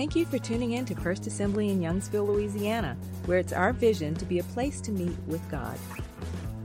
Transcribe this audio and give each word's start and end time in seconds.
Thank 0.00 0.16
you 0.16 0.24
for 0.24 0.38
tuning 0.38 0.72
in 0.72 0.86
to 0.86 0.94
First 0.94 1.26
Assembly 1.26 1.68
in 1.68 1.78
Youngsville, 1.78 2.26
Louisiana, 2.26 2.96
where 3.26 3.36
it's 3.36 3.52
our 3.52 3.74
vision 3.74 4.14
to 4.14 4.24
be 4.24 4.38
a 4.38 4.44
place 4.44 4.80
to 4.80 4.92
meet 4.92 5.14
with 5.26 5.46
God. 5.50 5.78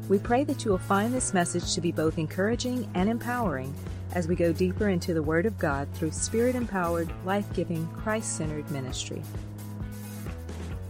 We 0.08 0.20
pray 0.20 0.46
that 0.46 0.64
you 0.64 0.72
will 0.72 0.78
find 0.78 1.14
this 1.14 1.34
message 1.34 1.76
to 1.76 1.82
be 1.82 1.92
both 1.92 2.18
encouraging 2.18 2.90
and 2.94 3.10
empowering 3.10 3.76
as 4.14 4.30
we 4.30 4.36
go 4.36 4.54
deeper 4.54 4.88
into 4.88 5.14
the 5.14 5.22
Word 5.22 5.46
of 5.46 5.60
God 5.60 5.90
through 5.96 6.12
Spirit 6.12 6.56
empowered, 6.56 7.12
life 7.26 7.52
giving, 7.54 7.86
Christ 7.88 8.38
centered 8.38 8.72
ministry. 8.72 9.22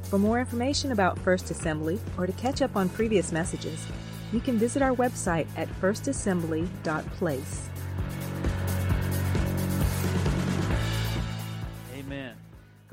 For 0.04 0.20
more 0.20 0.39
information 0.39 0.91
about 0.91 1.18
First 1.18 1.50
Assembly 1.50 2.00
or 2.16 2.27
to 2.27 2.34
catch 2.34 2.62
up 2.62 2.75
on 2.75 2.89
previous 2.89 3.32
messages, 3.32 3.84
you 4.32 4.39
can 4.39 4.59
visit 4.59 4.84
our 4.84 4.93
website 4.93 5.48
at 5.57 5.68
firstassembly.place. 5.82 7.69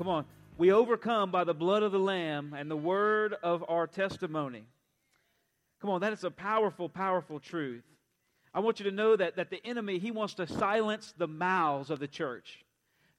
Come 0.03 0.11
on. 0.11 0.25
We 0.57 0.73
overcome 0.73 1.31
by 1.31 1.45
the 1.45 1.53
blood 1.53 1.81
of 1.81 1.93
the 1.93 1.97
Lamb 1.97 2.53
and 2.53 2.69
the 2.69 2.75
word 2.75 3.35
of 3.41 3.63
our 3.69 3.87
testimony. 3.87 4.65
Come 5.79 5.91
on, 5.91 6.01
that 6.01 6.11
is 6.11 6.25
a 6.25 6.29
powerful, 6.29 6.89
powerful 6.89 7.39
truth. 7.39 7.85
I 8.53 8.59
want 8.59 8.81
you 8.81 8.89
to 8.89 8.91
know 8.93 9.15
that, 9.15 9.37
that 9.37 9.49
the 9.49 9.65
enemy, 9.65 9.99
he 9.99 10.11
wants 10.11 10.33
to 10.33 10.45
silence 10.45 11.13
the 11.17 11.29
mouths 11.29 11.89
of 11.89 11.99
the 11.99 12.07
church. 12.09 12.65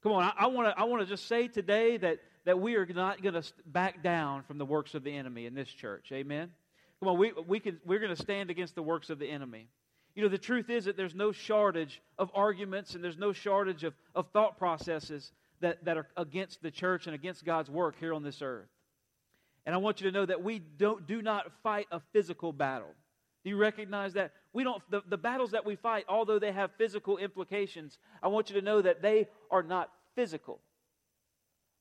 Come 0.02 0.12
on, 0.12 0.24
I, 0.24 0.44
I 0.44 0.84
want 0.84 1.00
to 1.00 1.06
just 1.06 1.26
say 1.26 1.48
today 1.48 1.96
that, 1.96 2.18
that 2.44 2.60
we 2.60 2.74
are 2.74 2.84
not 2.84 3.22
going 3.22 3.40
to 3.40 3.52
back 3.64 4.02
down 4.02 4.42
from 4.42 4.58
the 4.58 4.66
works 4.66 4.94
of 4.94 5.04
the 5.04 5.16
enemy 5.16 5.46
in 5.46 5.54
this 5.54 5.70
church. 5.70 6.10
Amen? 6.12 6.50
Come 7.00 7.08
on, 7.08 7.18
we, 7.18 7.32
we 7.48 7.60
can, 7.60 7.80
we're 7.86 7.98
going 7.98 8.14
to 8.14 8.22
stand 8.22 8.50
against 8.50 8.74
the 8.74 8.82
works 8.82 9.08
of 9.08 9.18
the 9.18 9.30
enemy. 9.30 9.68
You 10.14 10.22
know, 10.22 10.28
the 10.28 10.36
truth 10.36 10.68
is 10.68 10.84
that 10.84 10.98
there's 10.98 11.14
no 11.14 11.32
shortage 11.32 12.02
of 12.18 12.30
arguments 12.34 12.94
and 12.94 13.02
there's 13.02 13.16
no 13.16 13.32
shortage 13.32 13.84
of, 13.84 13.94
of 14.14 14.28
thought 14.34 14.58
processes 14.58 15.32
that, 15.64 15.82
that 15.86 15.96
are 15.96 16.06
against 16.18 16.62
the 16.62 16.70
church 16.70 17.06
and 17.06 17.14
against 17.14 17.42
God's 17.42 17.70
work 17.70 17.96
here 17.98 18.12
on 18.12 18.22
this 18.22 18.42
earth. 18.42 18.68
And 19.64 19.74
I 19.74 19.78
want 19.78 19.98
you 20.00 20.10
to 20.10 20.14
know 20.14 20.26
that 20.26 20.42
we 20.42 20.58
don't, 20.58 21.06
do 21.06 21.22
not 21.22 21.50
fight 21.62 21.86
a 21.90 22.00
physical 22.12 22.52
battle. 22.52 22.90
Do 23.42 23.50
you 23.50 23.56
recognize 23.56 24.12
that? 24.12 24.32
We 24.52 24.62
don't, 24.62 24.82
the, 24.90 25.02
the 25.08 25.16
battles 25.16 25.52
that 25.52 25.64
we 25.64 25.74
fight, 25.74 26.04
although 26.06 26.38
they 26.38 26.52
have 26.52 26.70
physical 26.76 27.16
implications, 27.16 27.98
I 28.22 28.28
want 28.28 28.50
you 28.50 28.60
to 28.60 28.64
know 28.64 28.82
that 28.82 29.00
they 29.00 29.26
are 29.50 29.62
not 29.62 29.90
physical. 30.14 30.60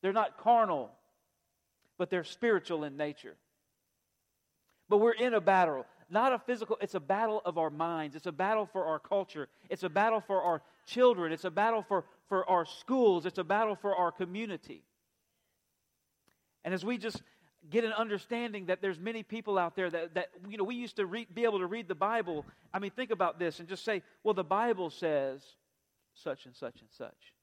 They're 0.01 0.13
not 0.13 0.37
carnal, 0.37 0.89
but 1.97 2.09
they're 2.09 2.23
spiritual 2.23 2.85
in 2.85 2.95
nature. 2.95 3.35
But 4.87 4.99
we're 4.99 5.11
in 5.11 5.33
a 5.33 5.41
battle, 5.41 5.85
not 6.09 6.31
a 6.31 6.39
physical, 6.39 6.77
it's 6.79 6.95
a 6.95 7.01
battle 7.01 7.41
of 7.43 7.57
our 7.57 7.69
minds. 7.69 8.15
It's 8.15 8.27
a 8.27 8.31
battle 8.31 8.65
for 8.65 8.85
our 8.85 8.99
culture. 8.99 9.49
It's 9.69 9.83
a 9.83 9.89
battle 9.89 10.21
for 10.21 10.41
our 10.41 10.61
children. 10.85 11.33
It's 11.33 11.45
a 11.45 11.51
battle 11.51 11.83
for, 11.85 12.05
for 12.29 12.49
our 12.49 12.65
schools. 12.65 13.25
It's 13.25 13.37
a 13.37 13.43
battle 13.43 13.75
for 13.75 13.95
our 13.95 14.11
community. 14.11 14.83
And 16.63 16.73
as 16.73 16.85
we 16.85 16.97
just 16.97 17.21
get 17.69 17.83
an 17.83 17.93
understanding 17.93 18.67
that 18.67 18.81
there's 18.81 18.99
many 18.99 19.23
people 19.23 19.57
out 19.57 19.75
there 19.75 19.89
that, 19.89 20.15
that 20.15 20.29
you 20.49 20.57
know, 20.57 20.63
we 20.63 20.75
used 20.75 20.97
to 20.97 21.05
read, 21.05 21.33
be 21.33 21.43
able 21.43 21.59
to 21.59 21.67
read 21.67 21.87
the 21.87 21.95
Bible. 21.95 22.45
I 22.73 22.79
mean, 22.79 22.91
think 22.91 23.11
about 23.11 23.39
this 23.39 23.59
and 23.59 23.67
just 23.67 23.85
say, 23.85 24.01
well, 24.23 24.33
the 24.33 24.43
Bible 24.43 24.89
says 24.89 25.41
such 26.13 26.45
and 26.45 26.55
such 26.55 26.81
and 26.81 26.89
such. 26.91 27.33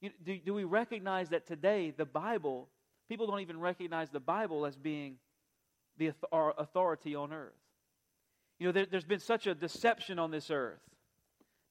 You, 0.00 0.10
do, 0.24 0.38
do 0.38 0.54
we 0.54 0.64
recognize 0.64 1.30
that 1.30 1.46
today 1.46 1.92
the 1.96 2.04
Bible, 2.04 2.68
people 3.08 3.26
don't 3.26 3.40
even 3.40 3.58
recognize 3.58 4.10
the 4.10 4.20
Bible 4.20 4.66
as 4.66 4.76
being 4.76 5.16
the 5.98 6.12
our 6.30 6.54
authority 6.58 7.14
on 7.14 7.32
earth? 7.32 7.52
You 8.58 8.66
know, 8.66 8.72
there, 8.72 8.86
there's 8.86 9.04
been 9.04 9.20
such 9.20 9.46
a 9.46 9.54
deception 9.54 10.18
on 10.18 10.30
this 10.30 10.50
earth 10.50 10.80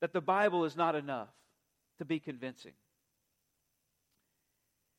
that 0.01 0.13
the 0.13 0.21
Bible 0.21 0.65
is 0.65 0.75
not 0.75 0.95
enough 0.95 1.29
to 1.99 2.05
be 2.05 2.19
convincing. 2.19 2.73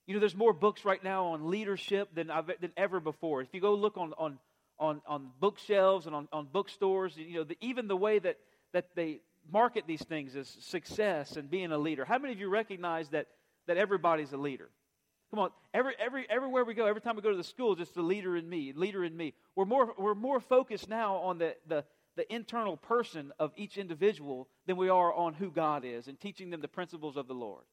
You 0.07 0.15
know, 0.15 0.21
there's 0.21 0.37
more 0.37 0.53
books 0.53 0.85
right 0.85 1.03
now 1.03 1.27
on 1.27 1.51
leadership 1.51 2.15
than, 2.15 2.31
I've, 2.31 2.47
than 2.61 2.71
ever 2.77 3.01
before. 3.01 3.43
If 3.43 3.49
you 3.53 3.61
go 3.61 3.75
look 3.75 3.97
on, 3.97 4.13
on, 4.19 4.39
on, 4.79 5.01
on 5.07 5.31
bookshelves 5.41 6.07
and 6.07 6.15
on, 6.15 6.29
on 6.33 6.47
bookstores, 6.53 7.17
you 7.17 7.39
know, 7.39 7.45
the, 7.45 7.57
even 7.61 7.89
the 7.89 7.97
way 7.97 8.19
that, 8.21 8.37
that 8.73 8.87
they 8.95 9.21
market 9.51 9.85
these 9.87 10.03
things 10.03 10.37
as 10.37 10.49
success 10.61 11.37
and 11.37 11.51
being 11.51 11.73
a 11.73 11.79
leader. 11.79 12.05
How 12.05 12.19
many 12.19 12.33
of 12.33 12.41
you 12.41 12.49
recognize 12.49 13.09
that, 13.11 13.27
that 13.67 13.77
everybody's 13.77 14.33
a 14.33 14.37
leader? 14.37 14.69
Come 15.31 15.41
on, 15.41 15.51
every, 15.75 15.95
every, 15.99 16.25
everywhere 16.31 16.65
we 16.65 16.75
go, 16.75 16.87
every 16.87 17.01
time 17.01 17.17
we 17.17 17.23
go 17.23 17.31
to 17.31 17.37
the 17.37 17.45
school, 17.45 17.77
it's 17.81 17.91
the 17.91 18.03
leader 18.03 18.37
in 18.37 18.49
me, 18.49 18.73
leader 18.75 19.03
in 19.03 19.17
me. 19.17 19.35
We're 19.57 19.65
more, 19.65 19.93
we're 19.99 20.15
more 20.15 20.39
focused 20.39 20.89
now 20.89 21.17
on 21.17 21.39
the, 21.39 21.57
the, 21.67 21.85
the 22.17 22.33
internal 22.33 22.77
person 22.77 23.33
of 23.39 23.53
each 23.57 23.77
individual 23.77 24.49
than 24.67 24.77
we 24.77 24.89
are 24.89 25.13
on 25.13 25.35
who 25.35 25.51
God 25.51 25.85
is 25.85 26.09
and 26.09 26.19
teaching 26.19 26.51
them 26.51 26.61
the 26.61 26.69
principles 26.69 27.17
of 27.17 27.29
the 27.29 27.35
Lord. 27.35 27.65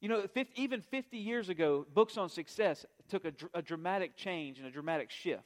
You 0.00 0.08
know, 0.08 0.26
50, 0.26 0.52
even 0.62 0.82
50 0.82 1.16
years 1.16 1.48
ago, 1.48 1.86
books 1.94 2.18
on 2.18 2.28
success 2.28 2.84
took 3.08 3.24
a, 3.24 3.32
a, 3.54 3.62
dramatic 3.62 4.16
change 4.16 4.58
and 4.58 4.66
a 4.66 4.70
dramatic 4.70 5.10
shift. 5.10 5.44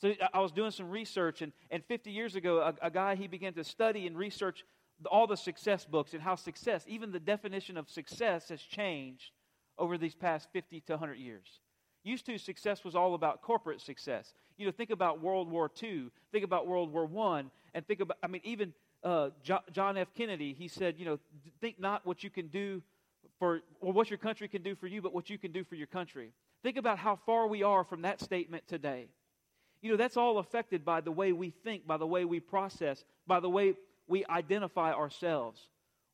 So 0.00 0.12
I 0.34 0.40
was 0.40 0.50
doing 0.50 0.72
some 0.72 0.90
research, 0.90 1.40
and, 1.40 1.52
and 1.70 1.84
50 1.84 2.10
years 2.10 2.34
ago, 2.34 2.58
a, 2.58 2.86
a 2.86 2.90
guy, 2.90 3.14
he 3.14 3.28
began 3.28 3.54
to 3.54 3.62
study 3.64 4.08
and 4.08 4.18
research 4.18 4.64
all 5.08 5.26
the 5.26 5.36
success 5.36 5.84
books 5.84 6.14
and 6.14 6.22
how 6.22 6.34
success, 6.34 6.84
even 6.88 7.12
the 7.12 7.20
definition 7.20 7.76
of 7.76 7.88
success, 7.88 8.48
has 8.48 8.60
changed 8.60 9.30
over 9.78 9.96
these 9.96 10.14
past 10.14 10.48
50 10.52 10.80
to 10.80 10.94
100 10.94 11.14
years. 11.14 11.60
Used 12.06 12.24
to, 12.26 12.38
success 12.38 12.84
was 12.84 12.94
all 12.94 13.14
about 13.14 13.42
corporate 13.42 13.80
success. 13.80 14.32
You 14.58 14.66
know, 14.66 14.70
think 14.70 14.90
about 14.90 15.20
World 15.20 15.50
War 15.50 15.68
II, 15.82 16.10
think 16.30 16.44
about 16.44 16.68
World 16.68 16.92
War 16.92 17.10
I, 17.34 17.42
and 17.74 17.84
think 17.84 17.98
about, 17.98 18.16
I 18.22 18.28
mean, 18.28 18.42
even 18.44 18.72
uh, 19.02 19.30
John 19.42 19.96
F. 19.96 20.06
Kennedy, 20.16 20.54
he 20.56 20.68
said, 20.68 20.94
you 20.98 21.04
know, 21.04 21.18
think 21.60 21.80
not 21.80 22.06
what 22.06 22.22
you 22.22 22.30
can 22.30 22.46
do 22.46 22.80
for 23.40 23.62
or 23.80 23.92
what 23.92 24.08
your 24.08 24.20
country 24.20 24.46
can 24.46 24.62
do 24.62 24.76
for 24.76 24.86
you, 24.86 25.02
but 25.02 25.12
what 25.12 25.28
you 25.28 25.36
can 25.36 25.50
do 25.50 25.64
for 25.64 25.74
your 25.74 25.88
country. 25.88 26.30
Think 26.62 26.76
about 26.76 26.96
how 26.96 27.16
far 27.26 27.48
we 27.48 27.64
are 27.64 27.82
from 27.82 28.02
that 28.02 28.20
statement 28.20 28.68
today. 28.68 29.08
You 29.82 29.90
know, 29.90 29.96
that's 29.96 30.16
all 30.16 30.38
affected 30.38 30.84
by 30.84 31.00
the 31.00 31.10
way 31.10 31.32
we 31.32 31.50
think, 31.50 31.88
by 31.88 31.96
the 31.96 32.06
way 32.06 32.24
we 32.24 32.38
process, 32.38 33.04
by 33.26 33.40
the 33.40 33.50
way 33.50 33.74
we 34.06 34.24
identify 34.26 34.92
ourselves. 34.92 35.66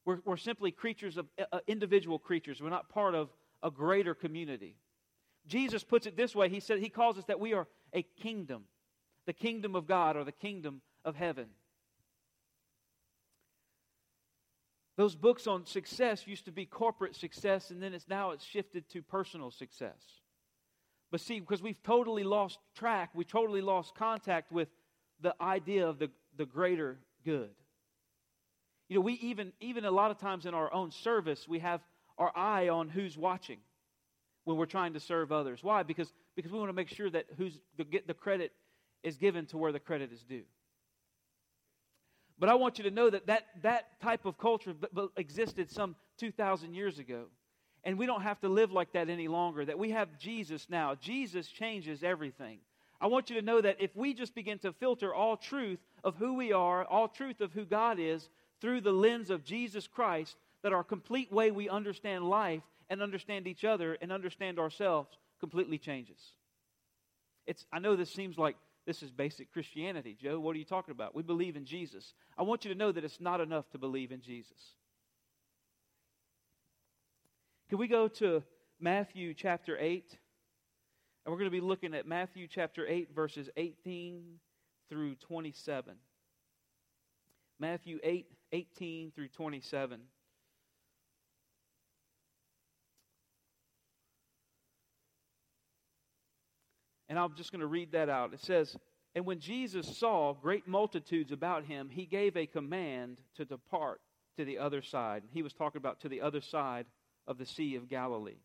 We're, 0.07 0.21
we're 0.25 0.39
simply 0.39 0.71
creatures 0.71 1.19
of 1.19 1.27
uh, 1.53 1.59
individual 1.67 2.19
creatures. 2.19 2.63
We're 2.63 2.71
not 2.71 2.89
part 2.89 3.15
of 3.15 3.29
a 3.63 3.71
greater 3.71 4.15
community. 4.15 4.75
Jesus 5.47 5.83
puts 5.85 6.07
it 6.07 6.17
this 6.17 6.35
way 6.35 6.49
He 6.49 6.61
said, 6.61 6.79
He 6.79 6.89
calls 6.89 7.19
us 7.19 7.25
that 7.25 7.41
we 7.41 7.53
are 7.53 7.67
a 7.93 8.03
kingdom, 8.03 8.65
the 9.27 9.33
kingdom 9.33 9.75
of 9.75 9.87
God 9.87 10.17
or 10.17 10.25
the 10.25 10.33
kingdom 10.33 10.83
of 11.05 11.17
heaven. 11.17 11.47
Those 14.97 15.15
books 15.15 15.47
on 15.47 15.67
success 15.67 16.27
used 16.27 16.45
to 16.45 16.53
be 16.53 16.67
corporate 16.67 17.17
success, 17.17 17.71
and 17.71 17.83
then 17.83 17.95
it's 17.95 18.09
now 18.09 18.31
it's 18.33 18.45
shifted 18.45 18.89
to 18.91 19.03
personal 19.03 19.51
success. 19.51 20.01
But 21.11 21.21
see, 21.21 21.41
because 21.41 21.63
we've 21.63 21.83
totally 21.83 22.25
lost 22.25 22.59
track, 22.77 23.11
we 23.15 23.25
totally 23.25 23.63
lost 23.63 23.95
contact 23.95 24.53
with 24.53 24.69
the 25.21 25.35
idea 25.41 25.89
of 25.89 25.99
the, 25.99 26.11
the 26.37 26.47
greater 26.47 26.99
good. 27.25 27.51
You 28.89 28.97
know, 28.97 29.03
we 29.03 29.15
even 29.15 29.53
even 29.61 29.85
a 29.85 29.91
lot 29.91 30.11
of 30.11 30.19
times 30.19 30.45
in 30.45 30.53
our 30.53 30.73
own 30.73 30.91
service, 30.91 31.49
we 31.49 31.61
have 31.61 31.81
our 32.19 32.31
eye 32.37 32.69
on 32.69 32.89
who's 32.89 33.17
watching 33.17 33.59
when 34.45 34.57
we're 34.57 34.67
trying 34.67 34.95
to 34.95 35.01
serve 35.01 35.33
others. 35.33 35.63
Why? 35.63 35.83
Because 35.83 36.13
because 36.35 36.51
we 36.51 36.59
want 36.59 36.71
to 36.71 36.75
make 36.75 36.89
sure 36.89 37.11
that 37.11 37.27
who's 37.37 37.59
the, 37.77 37.85
get 37.85 38.07
the 38.07 38.15
credit 38.15 38.53
is 39.03 39.17
given 39.17 39.47
to 39.47 39.59
where 39.59 39.73
the 39.73 39.81
credit 39.81 40.13
is 40.13 40.23
due. 40.23 40.45
But 42.39 42.49
I 42.49 42.55
want 42.55 42.79
you 42.79 42.85
to 42.85 42.91
know 42.91 43.11
that 43.11 43.27
that, 43.27 43.47
that 43.63 44.01
type 44.01 44.25
of 44.25 44.39
culture 44.39 44.75
existed 45.17 45.71
some 45.71 45.95
2,000 46.19 46.75
years 46.75 46.99
ago. 46.99 47.27
And 47.85 47.99
we 47.99 48.07
don't 48.07 48.23
have 48.23 48.41
to 48.41 48.49
live 48.49 48.73
like 48.73 48.93
that 48.93 49.09
any 49.09 49.29
longer, 49.29 49.65
that 49.65 49.79
we 49.79 49.91
have 49.91 50.19
Jesus 50.19 50.67
now. 50.71 50.95
Jesus 50.95 51.49
changes 51.49 52.03
everything. 52.03 52.59
I 53.01 53.09
want 53.09 53.29
you 53.29 53.37
to 53.37 53.47
know 53.47 53.61
that 53.61 53.77
if 53.81 53.95
we 53.97 54.15
just 54.15 54.35
begin 54.35 54.59
to 54.61 54.73
filter 54.73 55.13
all 55.13 55.37
truth 55.37 55.81
of 56.05 56.17
who 56.17 56.35
we 56.35 56.53
are, 56.53 56.85
all 56.85 57.09
truth 57.09 57.41
of 57.41 57.53
who 57.53 57.65
God 57.65 57.99
is, 57.99 58.29
through 58.61 58.81
the 58.81 58.93
lens 58.93 59.31
of 59.31 59.45
Jesus 59.45 59.89
Christ, 59.89 60.37
that 60.63 60.73
our 60.73 60.85
complete 60.85 61.33
way 61.33 61.51
we 61.51 61.69
understand 61.69 62.29
life 62.29 62.63
and 62.93 63.01
understand 63.01 63.47
each 63.47 63.65
other 63.65 63.97
and 64.03 64.13
understand 64.13 64.59
ourselves 64.59 65.09
completely 65.41 65.79
changes. 65.79 66.21
It's, 67.47 67.65
I 67.73 67.79
know 67.79 67.97
this 67.97 68.13
seems 68.13 68.37
like 68.37 68.55
this 68.85 69.03
is 69.03 69.11
basic 69.11 69.51
Christianity. 69.51 70.15
Joe, 70.21 70.39
what 70.39 70.55
are 70.55 70.59
you 70.59 70.67
talking 70.67 70.93
about? 70.93 71.15
We 71.15 71.23
believe 71.23 71.57
in 71.57 71.65
Jesus. 71.65 72.13
I 72.37 72.43
want 72.43 72.67
you 72.67 72.73
to 72.73 72.79
know 72.79 72.93
that 72.93 73.03
it's 73.03 73.19
not 73.19 73.41
enough 73.41 73.65
to 73.71 73.79
believe 73.79 74.13
in 74.13 74.21
Jesus. 74.21 74.59
Can 77.71 77.79
we 77.79 77.89
go 77.89 78.09
to 78.09 78.43
Matthew 78.79 79.33
chapter 79.33 79.79
8? 79.81 80.19
And 81.25 81.33
we're 81.33 81.39
going 81.39 81.51
to 81.51 81.57
be 81.57 81.63
looking 81.63 81.95
at 81.95 82.07
Matthew 82.07 82.47
chapter 82.47 82.87
8, 82.87 83.15
verses 83.15 83.49
18 83.57 84.23
through 84.91 85.15
27. 85.15 85.95
Matthew 87.59 88.01
8, 88.05 88.27
18 88.53 89.13
through 89.13 89.29
27. 89.29 89.99
And 97.13 97.19
I'm 97.19 97.35
just 97.35 97.53
going 97.53 97.61
to 97.61 97.67
read 97.67 97.93
that 97.93 98.09
out. 98.09 98.33
It 98.33 98.41
says, 98.41 98.75
And 99.15 99.27
when 99.27 99.39
Jesus 99.39 99.99
saw 99.99 100.33
great 100.33 100.67
multitudes 100.67 101.31
about 101.31 101.67
him, 101.67 101.91
he 101.91 102.07
gave 102.07 102.39
a 102.39 102.47
command 102.47 103.19
to 103.35 103.45
depart 103.45 104.01
to 104.39 104.47
the 104.47 104.57
other 104.57 104.81
side. 104.81 105.23
He 105.31 105.43
was 105.43 105.53
talking 105.53 105.79
about 105.79 106.01
to 106.01 106.09
the 106.09 106.23
other 106.23 106.41
side 106.41 106.87
of 107.27 107.37
the 107.37 107.45
Sea 107.45 107.77
of 107.77 107.91
Galilee. 107.91 108.41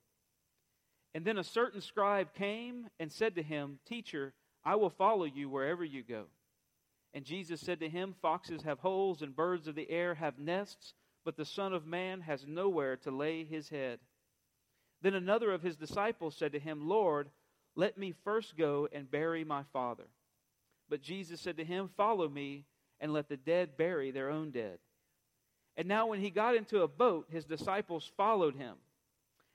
And 1.16 1.24
then 1.24 1.38
a 1.38 1.46
certain 1.46 1.80
scribe 1.80 2.34
came 2.34 2.90
and 3.00 3.10
said 3.10 3.36
to 3.36 3.42
him, 3.42 3.80
Teacher, 3.88 4.34
I 4.66 4.76
will 4.76 4.90
follow 4.90 5.24
you 5.24 5.48
wherever 5.48 5.86
you 5.86 6.04
go. 6.04 6.26
And 7.14 7.24
Jesus 7.24 7.62
said 7.62 7.80
to 7.80 7.88
him, 7.88 8.16
Foxes 8.22 8.64
have 8.64 8.80
holes, 8.80 9.22
and 9.22 9.34
birds 9.34 9.70
of 9.70 9.76
the 9.76 9.90
air 9.90 10.16
have 10.16 10.40
nests, 10.40 10.94
but 11.24 11.38
the 11.38 11.46
Son 11.46 11.72
of 11.72 11.86
Man 11.86 12.20
has 12.20 12.46
nowhere 12.46 12.98
to 12.98 13.12
lay 13.12 13.46
his 13.46 13.70
head. 13.70 14.00
Then 15.02 15.14
another 15.14 15.54
of 15.54 15.62
his 15.62 15.78
disciples 15.78 16.36
said 16.36 16.52
to 16.52 16.60
him, 16.60 16.90
Lord, 16.90 17.30
let 17.78 17.96
me 17.96 18.14
first 18.24 18.58
go 18.58 18.90
and 18.92 19.10
bury 19.10 19.46
my 19.46 19.62
father. 19.72 20.08
But 20.90 21.02
Jesus 21.02 21.40
said 21.40 21.58
to 21.58 21.64
him, 21.64 21.90
Follow 21.96 22.28
me, 22.28 22.66
and 23.00 23.14
let 23.14 23.30
the 23.30 23.38
dead 23.38 23.78
bury 23.78 24.10
their 24.10 24.32
own 24.32 24.50
dead. 24.50 24.80
And 25.78 25.88
now, 25.88 26.08
when 26.08 26.20
he 26.20 26.32
got 26.32 26.56
into 26.56 26.82
a 26.82 26.88
boat, 26.88 27.28
his 27.30 27.46
disciples 27.46 28.12
followed 28.18 28.56
him. 28.56 28.76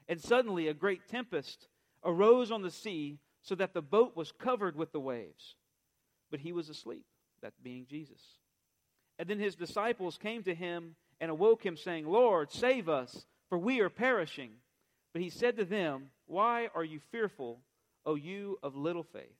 And 0.09 0.21
suddenly, 0.21 0.69
a 0.69 0.75
great 0.75 1.09
tempest 1.09 1.67
arose 2.05 2.53
on 2.53 2.63
the 2.63 2.71
sea, 2.71 3.19
so 3.43 3.57
that 3.57 3.75
the 3.75 3.83
boat 3.83 4.17
was 4.17 4.31
covered 4.31 4.77
with 4.77 4.93
the 4.93 5.01
waves. 5.01 5.57
But 6.31 6.41
he 6.41 6.53
was 6.53 6.69
asleep, 6.69 7.05
that 7.43 7.55
being 7.61 7.87
Jesus. 7.91 8.21
And 9.19 9.29
then 9.29 9.41
his 9.41 9.57
disciples 9.57 10.17
came 10.17 10.45
to 10.45 10.55
him 10.55 10.95
and 11.21 11.29
awoke 11.29 11.67
him, 11.67 11.77
saying, 11.77 12.07
Lord, 12.07 12.53
save 12.53 12.89
us, 12.89 13.27
for 13.49 13.59
we 13.59 13.81
are 13.81 13.91
perishing. 13.91 14.53
But 15.13 15.23
he 15.23 15.29
said 15.29 15.57
to 15.57 15.65
them, 15.65 16.11
Why 16.27 16.69
are 16.73 16.85
you 16.85 17.01
fearful, 17.11 17.59
O 18.05 18.15
you 18.15 18.59
of 18.63 18.77
little 18.77 19.03
faith? 19.03 19.37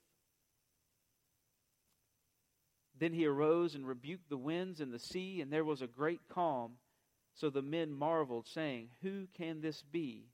Then 2.99 3.13
he 3.13 3.25
arose 3.25 3.75
and 3.75 3.87
rebuked 3.87 4.29
the 4.29 4.37
winds 4.37 4.79
and 4.79 4.93
the 4.93 4.99
sea, 4.99 5.41
and 5.41 5.51
there 5.51 5.65
was 5.65 5.81
a 5.81 5.87
great 5.87 6.21
calm. 6.29 6.73
So 7.33 7.49
the 7.49 7.61
men 7.61 7.91
marveled, 7.91 8.47
saying, 8.47 8.89
Who 9.01 9.27
can 9.35 9.61
this 9.61 9.81
be 9.81 10.27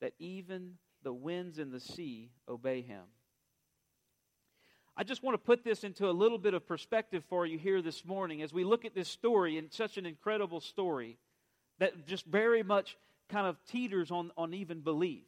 that 0.00 0.14
even 0.18 0.74
the 1.02 1.12
winds 1.12 1.58
and 1.58 1.72
the 1.72 1.80
sea 1.80 2.30
obey 2.48 2.80
him? 2.80 3.02
I 4.96 5.02
just 5.02 5.24
want 5.24 5.34
to 5.34 5.44
put 5.44 5.64
this 5.64 5.82
into 5.82 6.08
a 6.08 6.12
little 6.12 6.38
bit 6.38 6.54
of 6.54 6.68
perspective 6.68 7.24
for 7.28 7.44
you 7.44 7.58
here 7.58 7.82
this 7.82 8.04
morning 8.04 8.42
as 8.42 8.52
we 8.52 8.62
look 8.62 8.84
at 8.84 8.94
this 8.94 9.08
story 9.08 9.58
and 9.58 9.72
such 9.72 9.98
an 9.98 10.06
incredible 10.06 10.60
story 10.60 11.18
that 11.80 12.06
just 12.06 12.24
very 12.26 12.62
much 12.62 12.96
kind 13.28 13.48
of 13.48 13.56
teeters 13.66 14.12
on, 14.12 14.30
on 14.36 14.54
even 14.54 14.80
belief. 14.80 15.24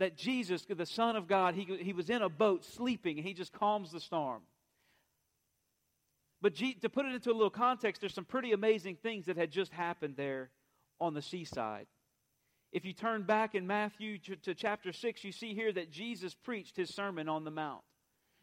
That 0.00 0.16
Jesus, 0.16 0.64
the 0.64 0.86
Son 0.86 1.14
of 1.14 1.28
God, 1.28 1.54
he, 1.54 1.64
he 1.80 1.92
was 1.92 2.10
in 2.10 2.22
a 2.22 2.28
boat 2.28 2.64
sleeping 2.64 3.18
and 3.18 3.26
he 3.26 3.34
just 3.34 3.52
calms 3.52 3.92
the 3.92 4.00
storm. 4.00 4.40
But 6.42 6.54
G, 6.54 6.72
to 6.80 6.88
put 6.88 7.04
it 7.04 7.14
into 7.14 7.30
a 7.30 7.34
little 7.34 7.50
context, 7.50 8.00
there's 8.00 8.14
some 8.14 8.24
pretty 8.24 8.52
amazing 8.52 8.96
things 8.96 9.26
that 9.26 9.36
had 9.36 9.52
just 9.52 9.72
happened 9.72 10.14
there 10.16 10.48
on 11.00 11.12
the 11.12 11.20
seaside. 11.20 11.86
If 12.72 12.86
you 12.86 12.94
turn 12.94 13.24
back 13.24 13.54
in 13.54 13.66
Matthew 13.66 14.16
to, 14.20 14.36
to, 14.36 14.54
chapter 14.54 14.90
6, 14.90 15.22
you 15.22 15.32
see 15.32 15.52
here 15.52 15.70
that 15.70 15.90
Jesus 15.90 16.34
preached 16.34 16.76
his 16.76 16.94
Sermon 16.94 17.28
on 17.28 17.44
the 17.44 17.50
Mount. 17.50 17.82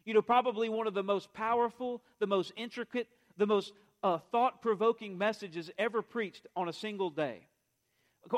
You 0.04 0.14
know, 0.14 0.22
probably 0.22 0.68
one 0.68 0.86
of 0.86 0.94
the 0.94 1.02
most 1.02 1.32
powerful, 1.32 2.02
the 2.20 2.28
most 2.28 2.52
intricate, 2.56 3.08
the 3.36 3.46
most 3.46 3.72
uh, 4.04 4.18
thought 4.30 4.62
provoking 4.62 5.18
messages 5.18 5.72
ever 5.76 6.02
preached 6.02 6.46
on 6.54 6.68
a 6.68 6.72
single 6.72 7.10
day. 7.10 7.47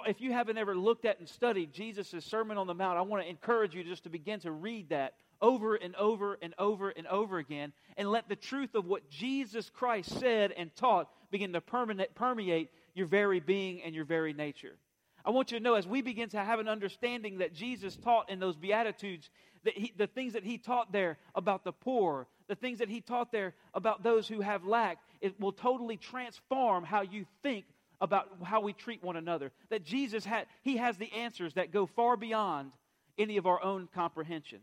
If 0.07 0.21
you 0.21 0.33
haven't 0.33 0.59
ever 0.59 0.77
looked 0.77 1.05
at 1.05 1.19
and 1.19 1.29
studied 1.29 1.73
Jesus' 1.73 2.25
Sermon 2.25 2.59
on 2.59 2.67
the 2.67 2.75
Mount, 2.75 2.99
I 2.99 3.03
want 3.03 3.25
to 3.25 3.29
encourage 3.29 3.75
you 3.75 3.83
just 3.83 4.05
to 4.05 4.09
begin 4.09 4.41
to 4.41 4.53
read 4.53 4.91
that 4.91 5.15
over 5.43 5.75
and 5.75 5.95
over 5.97 6.39
and 6.41 6.55
over 6.59 6.91
and 6.91 7.07
over 7.07 7.39
again 7.39 7.73
and 7.97 8.11
let 8.11 8.29
the 8.29 8.37
truth 8.37 8.75
of 8.75 8.87
what 8.87 9.09
Jesus 9.11 9.71
Christ 9.71 10.19
said 10.21 10.53
and 10.53 10.75
taught 10.77 11.09
begin 11.31 11.53
to 11.55 11.61
permeate 11.61 12.71
your 12.95 13.07
very 13.07 13.41
being 13.41 13.83
and 13.83 13.95
your 13.95 14.05
very 14.05 14.33
nature. 14.33 14.77
I 15.25 15.31
want 15.31 15.53
you 15.53 15.59
to 15.59 15.65
know 15.65 15.75
as 15.75 15.87
we 15.87 16.03
begin 16.03 16.29
to 16.31 16.39
have 16.39 16.61
an 16.61 16.69
understanding 16.69 17.39
that 17.39 17.55
Jesus 17.55 17.97
taught 17.97 18.31
in 18.31 18.41
those 18.41 18.57
Beatitudes, 18.57 19.29
that 19.65 19.77
he, 19.77 19.93
the 19.97 20.07
things 20.07 20.33
that 20.33 20.45
he 20.45 20.57
taught 20.57 20.93
there 20.93 21.19
about 21.35 21.65
the 21.65 21.73
poor, 21.73 22.27
the 22.49 22.55
things 22.55 22.79
that 22.79 22.89
he 22.89 23.01
taught 23.01 23.31
there 23.31 23.55
about 23.75 24.03
those 24.03 24.27
who 24.27 24.41
have 24.41 24.65
lack, 24.65 24.99
it 25.21 25.39
will 25.39 25.53
totally 25.53 25.97
transform 25.97 26.85
how 26.85 27.03
you 27.03 27.27
think 27.43 27.67
about 28.01 28.29
how 28.43 28.61
we 28.61 28.73
treat 28.73 29.03
one 29.03 29.17
another. 29.17 29.53
That 29.69 29.85
Jesus 29.85 30.25
had, 30.25 30.47
he 30.63 30.77
has 30.79 30.97
the 30.97 31.13
answers 31.13 31.55
that 31.55 31.73
go 31.73 31.87
far 31.87 32.17
beyond 32.17 32.73
any 33.19 33.37
of 33.37 33.47
our 33.47 33.63
own 33.63 33.89
comprehension. 33.95 34.61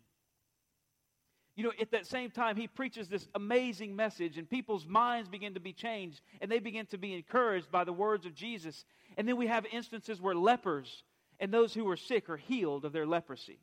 You 1.56 1.64
know, 1.64 1.72
at 1.82 1.92
that 1.92 2.06
same 2.06 2.30
time, 2.30 2.56
he 2.56 2.68
preaches 2.68 3.08
this 3.08 3.28
amazing 3.34 3.96
message, 3.96 4.38
and 4.38 4.48
people's 4.48 4.86
minds 4.86 5.28
begin 5.28 5.56
to 5.56 5.60
be 5.60 5.74
changed, 5.74 6.22
and 6.40 6.52
they 6.52 6.60
begin 6.60 6.86
to 6.88 7.00
be 7.00 7.16
encouraged 7.16 7.72
by 7.72 7.84
the 7.84 7.94
words 7.94 8.28
of 8.28 8.36
Jesus. 8.36 8.86
And 9.18 9.28
then 9.28 9.38
we 9.38 9.48
have 9.48 9.66
instances 9.72 10.22
where 10.22 10.36
lepers 10.36 11.04
and 11.40 11.52
those 11.52 11.74
who 11.74 11.84
were 11.84 11.98
sick 11.98 12.30
are 12.30 12.38
healed 12.38 12.86
of 12.86 12.94
their 12.94 13.08
leprosy. 13.08 13.60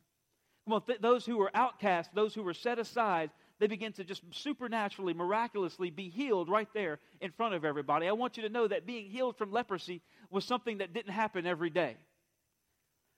Well, 0.67 0.81
th- 0.81 1.00
those 1.00 1.26
who 1.26 1.37
were 1.37 1.50
outcast, 1.55 2.15
those 2.15 2.35
who 2.35 2.43
were 2.43 2.55
set 2.55 2.79
aside, 2.79 3.31
they 3.61 3.67
begin 3.67 3.93
to 3.95 4.05
just 4.05 4.23
supernaturally, 4.33 5.15
miraculously 5.15 5.91
be 5.91 6.09
healed 6.09 6.49
right 6.49 6.69
there 6.75 6.99
in 7.21 7.31
front 7.31 7.55
of 7.55 7.65
everybody. 7.65 8.09
I 8.09 8.12
want 8.12 8.37
you 8.37 8.43
to 8.43 8.49
know 8.49 8.67
that 8.67 8.87
being 8.87 9.09
healed 9.09 9.37
from 9.37 9.53
leprosy 9.53 10.03
was 10.31 10.45
something 10.45 10.79
that 10.79 10.93
didn't 10.93 11.12
happen 11.12 11.47
every 11.47 11.71
day. 11.71 11.97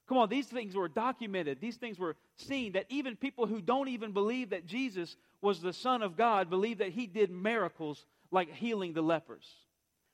Come 0.08 0.18
on, 0.18 0.28
these 0.28 0.46
things 0.46 0.76
were 0.76 0.88
documented. 0.88 1.60
These 1.60 1.76
things 1.76 1.98
were 1.98 2.16
seen 2.36 2.72
that 2.72 2.86
even 2.88 3.16
people 3.16 3.46
who 3.46 3.60
don't 3.60 3.88
even 3.88 4.12
believe 4.12 4.50
that 4.50 4.66
Jesus 4.66 5.16
was 5.40 5.60
the 5.60 5.72
Son 5.72 6.02
of 6.02 6.16
God 6.16 6.48
believe 6.48 6.78
that 6.78 6.90
he 6.90 7.06
did 7.06 7.30
miracles 7.30 8.04
like 8.30 8.52
healing 8.52 8.92
the 8.92 9.02
lepers, 9.02 9.46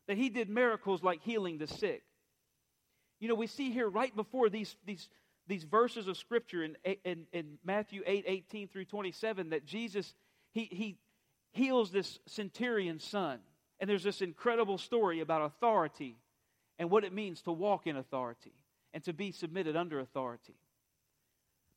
that 0.06 0.16
he 0.16 0.28
did 0.30 0.48
miracles 0.48 1.02
like 1.02 1.20
healing 1.22 1.58
the 1.58 1.66
sick. 1.66 2.02
You 3.20 3.28
know, 3.28 3.34
we 3.34 3.46
see 3.46 3.70
here 3.70 3.88
right 3.88 4.14
before 4.16 4.48
these, 4.48 4.74
these, 4.86 5.08
these 5.52 5.64
verses 5.64 6.08
of 6.08 6.16
Scripture 6.16 6.64
in, 6.64 6.76
in, 7.04 7.26
in 7.30 7.58
Matthew 7.62 8.02
8 8.06 8.24
18 8.26 8.68
through 8.68 8.86
27 8.86 9.50
that 9.50 9.66
Jesus, 9.66 10.14
he, 10.50 10.64
he 10.64 10.96
heals 11.50 11.90
this 11.90 12.20
centurion's 12.26 13.04
son. 13.04 13.38
And 13.78 13.90
there's 13.90 14.02
this 14.02 14.22
incredible 14.22 14.78
story 14.78 15.20
about 15.20 15.42
authority 15.42 16.16
and 16.78 16.88
what 16.88 17.04
it 17.04 17.12
means 17.12 17.42
to 17.42 17.52
walk 17.52 17.86
in 17.86 17.98
authority 17.98 18.54
and 18.94 19.04
to 19.04 19.12
be 19.12 19.30
submitted 19.30 19.76
under 19.76 20.00
authority. 20.00 20.54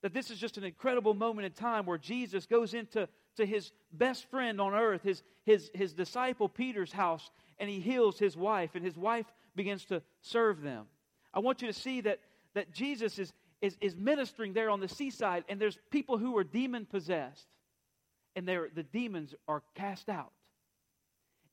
That 0.04 0.14
this 0.14 0.32
is 0.32 0.40
just 0.40 0.58
an 0.58 0.64
incredible 0.64 1.14
moment 1.14 1.46
in 1.46 1.52
time 1.52 1.86
where 1.86 1.98
Jesus 1.98 2.46
goes 2.46 2.74
into 2.74 3.10
to 3.36 3.46
his 3.46 3.74
best 3.92 4.30
friend 4.30 4.62
on 4.62 4.74
earth, 4.74 5.04
his, 5.04 5.22
his, 5.44 5.70
his 5.74 5.92
disciple 5.92 6.48
Peter's 6.48 6.94
house, 6.94 7.30
and 7.60 7.70
he 7.70 7.82
heals 7.82 8.18
his 8.20 8.38
wife, 8.38 8.70
and 8.76 8.86
his 8.86 8.96
wife 8.96 9.26
begins 9.54 9.84
to 9.86 10.02
serve 10.22 10.62
them. 10.62 10.86
I 11.34 11.40
want 11.40 11.62
you 11.62 11.68
to 11.68 11.74
see 11.74 12.00
that, 12.02 12.20
that 12.54 12.72
Jesus 12.72 13.20
is, 13.20 13.34
is, 13.62 13.78
is 13.82 13.96
ministering 13.96 14.54
there 14.54 14.70
on 14.70 14.80
the 14.80 14.88
seaside, 14.88 15.44
and 15.50 15.60
there's 15.60 15.78
people 15.92 16.18
who 16.18 16.38
are 16.38 16.44
demon 16.44 16.86
possessed, 16.86 17.48
and 18.36 18.48
the 18.48 18.86
demons 18.92 19.34
are 19.48 19.64
cast 19.76 20.10
out. 20.10 20.32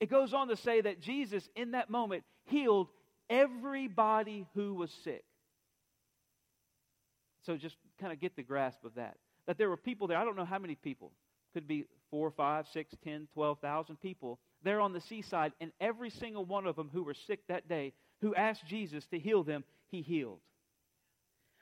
It 0.01 0.11
goes 0.11 0.35
on 0.35 0.49
to 0.49 0.57
say 0.57 0.81
that 0.81 1.01
Jesus, 1.01 1.49
in 1.55 1.73
that 1.73 1.89
moment, 1.89 2.25
healed 2.47 2.89
everybody 3.31 4.47
who 4.55 4.75
was 4.75 4.91
sick. 5.05 5.25
So 7.47 7.57
just 7.57 7.77
kind 8.01 8.13
of 8.13 8.21
get 8.21 8.37
the 8.37 8.43
grasp 8.43 8.85
of 8.85 8.95
that. 8.97 9.17
That 9.47 9.59
there 9.59 9.69
were 9.69 9.77
people 9.77 10.07
there, 10.07 10.19
I 10.19 10.25
don't 10.25 10.37
know 10.37 10.45
how 10.45 10.59
many 10.59 10.75
people, 10.75 11.13
could 11.55 11.69
be 11.69 11.85
four, 12.11 12.31
five, 12.31 12.67
six, 12.73 12.95
ten, 13.05 13.29
twelve 13.33 13.59
thousand 13.61 14.01
people 14.01 14.39
there 14.65 14.81
on 14.81 14.93
the 14.93 15.01
seaside, 15.01 15.53
and 15.61 15.73
every 15.81 16.11
single 16.11 16.45
one 16.45 16.67
of 16.67 16.77
them 16.77 16.91
who 16.93 17.03
were 17.03 17.15
sick 17.15 17.41
that 17.49 17.69
day, 17.69 17.93
who 18.21 18.35
asked 18.35 18.67
Jesus 18.67 19.07
to 19.07 19.19
heal 19.19 19.43
them, 19.43 19.65
he 19.91 20.03
healed. 20.03 20.41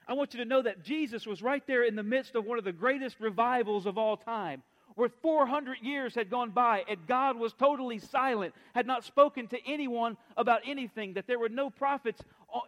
I 0.09 0.15
want 0.15 0.35
you 0.35 0.41
to 0.41 0.49
know 0.49 0.63
that 0.63 0.83
Jesus 0.83 1.27
was 1.27 1.43
right 1.43 1.65
there 1.67 1.85
in 1.85 1.95
the 1.95 2.03
midst 2.03 2.35
of 2.35 2.45
one 2.45 2.59
of 2.59 2.65
the 2.65 2.73
greatest 2.73 3.21
revivals 3.21 3.87
of 3.87 3.99
all 3.99 4.17
time 4.17 4.63
where 4.95 5.09
400 5.23 5.79
years 5.83 6.15
had 6.15 6.31
gone 6.31 6.51
by 6.51 6.85
and 6.89 6.99
God 7.07 7.39
was 7.39 7.53
totally 7.53 7.99
silent, 7.99 8.55
had 8.75 8.87
not 8.87 9.05
spoken 9.05 9.47
to 9.49 9.59
anyone 9.67 10.17
about 10.37 10.61
anything, 10.67 11.15
that 11.15 11.27
there 11.27 11.39
were 11.39 11.49
no 11.49 11.71
prophets 11.71 12.21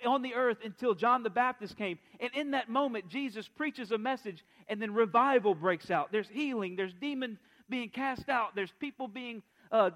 on 0.06 0.22
the 0.22 0.34
earth 0.34 0.58
until 0.64 0.94
John 0.94 1.22
the 1.22 1.30
Baptist 1.30 1.76
came. 1.76 1.98
And 2.20 2.30
in 2.34 2.52
that 2.52 2.68
moment, 2.68 3.08
Jesus 3.08 3.48
preaches 3.48 3.90
a 3.90 3.98
message, 3.98 4.44
and 4.68 4.80
then 4.80 4.94
revival 4.94 5.54
breaks 5.54 5.90
out. 5.90 6.12
There's 6.12 6.28
healing, 6.28 6.76
there's 6.76 6.94
demons 6.94 7.38
being 7.68 7.88
cast 7.88 8.28
out, 8.28 8.54
there's 8.54 8.72
people 8.78 9.08
being 9.08 9.42
uh, 9.70 9.90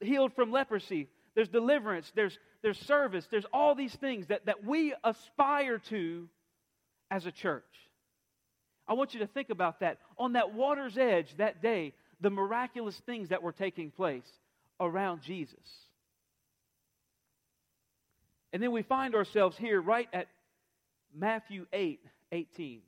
healed 0.00 0.34
from 0.34 0.52
leprosy, 0.52 1.08
there's 1.34 1.48
deliverance, 1.48 2.12
there's, 2.14 2.38
there's 2.62 2.78
service, 2.78 3.26
there's 3.30 3.46
all 3.52 3.74
these 3.74 3.94
things 3.94 4.26
that, 4.26 4.46
that 4.46 4.64
we 4.64 4.94
aspire 5.02 5.78
to 5.78 6.28
as 7.12 7.26
a 7.26 7.30
church. 7.30 7.62
I 8.88 8.94
want 8.94 9.12
you 9.12 9.20
to 9.20 9.26
think 9.26 9.50
about 9.50 9.80
that. 9.80 9.98
On 10.18 10.32
that 10.32 10.54
water's 10.54 10.96
edge 10.96 11.36
that 11.36 11.62
day, 11.62 11.92
the 12.22 12.30
miraculous 12.30 13.00
things 13.04 13.28
that 13.28 13.42
were 13.42 13.52
taking 13.52 13.90
place 13.90 14.26
around 14.80 15.20
Jesus. 15.20 15.54
And 18.52 18.62
then 18.62 18.72
we 18.72 18.82
find 18.82 19.14
ourselves 19.14 19.56
here 19.58 19.80
right 19.80 20.08
at 20.12 20.26
Matthew 21.14 21.66
8 21.72 22.00
18. 22.32 22.80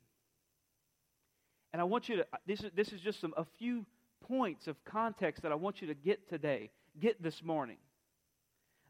And 1.71 1.81
I 1.81 1.85
want 1.85 2.09
you 2.09 2.17
to, 2.17 2.25
this 2.47 2.61
is, 2.61 2.71
this 2.75 2.91
is 2.91 3.01
just 3.01 3.21
some, 3.21 3.33
a 3.37 3.45
few 3.59 3.85
points 4.27 4.65
of 4.65 4.75
context 4.85 5.43
that 5.43 5.51
I 5.51 5.55
want 5.55 5.81
you 5.81 5.87
to 5.89 5.93
get 5.93 6.27
today, 6.29 6.71
get 6.99 7.21
this 7.21 7.43
morning. 7.43 7.77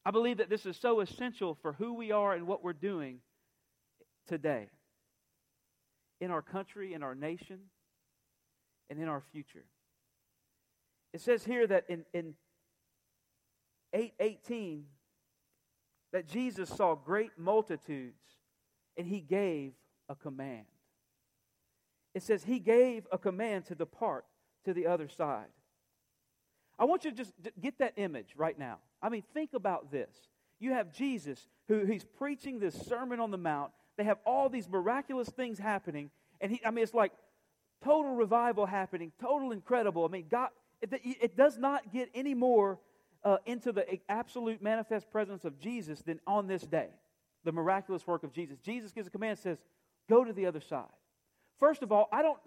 I 0.05 0.11
believe 0.11 0.37
that 0.37 0.49
this 0.49 0.65
is 0.65 0.77
so 0.77 1.01
essential 1.01 1.57
for 1.61 1.73
who 1.73 1.95
we 1.95 2.11
are 2.13 2.33
and 2.33 2.47
what 2.47 2.63
we're 2.63 2.73
doing 2.73 3.19
today. 4.27 4.69
In 6.19 6.31
our 6.31 6.41
country, 6.41 6.93
in 6.93 7.03
our 7.03 7.15
nation, 7.15 7.60
and 8.89 9.00
in 9.00 9.07
our 9.07 9.22
future. 9.31 9.65
It 11.13 11.22
says 11.22 11.45
here 11.45 11.65
that 11.67 11.86
in, 11.88 12.05
in 12.13 12.34
818 13.93 14.86
that 16.12 16.27
Jesus 16.27 16.69
saw 16.69 16.95
great 16.95 17.31
multitudes 17.38 18.22
and 18.98 19.07
he 19.07 19.22
gave 19.22 19.74
a 20.10 20.15
command. 20.15 20.65
It 22.13 22.24
says 22.24 22.43
he 22.43 22.60
gave 22.60 23.07
a 23.12 23.17
command 23.17 23.65
to 23.65 23.75
depart 23.75 24.25
to 24.63 24.74
the 24.74 24.88
other 24.88 25.07
side. 25.10 25.48
I 26.77 26.86
want 26.86 27.05
you 27.05 27.12
to 27.12 27.17
just 27.17 27.34
get 27.62 27.77
that 27.79 27.93
image 27.98 28.34
right 28.36 28.57
now. 28.57 28.79
I 29.01 29.10
mean, 29.10 29.24
think 29.34 29.53
about 29.53 29.91
this. 29.91 30.10
You 30.60 30.72
have 30.72 30.91
Jesus 30.91 31.48
who 31.67 31.86
he's 31.86 32.03
preaching 32.03 32.60
this 32.60 32.75
Sermon 32.75 33.19
on 33.19 33.31
the 33.31 33.38
Mount. 33.38 33.72
They 33.97 34.03
have 34.03 34.17
all 34.25 34.49
these 34.49 34.67
miraculous 34.67 35.29
things 35.29 35.57
happening. 35.59 36.11
And 36.41 36.51
he, 36.51 36.61
I 36.65 36.71
mean, 36.71 36.83
it's 36.83 36.93
like 36.93 37.11
total 37.83 38.15
revival 38.15 38.65
happening, 38.65 39.11
total 39.21 39.51
incredible. 39.51 40.05
I 40.05 40.09
mean, 40.09 40.25
God, 40.29 40.49
it, 40.81 40.93
it 41.03 41.37
does 41.37 41.57
not 41.57 41.91
get 41.93 42.09
any 42.13 42.33
more 42.33 42.79
uh, 43.23 43.37
into 43.45 43.71
the 43.71 43.85
absolute 44.09 44.61
manifest 44.61 45.09
presence 45.09 45.45
of 45.45 45.59
Jesus 45.59 46.01
than 46.01 46.19
on 46.27 46.47
this 46.47 46.61
day, 46.61 46.89
the 47.43 47.51
miraculous 47.51 48.05
work 48.05 48.23
of 48.23 48.31
Jesus. 48.33 48.59
Jesus 48.59 48.91
gives 48.91 49.07
a 49.07 49.11
command, 49.11 49.39
says, 49.39 49.57
go 50.09 50.23
to 50.23 50.33
the 50.33 50.45
other 50.45 50.61
side. 50.61 50.85
First 51.59 51.83
of 51.83 51.91
all, 51.91 52.07
I 52.11 52.21
don't, 52.21 52.37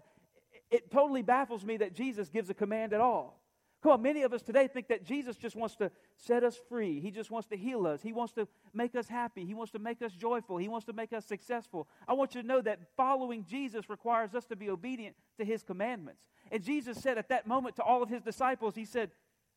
it 0.71 0.91
totally 0.91 1.23
baffles 1.23 1.65
me 1.65 1.79
that 1.79 1.95
Jesus 1.95 2.29
gives 2.29 2.51
a 2.51 2.55
command 2.55 2.93
at 2.93 3.01
all. 3.01 3.41
Come 3.83 3.93
on, 3.93 4.03
many 4.03 4.23
of 4.23 4.33
us 4.33 4.43
today 4.43 4.67
think 4.67 4.89
that 4.89 5.05
Jesus 5.05 5.37
just 5.37 5.55
wants 5.55 5.77
to 5.77 5.93
set 6.17 6.43
us 6.43 6.59
free. 6.69 6.99
He 6.99 7.13
just 7.13 7.31
wants 7.31 7.47
to 7.49 7.57
heal 7.57 7.87
us. 7.87 8.03
He 8.03 8.13
wants 8.13 8.33
to 8.33 8.49
make 8.75 8.97
us 8.97 9.07
happy. 9.07 9.45
He 9.45 9.55
wants 9.55 9.71
to 9.73 9.79
make 9.79 10.03
us 10.03 10.13
joyful. 10.13 10.57
He 10.57 10.69
wants 10.69 10.87
to 10.87 10.93
make 10.93 11.13
us 11.13 11.25
successful. 11.25 11.87
I 12.09 12.15
want 12.15 12.35
you 12.35 12.43
to 12.43 12.47
know 12.47 12.61
that 12.61 12.81
following 12.97 13.45
Jesus 13.49 13.89
requires 13.89 14.35
us 14.35 14.45
to 14.47 14.57
be 14.57 14.69
obedient 14.69 15.15
to 15.39 15.45
his 15.45 15.63
commandments. 15.63 16.23
And 16.51 16.65
Jesus 16.65 16.99
said 16.99 17.19
at 17.19 17.29
that 17.29 17.47
moment 17.47 17.77
to 17.77 17.83
all 17.85 18.03
of 18.03 18.09
his 18.09 18.23
disciples, 18.23 18.75
He 18.75 18.85
said, 18.85 19.13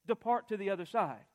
Depart 0.08 0.48
to 0.50 0.58
the 0.58 0.70
other 0.70 0.86
side. 0.86 1.25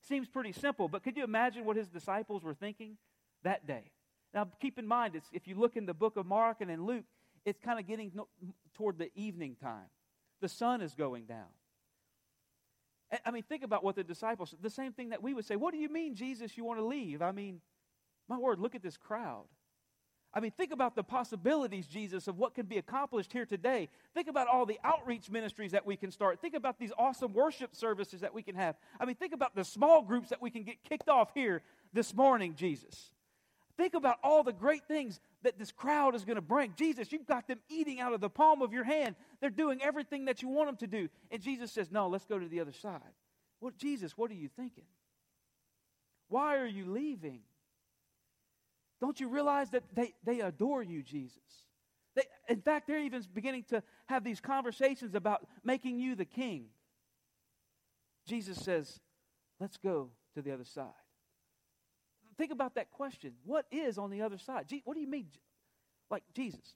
Seems 0.00 0.28
pretty 0.28 0.52
simple, 0.52 0.88
but 0.88 1.02
could 1.02 1.16
you 1.16 1.24
imagine 1.24 1.64
what 1.64 1.76
his 1.76 1.88
disciples 1.88 2.42
were 2.42 2.54
thinking 2.54 2.96
that 3.42 3.66
day? 3.66 3.90
Now, 4.32 4.48
keep 4.60 4.78
in 4.78 4.86
mind, 4.86 5.20
if 5.32 5.48
you 5.48 5.54
look 5.54 5.76
in 5.76 5.86
the 5.86 5.94
book 5.94 6.16
of 6.16 6.26
Mark 6.26 6.58
and 6.60 6.70
in 6.70 6.84
Luke, 6.84 7.04
it's 7.44 7.58
kind 7.60 7.78
of 7.78 7.86
getting 7.86 8.12
toward 8.74 8.98
the 8.98 9.10
evening 9.14 9.56
time. 9.60 9.86
The 10.40 10.48
sun 10.48 10.80
is 10.80 10.94
going 10.94 11.24
down. 11.24 11.46
I 13.24 13.30
mean, 13.30 13.44
think 13.44 13.62
about 13.62 13.84
what 13.84 13.94
the 13.94 14.04
disciples, 14.04 14.54
the 14.60 14.70
same 14.70 14.92
thing 14.92 15.10
that 15.10 15.22
we 15.22 15.32
would 15.32 15.44
say. 15.44 15.56
What 15.56 15.72
do 15.72 15.78
you 15.78 15.88
mean, 15.88 16.14
Jesus, 16.14 16.56
you 16.56 16.64
want 16.64 16.80
to 16.80 16.84
leave? 16.84 17.22
I 17.22 17.32
mean, 17.32 17.60
my 18.28 18.36
word, 18.36 18.58
look 18.58 18.74
at 18.74 18.82
this 18.82 18.96
crowd. 18.96 19.44
I 20.34 20.40
mean, 20.40 20.50
think 20.50 20.72
about 20.72 20.96
the 20.96 21.02
possibilities, 21.02 21.86
Jesus, 21.86 22.28
of 22.28 22.36
what 22.36 22.54
can 22.54 22.66
be 22.66 22.76
accomplished 22.76 23.32
here 23.32 23.46
today. 23.46 23.88
Think 24.12 24.28
about 24.28 24.48
all 24.48 24.66
the 24.66 24.78
outreach 24.84 25.30
ministries 25.30 25.72
that 25.72 25.86
we 25.86 25.96
can 25.96 26.10
start. 26.10 26.40
Think 26.40 26.54
about 26.54 26.78
these 26.78 26.92
awesome 26.98 27.32
worship 27.32 27.74
services 27.74 28.20
that 28.20 28.34
we 28.34 28.42
can 28.42 28.54
have. 28.54 28.76
I 29.00 29.06
mean, 29.06 29.16
think 29.16 29.32
about 29.32 29.54
the 29.54 29.64
small 29.64 30.02
groups 30.02 30.28
that 30.28 30.42
we 30.42 30.50
can 30.50 30.64
get 30.64 30.82
kicked 30.84 31.08
off 31.08 31.30
here 31.32 31.62
this 31.94 32.14
morning, 32.14 32.54
Jesus. 32.54 33.10
Think 33.76 33.94
about 33.94 34.18
all 34.22 34.42
the 34.42 34.52
great 34.52 34.86
things 34.88 35.20
that 35.46 35.58
this 35.58 35.70
crowd 35.70 36.16
is 36.16 36.24
going 36.24 36.36
to 36.36 36.42
bring. 36.42 36.74
Jesus, 36.76 37.12
you've 37.12 37.26
got 37.26 37.46
them 37.46 37.60
eating 37.68 38.00
out 38.00 38.12
of 38.12 38.20
the 38.20 38.28
palm 38.28 38.62
of 38.62 38.72
your 38.72 38.82
hand. 38.82 39.14
They're 39.40 39.48
doing 39.48 39.80
everything 39.80 40.24
that 40.24 40.42
you 40.42 40.48
want 40.48 40.68
them 40.68 40.76
to 40.78 40.86
do. 40.88 41.08
And 41.30 41.40
Jesus 41.40 41.70
says, 41.70 41.90
No, 41.92 42.08
let's 42.08 42.24
go 42.24 42.36
to 42.38 42.48
the 42.48 42.60
other 42.60 42.72
side. 42.72 43.00
Well, 43.60 43.72
Jesus, 43.78 44.18
what 44.18 44.30
are 44.32 44.34
you 44.34 44.48
thinking? 44.48 44.86
Why 46.28 46.58
are 46.58 46.66
you 46.66 46.90
leaving? 46.90 47.40
Don't 49.00 49.20
you 49.20 49.28
realize 49.28 49.70
that 49.70 49.84
they, 49.94 50.14
they 50.24 50.40
adore 50.40 50.82
you, 50.82 51.02
Jesus? 51.02 51.38
They, 52.16 52.22
in 52.48 52.60
fact, 52.60 52.88
they're 52.88 52.98
even 52.98 53.22
beginning 53.32 53.64
to 53.68 53.84
have 54.06 54.24
these 54.24 54.40
conversations 54.40 55.14
about 55.14 55.46
making 55.62 56.00
you 56.00 56.16
the 56.16 56.24
king. 56.24 56.66
Jesus 58.26 58.58
says, 58.58 58.98
Let's 59.60 59.76
go 59.76 60.10
to 60.34 60.42
the 60.42 60.52
other 60.52 60.64
side 60.64 61.05
think 62.38 62.52
about 62.52 62.74
that 62.76 62.90
question. 62.90 63.32
What 63.44 63.66
is 63.70 63.98
on 63.98 64.10
the 64.10 64.22
other 64.22 64.38
side? 64.38 64.66
what 64.84 64.94
do 64.94 65.00
you 65.00 65.06
mean? 65.06 65.28
Like 66.10 66.22
Jesus. 66.34 66.74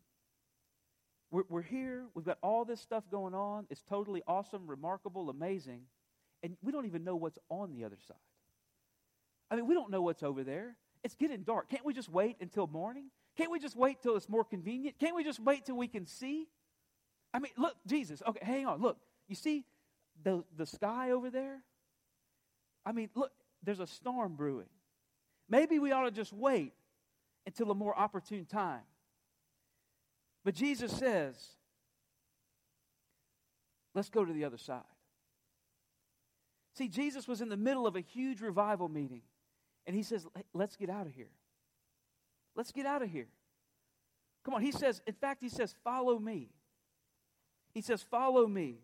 We're, 1.30 1.44
we're 1.48 1.62
here. 1.62 2.04
We've 2.14 2.24
got 2.24 2.38
all 2.42 2.64
this 2.64 2.80
stuff 2.80 3.04
going 3.10 3.34
on. 3.34 3.66
It's 3.70 3.82
totally 3.82 4.22
awesome, 4.26 4.66
remarkable, 4.66 5.30
amazing. 5.30 5.82
And 6.42 6.56
we 6.62 6.72
don't 6.72 6.86
even 6.86 7.04
know 7.04 7.16
what's 7.16 7.38
on 7.48 7.72
the 7.72 7.84
other 7.84 7.98
side. 8.06 8.16
I 9.50 9.56
mean, 9.56 9.66
we 9.66 9.74
don't 9.74 9.90
know 9.90 10.02
what's 10.02 10.22
over 10.22 10.42
there. 10.42 10.76
It's 11.02 11.14
getting 11.14 11.42
dark. 11.42 11.70
Can't 11.70 11.84
we 11.84 11.94
just 11.94 12.08
wait 12.08 12.36
until 12.40 12.66
morning? 12.66 13.10
Can't 13.36 13.50
we 13.50 13.58
just 13.58 13.76
wait 13.76 14.02
till 14.02 14.16
it's 14.16 14.28
more 14.28 14.44
convenient? 14.44 14.98
Can't 14.98 15.14
we 15.14 15.24
just 15.24 15.40
wait 15.40 15.66
till 15.66 15.76
we 15.76 15.88
can 15.88 16.06
see? 16.06 16.48
I 17.32 17.38
mean, 17.38 17.52
look, 17.56 17.76
Jesus. 17.86 18.22
Okay, 18.26 18.44
hang 18.44 18.66
on. 18.66 18.80
Look, 18.80 18.98
you 19.28 19.34
see 19.34 19.64
the, 20.22 20.44
the 20.56 20.66
sky 20.66 21.12
over 21.12 21.30
there? 21.30 21.62
I 22.84 22.92
mean, 22.92 23.08
look, 23.14 23.32
there's 23.62 23.80
a 23.80 23.86
storm 23.86 24.34
brewing. 24.34 24.66
Maybe 25.50 25.78
we 25.78 25.92
ought 25.92 26.04
to 26.04 26.10
just 26.12 26.32
wait 26.32 26.72
until 27.44 27.70
a 27.70 27.74
more 27.74 27.98
opportune 27.98 28.46
time. 28.46 28.82
But 30.44 30.54
Jesus 30.54 30.92
says, 30.92 31.36
let's 33.94 34.08
go 34.08 34.24
to 34.24 34.32
the 34.32 34.44
other 34.44 34.56
side. 34.56 34.82
See, 36.76 36.88
Jesus 36.88 37.28
was 37.28 37.40
in 37.40 37.48
the 37.48 37.56
middle 37.56 37.86
of 37.86 37.96
a 37.96 38.00
huge 38.00 38.40
revival 38.40 38.88
meeting, 38.88 39.22
and 39.86 39.94
he 39.94 40.04
says, 40.04 40.26
let's 40.54 40.76
get 40.76 40.88
out 40.88 41.06
of 41.06 41.12
here. 41.12 41.32
Let's 42.54 42.72
get 42.72 42.86
out 42.86 43.02
of 43.02 43.10
here. 43.10 43.28
Come 44.44 44.54
on, 44.54 44.62
he 44.62 44.72
says, 44.72 45.02
in 45.06 45.14
fact, 45.14 45.42
he 45.42 45.48
says, 45.48 45.74
follow 45.84 46.18
me. 46.18 46.50
He 47.74 47.82
says, 47.82 48.02
follow 48.02 48.46
me. 48.46 48.78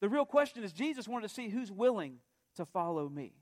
The 0.00 0.08
real 0.08 0.24
question 0.24 0.64
is, 0.64 0.72
Jesus 0.72 1.06
wanted 1.06 1.28
to 1.28 1.34
see 1.34 1.48
who's 1.48 1.70
willing 1.70 2.16
to 2.56 2.64
follow 2.64 3.08
me. 3.08 3.34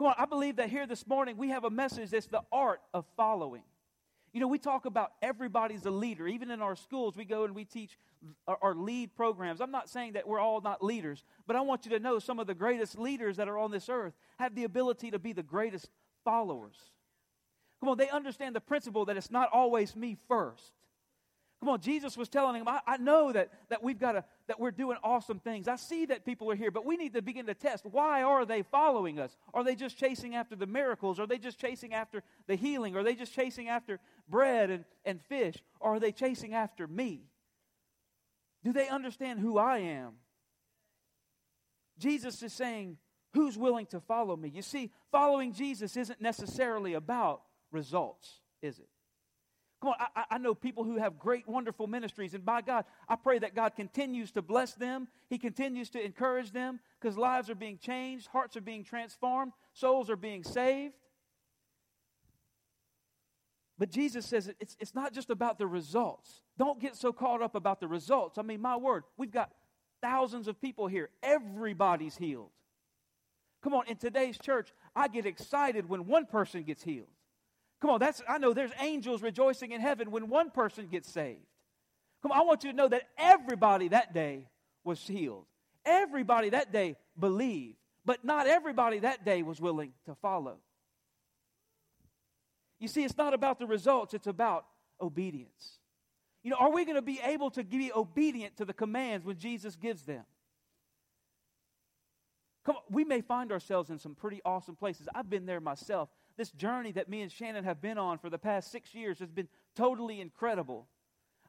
Come 0.00 0.06
on, 0.06 0.14
I 0.16 0.24
believe 0.24 0.56
that 0.56 0.70
here 0.70 0.86
this 0.86 1.06
morning 1.06 1.36
we 1.36 1.50
have 1.50 1.64
a 1.64 1.68
message 1.68 2.08
that's 2.08 2.24
the 2.24 2.40
art 2.50 2.80
of 2.94 3.04
following. 3.18 3.60
You 4.32 4.40
know, 4.40 4.48
we 4.48 4.58
talk 4.58 4.86
about 4.86 5.12
everybody's 5.20 5.84
a 5.84 5.90
leader. 5.90 6.26
Even 6.26 6.50
in 6.50 6.62
our 6.62 6.74
schools, 6.74 7.18
we 7.18 7.26
go 7.26 7.44
and 7.44 7.54
we 7.54 7.66
teach 7.66 7.98
our, 8.48 8.56
our, 8.62 8.74
lead 8.74 9.14
programs. 9.14 9.60
I'm 9.60 9.70
not 9.70 9.90
saying 9.90 10.14
that 10.14 10.26
we're 10.26 10.40
all 10.40 10.62
not 10.62 10.82
leaders, 10.82 11.22
but 11.46 11.54
I 11.54 11.60
want 11.60 11.84
you 11.84 11.90
to 11.90 11.98
know 11.98 12.18
some 12.18 12.38
of 12.38 12.46
the 12.46 12.54
greatest 12.54 12.98
leaders 12.98 13.36
that 13.36 13.46
are 13.46 13.58
on 13.58 13.72
this 13.72 13.90
earth 13.90 14.14
have 14.38 14.54
the 14.54 14.64
ability 14.64 15.10
to 15.10 15.18
be 15.18 15.34
the 15.34 15.42
greatest 15.42 15.90
followers. 16.24 16.76
Come 17.80 17.90
on, 17.90 17.98
they 17.98 18.08
understand 18.08 18.56
the 18.56 18.60
principle 18.62 19.04
that 19.04 19.18
it's 19.18 19.30
not 19.30 19.50
always 19.52 19.94
me 19.94 20.16
first. 20.28 20.72
Come 21.60 21.68
on, 21.68 21.80
Jesus 21.80 22.16
was 22.16 22.30
telling 22.30 22.56
him, 22.56 22.66
I, 22.66 22.80
I 22.86 22.96
know 22.96 23.32
that, 23.32 23.50
that 23.68 23.82
we've 23.82 23.98
got 23.98 24.12
to, 24.12 24.24
that 24.48 24.58
we're 24.58 24.70
doing 24.70 24.96
awesome 25.04 25.38
things. 25.38 25.68
I 25.68 25.76
see 25.76 26.06
that 26.06 26.24
people 26.24 26.50
are 26.50 26.54
here, 26.54 26.70
but 26.70 26.86
we 26.86 26.96
need 26.96 27.12
to 27.12 27.22
begin 27.22 27.46
to 27.46 27.54
test. 27.54 27.84
Why 27.84 28.22
are 28.22 28.46
they 28.46 28.62
following 28.62 29.20
us? 29.20 29.36
Are 29.52 29.62
they 29.62 29.74
just 29.74 29.98
chasing 29.98 30.34
after 30.34 30.56
the 30.56 30.66
miracles? 30.66 31.20
Are 31.20 31.26
they 31.26 31.36
just 31.36 31.58
chasing 31.58 31.92
after 31.92 32.22
the 32.46 32.56
healing? 32.56 32.96
Are 32.96 33.02
they 33.02 33.14
just 33.14 33.34
chasing 33.34 33.68
after 33.68 34.00
bread 34.26 34.70
and, 34.70 34.84
and 35.04 35.20
fish? 35.22 35.56
Or 35.80 35.96
are 35.96 36.00
they 36.00 36.12
chasing 36.12 36.54
after 36.54 36.86
me? 36.86 37.24
Do 38.64 38.72
they 38.72 38.88
understand 38.88 39.38
who 39.38 39.58
I 39.58 39.78
am? 39.78 40.14
Jesus 41.98 42.42
is 42.42 42.54
saying, 42.54 42.96
Who's 43.32 43.56
willing 43.56 43.86
to 43.86 44.00
follow 44.00 44.36
me? 44.36 44.48
You 44.48 44.62
see, 44.62 44.90
following 45.12 45.52
Jesus 45.52 45.96
isn't 45.96 46.20
necessarily 46.20 46.94
about 46.94 47.42
results, 47.70 48.40
is 48.60 48.80
it? 48.80 48.88
Come 49.80 49.90
on, 49.90 50.06
I, 50.14 50.24
I, 50.32 50.38
know 50.38 50.54
people 50.54 50.84
who 50.84 50.98
have 50.98 51.18
great, 51.18 51.48
wonderful 51.48 51.86
ministries, 51.86 52.34
and 52.34 52.44
by 52.44 52.60
God, 52.60 52.84
I 53.08 53.16
pray 53.16 53.38
that 53.38 53.54
God 53.54 53.74
continues 53.74 54.30
to 54.32 54.42
bless 54.42 54.74
them. 54.74 55.08
He 55.30 55.38
continues 55.38 55.88
to 55.90 56.04
encourage 56.04 56.52
them 56.52 56.80
because 57.00 57.16
lives 57.16 57.48
are 57.48 57.54
being 57.54 57.78
changed, 57.78 58.26
hearts 58.26 58.58
are 58.58 58.60
being 58.60 58.84
transformed, 58.84 59.52
souls 59.72 60.10
are 60.10 60.16
being 60.16 60.44
saved. 60.44 60.94
But 63.78 63.90
Jesus 63.90 64.26
says 64.26 64.52
it's, 64.60 64.76
it's 64.78 64.94
not 64.94 65.14
just 65.14 65.30
about 65.30 65.58
the 65.58 65.66
results. 65.66 66.42
Don't 66.58 66.78
get 66.78 66.94
so 66.94 67.10
caught 67.10 67.40
up 67.40 67.54
about 67.54 67.80
the 67.80 67.88
results. 67.88 68.36
I 68.36 68.42
mean, 68.42 68.60
my 68.60 68.76
word, 68.76 69.04
we've 69.16 69.30
got 69.30 69.50
thousands 70.02 70.46
of 70.46 70.60
people 70.60 70.88
here. 70.88 71.08
Everybody's 71.22 72.18
healed. 72.18 72.50
Come 73.62 73.72
on, 73.72 73.86
in 73.88 73.96
today's 73.96 74.36
church, 74.38 74.74
I 74.94 75.08
get 75.08 75.24
excited 75.24 75.88
when 75.88 76.06
one 76.06 76.26
person 76.26 76.64
gets 76.64 76.82
healed. 76.82 77.08
Come 77.80 77.90
on, 77.90 78.00
that's 78.00 78.22
I 78.28 78.38
know 78.38 78.52
there's 78.52 78.72
angels 78.80 79.22
rejoicing 79.22 79.72
in 79.72 79.80
heaven 79.80 80.10
when 80.10 80.28
one 80.28 80.50
person 80.50 80.86
gets 80.86 81.10
saved. 81.10 81.40
Come 82.22 82.32
on, 82.32 82.38
I 82.38 82.42
want 82.42 82.64
you 82.64 82.70
to 82.70 82.76
know 82.76 82.88
that 82.88 83.04
everybody 83.16 83.88
that 83.88 84.12
day 84.12 84.46
was 84.84 85.06
healed. 85.06 85.46
Everybody 85.86 86.50
that 86.50 86.72
day 86.72 86.96
believed, 87.18 87.76
but 88.04 88.22
not 88.24 88.46
everybody 88.46 88.98
that 88.98 89.24
day 89.24 89.42
was 89.42 89.60
willing 89.60 89.92
to 90.04 90.14
follow. 90.14 90.58
You 92.78 92.88
see, 92.88 93.04
it's 93.04 93.16
not 93.16 93.32
about 93.32 93.58
the 93.58 93.66
results, 93.66 94.12
it's 94.12 94.26
about 94.26 94.66
obedience. 95.00 95.78
You 96.42 96.50
know, 96.50 96.56
are 96.58 96.70
we 96.70 96.84
going 96.84 96.96
to 96.96 97.02
be 97.02 97.20
able 97.22 97.50
to 97.52 97.64
be 97.64 97.92
obedient 97.92 98.56
to 98.58 98.64
the 98.64 98.72
commands 98.72 99.24
when 99.24 99.38
Jesus 99.38 99.76
gives 99.76 100.02
them? 100.02 100.24
Come 102.64 102.76
on, 102.76 102.82
we 102.90 103.04
may 103.04 103.22
find 103.22 103.52
ourselves 103.52 103.88
in 103.88 103.98
some 103.98 104.14
pretty 104.14 104.40
awesome 104.44 104.76
places. 104.76 105.08
I've 105.14 105.28
been 105.30 105.46
there 105.46 105.60
myself 105.60 106.10
this 106.40 106.50
journey 106.52 106.90
that 106.90 107.06
me 107.06 107.20
and 107.20 107.30
Shannon 107.30 107.64
have 107.64 107.82
been 107.82 107.98
on 107.98 108.16
for 108.16 108.30
the 108.30 108.38
past 108.38 108.72
six 108.72 108.94
years 108.94 109.18
has 109.18 109.30
been 109.30 109.46
totally 109.76 110.22
incredible. 110.22 110.86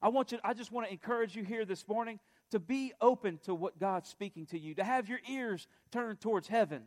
I 0.02 0.10
want 0.10 0.34
you, 0.34 0.40
I 0.44 0.54
just 0.54 0.70
want 0.70 0.86
to 0.86 0.92
encourage 0.92 1.34
you 1.34 1.46
here 1.46 1.64
this 1.64 1.88
morning 1.88 2.20
to 2.50 2.60
be 2.60 2.92
open 3.00 3.40
to 3.44 3.56
what 3.56 3.80
God's 3.80 4.10
speaking 4.10 4.46
to 4.48 4.60
you, 4.60 4.76
to 4.76 4.84
have 4.84 5.08
your 5.08 5.20
ears 5.30 5.66
turned 5.94 6.20
towards 6.20 6.50
heaven, 6.50 6.84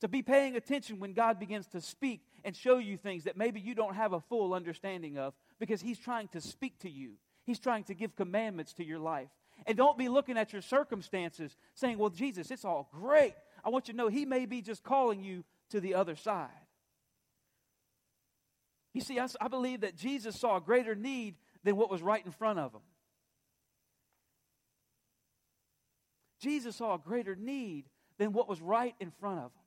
to 0.00 0.08
be 0.08 0.22
paying 0.22 0.56
attention 0.56 0.98
when 0.98 1.12
God 1.12 1.38
begins 1.38 1.68
to 1.68 1.80
speak 1.80 2.22
and 2.44 2.56
show 2.56 2.78
you 2.78 2.96
things 2.96 3.22
that 3.22 3.36
maybe 3.36 3.60
you 3.60 3.76
don't 3.76 3.94
have 3.94 4.12
a 4.12 4.18
full 4.18 4.52
understanding 4.52 5.16
of 5.16 5.32
because 5.60 5.80
He's 5.80 6.00
trying 6.00 6.26
to 6.32 6.40
speak 6.40 6.80
to 6.80 6.90
you. 6.90 7.12
He's 7.46 7.60
trying 7.60 7.84
to 7.84 7.94
give 7.94 8.16
commandments 8.16 8.72
to 8.72 8.84
your 8.84 8.98
life. 8.98 9.28
And 9.68 9.76
don't 9.76 9.96
be 9.96 10.08
looking 10.08 10.36
at 10.36 10.52
your 10.52 10.62
circumstances 10.62 11.56
saying, 11.76 11.96
Well, 11.96 12.10
Jesus, 12.10 12.50
it's 12.50 12.64
all 12.64 12.88
great. 12.90 13.34
I 13.64 13.68
want 13.68 13.86
you 13.86 13.94
to 13.94 13.98
know 13.98 14.08
He 14.08 14.24
may 14.24 14.46
be 14.46 14.62
just 14.62 14.82
calling 14.82 15.22
you 15.22 15.44
to 15.68 15.78
the 15.78 15.94
other 15.94 16.16
side. 16.16 16.48
You 18.92 19.00
see, 19.00 19.18
I, 19.18 19.28
I 19.40 19.48
believe 19.48 19.82
that 19.82 19.96
Jesus 19.96 20.38
saw 20.38 20.56
a 20.56 20.60
greater 20.60 20.94
need 20.94 21.36
than 21.62 21.76
what 21.76 21.90
was 21.90 22.02
right 22.02 22.24
in 22.24 22.32
front 22.32 22.58
of 22.58 22.72
him. 22.74 22.80
Jesus 26.40 26.76
saw 26.76 26.94
a 26.94 26.98
greater 26.98 27.36
need 27.36 27.84
than 28.18 28.32
what 28.32 28.48
was 28.48 28.60
right 28.60 28.94
in 28.98 29.10
front 29.10 29.38
of 29.38 29.44
him. 29.44 29.62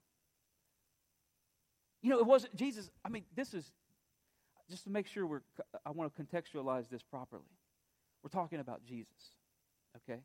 You 2.02 2.10
know, 2.10 2.20
it 2.20 2.26
wasn't 2.26 2.56
Jesus. 2.56 2.90
I 3.06 3.10
mean, 3.10 3.24
this 3.36 3.54
is 3.54 3.72
just 4.70 4.84
to 4.86 4.90
make 4.90 5.08
sure 5.08 5.26
we're, 5.26 5.42
I 5.86 5.92
want 5.92 6.14
to 6.14 6.24
contextualize 6.24 6.90
this 6.90 7.04
properly. 7.04 7.44
We're 8.24 8.30
talking 8.30 8.60
about 8.60 8.84
Jesus, 8.84 9.32
okay? 9.98 10.22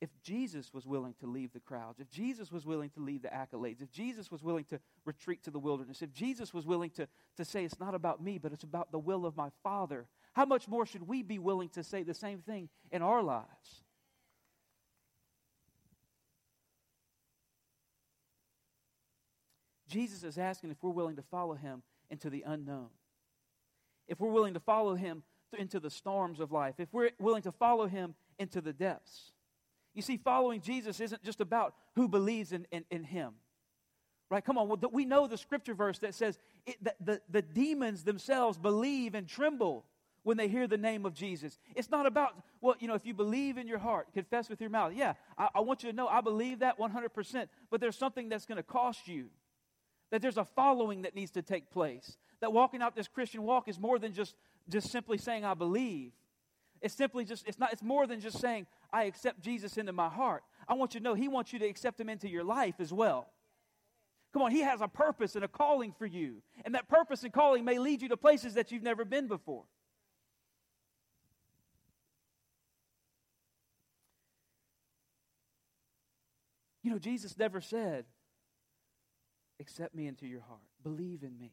If 0.00 0.10
Jesus 0.22 0.74
was 0.74 0.86
willing 0.86 1.14
to 1.20 1.26
leave 1.26 1.52
the 1.52 1.60
crowds, 1.60 2.00
if 2.00 2.10
Jesus 2.10 2.52
was 2.52 2.66
willing 2.66 2.90
to 2.90 3.00
leave 3.00 3.22
the 3.22 3.28
accolades, 3.28 3.80
if 3.80 3.90
Jesus 3.90 4.30
was 4.30 4.42
willing 4.42 4.64
to 4.64 4.78
retreat 5.06 5.42
to 5.44 5.50
the 5.50 5.58
wilderness, 5.58 6.02
if 6.02 6.12
Jesus 6.12 6.52
was 6.52 6.66
willing 6.66 6.90
to, 6.90 7.08
to 7.38 7.44
say, 7.44 7.64
it's 7.64 7.80
not 7.80 7.94
about 7.94 8.22
me, 8.22 8.36
but 8.36 8.52
it's 8.52 8.62
about 8.62 8.92
the 8.92 8.98
will 8.98 9.24
of 9.24 9.36
my 9.36 9.48
Father, 9.62 10.06
how 10.34 10.44
much 10.44 10.68
more 10.68 10.84
should 10.84 11.08
we 11.08 11.22
be 11.22 11.38
willing 11.38 11.70
to 11.70 11.82
say 11.82 12.02
the 12.02 12.12
same 12.12 12.40
thing 12.40 12.68
in 12.92 13.00
our 13.00 13.22
lives? 13.22 13.84
Jesus 19.88 20.24
is 20.24 20.36
asking 20.36 20.70
if 20.70 20.82
we're 20.82 20.90
willing 20.90 21.16
to 21.16 21.22
follow 21.22 21.54
him 21.54 21.82
into 22.10 22.28
the 22.28 22.42
unknown. 22.46 22.88
If 24.08 24.20
we're 24.20 24.30
willing 24.30 24.54
to 24.54 24.60
follow 24.60 24.94
him 24.94 25.22
into 25.56 25.80
the 25.80 25.90
storms 25.90 26.40
of 26.40 26.52
life. 26.52 26.74
If 26.78 26.92
we're 26.92 27.10
willing 27.18 27.42
to 27.42 27.52
follow 27.52 27.86
him 27.86 28.14
into 28.38 28.60
the 28.60 28.72
depths. 28.72 29.32
You 29.96 30.02
see, 30.02 30.18
following 30.18 30.60
Jesus 30.60 31.00
isn't 31.00 31.24
just 31.24 31.40
about 31.40 31.74
who 31.96 32.06
believes 32.06 32.52
in, 32.52 32.66
in, 32.70 32.84
in 32.90 33.02
him. 33.02 33.32
Right? 34.30 34.44
Come 34.44 34.58
on. 34.58 34.72
We 34.92 35.04
know 35.04 35.26
the 35.26 35.38
scripture 35.38 35.74
verse 35.74 35.98
that 36.00 36.14
says 36.14 36.38
it, 36.66 36.76
that 36.84 36.96
the, 37.00 37.20
the 37.30 37.42
demons 37.42 38.04
themselves 38.04 38.58
believe 38.58 39.14
and 39.14 39.26
tremble 39.26 39.86
when 40.22 40.36
they 40.36 40.48
hear 40.48 40.66
the 40.66 40.76
name 40.76 41.06
of 41.06 41.14
Jesus. 41.14 41.58
It's 41.74 41.90
not 41.90 42.04
about, 42.04 42.34
well, 42.60 42.74
you 42.78 42.88
know, 42.88 42.94
if 42.94 43.06
you 43.06 43.14
believe 43.14 43.58
in 43.58 43.66
your 43.66 43.78
heart, 43.78 44.12
confess 44.12 44.48
with 44.48 44.60
your 44.60 44.70
mouth. 44.70 44.92
Yeah, 44.94 45.14
I, 45.38 45.48
I 45.56 45.60
want 45.60 45.82
you 45.82 45.90
to 45.90 45.96
know 45.96 46.08
I 46.08 46.20
believe 46.20 46.58
that 46.58 46.78
100%, 46.78 47.48
but 47.70 47.80
there's 47.80 47.96
something 47.96 48.28
that's 48.28 48.44
going 48.44 48.56
to 48.56 48.62
cost 48.62 49.08
you 49.08 49.30
that 50.10 50.22
there's 50.22 50.36
a 50.36 50.44
following 50.44 51.02
that 51.02 51.14
needs 51.14 51.30
to 51.32 51.42
take 51.42 51.70
place. 51.70 52.16
That 52.40 52.52
walking 52.52 52.82
out 52.82 52.94
this 52.94 53.08
Christian 53.08 53.42
walk 53.42 53.68
is 53.68 53.78
more 53.78 53.98
than 53.98 54.12
just, 54.12 54.34
just 54.68 54.90
simply 54.90 55.18
saying, 55.18 55.44
I 55.44 55.54
believe. 55.54 56.12
It's 56.86 56.94
simply 56.94 57.24
just, 57.24 57.48
it's 57.48 57.58
not, 57.58 57.72
it's 57.72 57.82
more 57.82 58.06
than 58.06 58.20
just 58.20 58.38
saying, 58.38 58.68
I 58.92 59.04
accept 59.04 59.40
Jesus 59.40 59.76
into 59.76 59.92
my 59.92 60.08
heart. 60.08 60.44
I 60.68 60.74
want 60.74 60.94
you 60.94 61.00
to 61.00 61.04
know 61.04 61.14
He 61.14 61.26
wants 61.26 61.52
you 61.52 61.58
to 61.58 61.66
accept 61.66 62.00
Him 62.00 62.08
into 62.08 62.28
your 62.28 62.44
life 62.44 62.76
as 62.78 62.92
well. 62.92 63.26
Come 64.32 64.42
on, 64.42 64.52
He 64.52 64.60
has 64.60 64.80
a 64.80 64.86
purpose 64.86 65.34
and 65.34 65.44
a 65.44 65.48
calling 65.48 65.92
for 65.98 66.06
you. 66.06 66.42
And 66.64 66.76
that 66.76 66.88
purpose 66.88 67.24
and 67.24 67.32
calling 67.32 67.64
may 67.64 67.80
lead 67.80 68.02
you 68.02 68.08
to 68.10 68.16
places 68.16 68.54
that 68.54 68.70
you've 68.70 68.84
never 68.84 69.04
been 69.04 69.26
before. 69.26 69.64
You 76.84 76.92
know, 76.92 77.00
Jesus 77.00 77.36
never 77.36 77.60
said, 77.60 78.04
accept 79.58 79.92
me 79.92 80.06
into 80.06 80.24
your 80.24 80.42
heart. 80.42 80.60
Believe 80.84 81.24
in 81.24 81.36
me. 81.36 81.50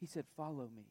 He 0.00 0.06
said, 0.06 0.24
Follow 0.34 0.66
me. 0.74 0.86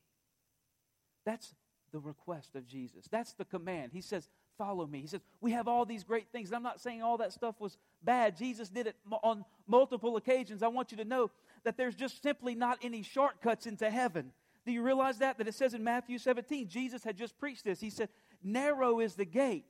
That's 1.26 1.56
the 1.92 2.00
request 2.00 2.56
of 2.56 2.68
Jesus. 2.68 3.08
That's 3.10 3.34
the 3.34 3.46
command. 3.46 3.92
He 3.94 4.02
says, 4.02 4.30
Follow 4.58 4.88
me. 4.88 5.02
He 5.02 5.08
says, 5.08 5.22
We 5.42 5.52
have 5.52 5.68
all 5.68 5.86
these 5.86 6.04
great 6.04 6.28
things. 6.32 6.50
And 6.50 6.56
I'm 6.56 6.64
not 6.64 6.80
saying 6.80 7.02
all 7.02 7.18
that 7.18 7.34
stuff 7.34 7.60
was 7.60 7.78
bad. 8.04 8.38
Jesus 8.38 8.70
did 8.70 8.88
it 8.88 8.96
on 9.24 9.44
multiple 9.68 10.16
occasions. 10.18 10.64
I 10.64 10.68
want 10.68 10.92
you 10.92 10.98
to 10.98 11.06
know 11.06 11.32
that 11.64 11.78
there's 11.78 11.96
just 11.96 12.24
simply 12.24 12.56
not 12.56 12.78
any 12.82 13.02
shortcuts 13.02 13.66
into 13.66 13.90
heaven. 13.90 14.32
Do 14.66 14.72
you 14.72 14.82
realize 14.82 15.20
that? 15.20 15.38
That 15.38 15.48
it 15.48 15.54
says 15.54 15.74
in 15.74 15.84
Matthew 15.84 16.18
17, 16.18 16.68
Jesus 16.68 17.04
had 17.04 17.18
just 17.18 17.38
preached 17.38 17.66
this. 17.66 17.80
He 17.80 17.90
said, 17.90 18.10
Narrow 18.44 19.00
is 19.00 19.16
the 19.16 19.26
gate 19.26 19.66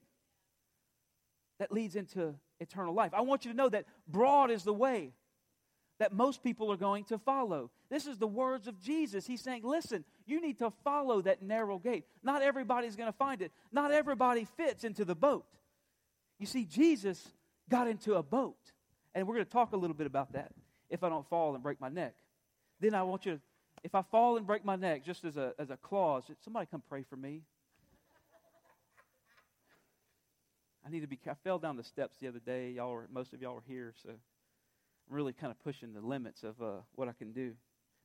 that 1.60 1.72
leads 1.72 1.96
into 1.96 2.36
eternal 2.60 2.94
life. 2.94 3.14
I 3.14 3.22
want 3.22 3.46
you 3.46 3.52
to 3.52 3.58
know 3.58 3.70
that 3.70 3.86
broad 4.08 4.52
is 4.52 4.64
the 4.64 4.74
way 4.74 5.14
that 6.00 6.14
most 6.14 6.44
people 6.44 6.72
are 6.72 6.78
going 6.78 7.06
to 7.06 7.18
follow. 7.18 7.72
This 7.90 8.06
is 8.06 8.18
the 8.18 8.28
words 8.28 8.68
of 8.68 8.80
Jesus. 8.82 9.26
He's 9.26 9.42
saying, 9.42 9.62
listen, 9.64 10.04
you 10.26 10.42
need 10.42 10.58
to 10.60 10.72
follow 10.84 11.22
that 11.22 11.42
narrow 11.42 11.78
gate. 11.78 12.06
Not 12.24 12.42
everybody's 12.42 12.96
going 12.96 13.12
to 13.12 13.18
find 13.18 13.42
it, 13.42 13.52
not 13.72 13.92
everybody 13.92 14.48
fits 14.58 14.84
into 14.84 15.06
the 15.06 15.16
boat. 15.16 15.46
You 16.40 16.46
see, 16.46 16.66
Jesus 16.66 17.26
got 17.70 17.88
into 17.88 18.16
a 18.16 18.24
boat. 18.24 18.58
And 19.14 19.26
we're 19.26 19.36
going 19.36 19.46
to 19.46 19.52
talk 19.52 19.72
a 19.72 19.78
little 19.78 19.96
bit 19.96 20.08
about 20.08 20.34
that 20.34 20.52
if 20.90 21.04
I 21.04 21.10
don't 21.10 21.28
fall 21.30 21.54
and 21.56 21.64
break 21.64 21.80
my 21.80 21.90
neck. 21.90 22.16
Then 22.82 22.94
I 22.94 23.04
want 23.04 23.26
you 23.26 23.36
to, 23.36 23.40
if 23.84 23.96
I 23.96 24.02
fall 24.02 24.36
and 24.36 24.46
break 24.46 24.66
my 24.66 24.76
neck, 24.76 25.06
just 25.06 25.24
as 25.24 25.38
a, 25.38 25.54
as 25.58 25.70
a 25.70 25.78
clause, 25.78 26.26
somebody 26.44 26.68
come 26.70 26.84
pray 26.90 27.04
for 27.10 27.16
me. 27.16 27.42
I 30.86 30.92
need 30.92 31.00
to 31.00 31.08
be, 31.08 31.18
I 31.28 31.34
fell 31.44 31.58
down 31.58 31.78
the 31.78 31.84
steps 31.84 32.18
the 32.20 32.28
other 32.28 32.40
day. 32.40 32.72
Y'all 32.72 32.92
were, 32.92 33.08
most 33.12 33.34
of 33.34 33.42
y'all 33.42 33.56
were 33.56 33.64
here, 33.66 33.94
so 34.04 34.10
I'm 34.10 35.16
really 35.16 35.34
kind 35.34 35.50
of 35.50 35.58
pushing 35.64 35.94
the 35.94 36.02
limits 36.02 36.44
of 36.44 36.62
uh, 36.62 36.82
what 36.94 37.08
I 37.08 37.14
can 37.14 37.32
do. 37.32 37.54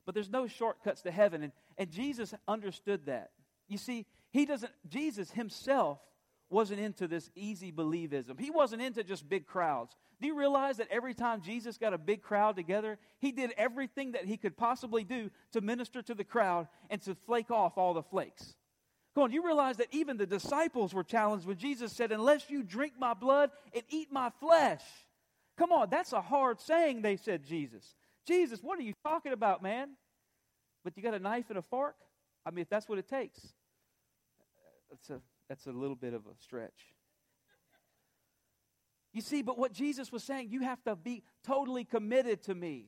But 0.05 0.15
there's 0.15 0.29
no 0.29 0.47
shortcuts 0.47 1.01
to 1.03 1.11
heaven. 1.11 1.43
And, 1.43 1.51
and 1.77 1.89
Jesus 1.91 2.33
understood 2.47 3.05
that. 3.05 3.31
You 3.67 3.77
see, 3.77 4.05
he 4.31 4.45
doesn't, 4.45 4.71
Jesus 4.87 5.31
himself 5.31 5.99
wasn't 6.49 6.81
into 6.81 7.07
this 7.07 7.29
easy 7.35 7.71
believism. 7.71 8.39
He 8.39 8.51
wasn't 8.51 8.81
into 8.81 9.03
just 9.03 9.29
big 9.29 9.45
crowds. 9.45 9.95
Do 10.19 10.27
you 10.27 10.37
realize 10.37 10.77
that 10.77 10.89
every 10.91 11.13
time 11.13 11.41
Jesus 11.41 11.77
got 11.77 11.93
a 11.93 11.97
big 11.97 12.21
crowd 12.21 12.55
together, 12.55 12.97
he 13.19 13.31
did 13.31 13.53
everything 13.57 14.11
that 14.11 14.25
he 14.25 14.37
could 14.37 14.57
possibly 14.57 15.03
do 15.03 15.31
to 15.53 15.61
minister 15.61 16.01
to 16.01 16.13
the 16.13 16.23
crowd 16.23 16.67
and 16.89 17.01
to 17.03 17.15
flake 17.25 17.51
off 17.51 17.77
all 17.77 17.93
the 17.93 18.03
flakes? 18.03 18.55
Come 19.15 19.25
on, 19.25 19.31
you 19.31 19.45
realize 19.45 19.77
that 19.77 19.87
even 19.91 20.17
the 20.17 20.25
disciples 20.25 20.93
were 20.93 21.03
challenged 21.03 21.45
when 21.45 21.57
Jesus 21.57 21.91
said, 21.91 22.11
Unless 22.11 22.49
you 22.49 22.63
drink 22.63 22.93
my 22.99 23.13
blood 23.13 23.51
and 23.73 23.83
eat 23.89 24.11
my 24.11 24.29
flesh, 24.39 24.81
Come 25.61 25.71
on, 25.71 25.89
that's 25.91 26.11
a 26.11 26.21
hard 26.21 26.59
saying, 26.59 27.03
they 27.03 27.17
said, 27.17 27.45
Jesus. 27.45 27.93
Jesus, 28.27 28.59
what 28.61 28.79
are 28.79 28.83
you 28.83 28.93
talking 29.03 29.33
about, 29.33 29.63
man? 29.63 29.89
But 30.83 30.97
you 30.97 31.03
got 31.03 31.13
a 31.13 31.19
knife 31.19 31.45
and 31.49 31.57
a 31.57 31.61
fork? 31.61 31.95
I 32.45 32.51
mean, 32.51 32.61
if 32.61 32.69
that's 32.69 32.89
what 32.89 32.97
it 32.97 33.07
takes, 33.07 33.39
that's 34.89 35.09
a, 35.09 35.21
that's 35.47 35.67
a 35.67 35.71
little 35.71 35.95
bit 35.95 36.13
of 36.13 36.25
a 36.25 36.35
stretch. 36.41 36.93
You 39.13 39.21
see, 39.21 39.41
but 39.41 39.57
what 39.57 39.73
Jesus 39.73 40.11
was 40.11 40.23
saying, 40.23 40.49
you 40.49 40.61
have 40.61 40.81
to 40.83 40.95
be 40.95 41.23
totally 41.43 41.83
committed 41.83 42.43
to 42.43 42.55
me. 42.55 42.87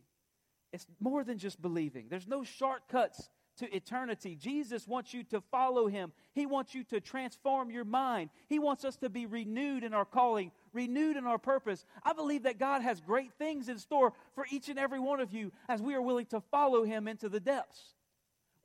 It's 0.71 0.87
more 0.99 1.23
than 1.23 1.37
just 1.37 1.61
believing. 1.61 2.07
There's 2.09 2.27
no 2.27 2.43
shortcuts 2.43 3.29
to 3.57 3.75
eternity. 3.75 4.35
Jesus 4.35 4.87
wants 4.87 5.13
you 5.13 5.23
to 5.25 5.41
follow 5.51 5.87
him. 5.87 6.11
He 6.33 6.45
wants 6.45 6.73
you 6.73 6.83
to 6.85 6.99
transform 6.99 7.69
your 7.69 7.85
mind. 7.85 8.31
He 8.47 8.57
wants 8.57 8.83
us 8.83 8.95
to 8.97 9.09
be 9.09 9.25
renewed 9.25 9.83
in 9.83 9.93
our 9.93 10.05
calling, 10.05 10.51
renewed 10.73 11.17
in 11.17 11.25
our 11.25 11.37
purpose. 11.37 11.85
I 12.03 12.13
believe 12.13 12.43
that 12.43 12.59
God 12.59 12.81
has 12.81 12.99
great 12.99 13.33
things 13.33 13.69
in 13.69 13.77
store 13.77 14.13
for 14.35 14.45
each 14.51 14.69
and 14.69 14.79
every 14.79 14.99
one 14.99 15.19
of 15.19 15.31
you 15.31 15.51
as 15.69 15.81
we 15.81 15.95
are 15.95 16.01
willing 16.01 16.25
to 16.27 16.41
follow 16.41 16.83
him 16.83 17.07
into 17.07 17.29
the 17.29 17.39
depths. 17.39 17.93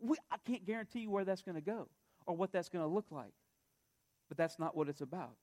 We, 0.01 0.17
I 0.31 0.37
can't 0.47 0.67
guarantee 0.67 1.01
you 1.01 1.11
where 1.11 1.25
that's 1.25 1.43
going 1.43 1.57
to 1.57 1.61
go 1.61 1.89
or 2.27 2.37
what 2.37 2.53
that's 2.53 2.69
going 2.69 2.85
to 2.85 2.93
look 2.93 3.07
like, 3.11 3.33
but 4.29 4.37
that's 4.37 4.59
not 4.59 4.77
what 4.77 4.89
it's 4.89 5.01
about. 5.01 5.37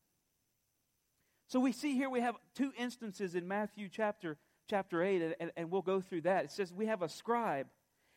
So 1.47 1.59
we 1.59 1.71
see 1.71 1.93
here 1.93 2.09
we 2.09 2.21
have 2.21 2.35
two 2.55 2.73
instances 2.77 3.35
in 3.35 3.47
Matthew 3.47 3.87
chapter 3.89 4.37
chapter 4.67 5.03
8 5.03 5.21
and, 5.21 5.35
and, 5.39 5.51
and 5.55 5.71
we'll 5.71 5.83
go 5.83 6.01
through 6.01 6.21
that. 6.21 6.45
It 6.45 6.51
says 6.51 6.73
we 6.73 6.87
have 6.87 7.03
a 7.03 7.09
scribe 7.09 7.67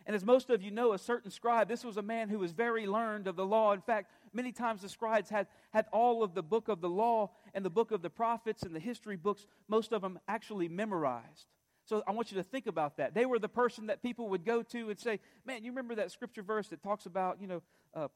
and 0.09 0.15
as 0.15 0.25
most 0.25 0.49
of 0.49 0.63
you 0.63 0.71
know, 0.71 0.95
a 0.95 0.99
certain 0.99 1.31
scribe, 1.31 1.69
this 1.69 1.85
was 1.85 1.99
a 1.99 2.03
man 2.03 2.31
who 2.31 2.39
was 2.39 2.53
very 2.53 2.87
learned 2.87 3.27
of 3.27 3.37
the 3.37 3.45
law. 3.45 3.75
In 3.75 3.83
fact, 3.83 4.11
many 4.33 4.53
times 4.53 4.83
the 4.83 4.89
scribes 4.89 5.31
had, 5.31 5.47
had 5.73 5.87
all 5.93 6.23
of 6.23 6.35
the 6.35 6.43
book 6.43 6.69
of 6.69 6.81
the 6.81 6.89
law 6.89 7.31
and 7.55 7.65
the 7.65 7.71
book 7.71 7.91
of 7.91 8.03
the 8.03 8.11
prophets 8.11 8.63
and 8.63 8.75
the 8.75 8.81
history 8.81 9.17
books, 9.17 9.47
most 9.69 9.93
of 9.93 10.03
them 10.03 10.19
actually 10.29 10.69
memorized. 10.69 11.47
So 11.85 12.03
I 12.07 12.13
want 12.13 12.31
you 12.31 12.37
to 12.37 12.43
think 12.43 12.67
about 12.67 12.99
that. 12.99 13.15
They 13.15 13.25
were 13.25 13.39
the 13.39 13.49
person 13.49 13.87
that 13.87 14.03
people 14.03 14.29
would 14.29 14.45
go 14.45 14.63
to 14.63 14.91
and 14.91 14.99
say, 14.99 15.21
Man, 15.47 15.65
you 15.65 15.71
remember 15.71 15.95
that 15.95 16.11
scripture 16.11 16.43
verse 16.43 16.69
that 16.69 16.83
talks 16.83 17.07
about, 17.07 17.41
you 17.41 17.47
know, 17.47 17.63
uh, 17.95 18.09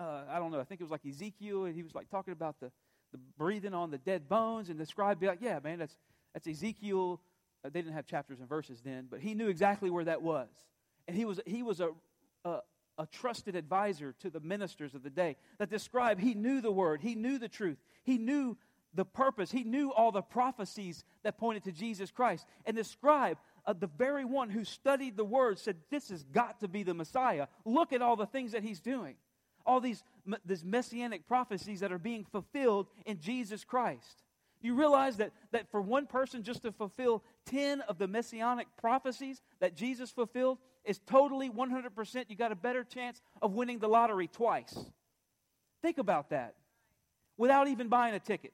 uh, 0.00 0.22
I 0.28 0.38
don't 0.38 0.50
know, 0.50 0.60
I 0.60 0.64
think 0.64 0.80
it 0.80 0.84
was 0.84 0.90
like 0.90 1.06
Ezekiel, 1.06 1.64
and 1.64 1.74
he 1.74 1.82
was 1.82 1.94
like 1.94 2.08
talking 2.10 2.32
about 2.32 2.58
the, 2.60 2.72
the 3.12 3.18
breathing 3.36 3.74
on 3.74 3.90
the 3.90 3.98
dead 3.98 4.28
bones, 4.28 4.68
and 4.68 4.78
the 4.78 4.86
scribe 4.86 5.20
be 5.20 5.26
like, 5.26 5.40
Yeah, 5.40 5.60
man, 5.62 5.78
that's, 5.78 5.96
that's 6.34 6.46
Ezekiel 6.46 7.20
they 7.64 7.82
didn't 7.82 7.94
have 7.94 8.06
chapters 8.06 8.40
and 8.40 8.48
verses 8.48 8.80
then, 8.84 9.06
but 9.10 9.20
he 9.20 9.34
knew 9.34 9.48
exactly 9.48 9.90
where 9.90 10.04
that 10.04 10.22
was. 10.22 10.48
And 11.06 11.16
he 11.16 11.24
was, 11.24 11.40
he 11.46 11.62
was 11.62 11.80
a, 11.80 11.90
a, 12.44 12.60
a 12.98 13.06
trusted 13.06 13.54
advisor 13.54 14.14
to 14.20 14.30
the 14.30 14.40
ministers 14.40 14.94
of 14.94 15.02
the 15.02 15.10
day. 15.10 15.36
That 15.58 15.70
the 15.70 15.78
scribe, 15.78 16.18
he 16.18 16.34
knew 16.34 16.60
the 16.60 16.72
word, 16.72 17.00
he 17.00 17.14
knew 17.14 17.38
the 17.38 17.48
truth, 17.48 17.78
he 18.04 18.18
knew 18.18 18.56
the 18.94 19.04
purpose, 19.04 19.50
he 19.50 19.64
knew 19.64 19.92
all 19.92 20.10
the 20.10 20.22
prophecies 20.22 21.04
that 21.22 21.38
pointed 21.38 21.64
to 21.64 21.72
Jesus 21.72 22.10
Christ. 22.10 22.46
And 22.66 22.76
the 22.76 22.84
scribe, 22.84 23.38
uh, 23.66 23.74
the 23.74 23.86
very 23.86 24.24
one 24.24 24.50
who 24.50 24.64
studied 24.64 25.16
the 25.16 25.24
word, 25.24 25.58
said, 25.58 25.76
This 25.90 26.08
has 26.10 26.24
got 26.24 26.60
to 26.60 26.68
be 26.68 26.82
the 26.82 26.94
Messiah. 26.94 27.46
Look 27.64 27.92
at 27.92 28.02
all 28.02 28.16
the 28.16 28.26
things 28.26 28.52
that 28.52 28.62
he's 28.62 28.80
doing. 28.80 29.14
All 29.64 29.80
these, 29.80 30.02
these 30.44 30.64
messianic 30.64 31.26
prophecies 31.28 31.80
that 31.80 31.92
are 31.92 31.98
being 31.98 32.24
fulfilled 32.24 32.86
in 33.04 33.20
Jesus 33.20 33.64
Christ. 33.64 34.24
You 34.60 34.74
realize 34.74 35.18
that, 35.18 35.32
that 35.52 35.70
for 35.70 35.80
one 35.80 36.06
person 36.06 36.42
just 36.42 36.62
to 36.62 36.72
fulfill 36.72 37.22
10 37.46 37.82
of 37.82 37.98
the 37.98 38.08
messianic 38.08 38.66
prophecies 38.76 39.40
that 39.60 39.76
Jesus 39.76 40.10
fulfilled 40.10 40.58
is 40.88 40.98
totally 41.06 41.50
100%, 41.50 42.24
you 42.28 42.36
got 42.36 42.50
a 42.50 42.56
better 42.56 42.82
chance 42.82 43.20
of 43.42 43.52
winning 43.52 43.78
the 43.78 43.88
lottery 43.88 44.26
twice. 44.26 44.76
Think 45.82 45.98
about 45.98 46.30
that 46.30 46.54
without 47.36 47.68
even 47.68 47.88
buying 47.88 48.14
a 48.14 48.18
ticket. 48.18 48.52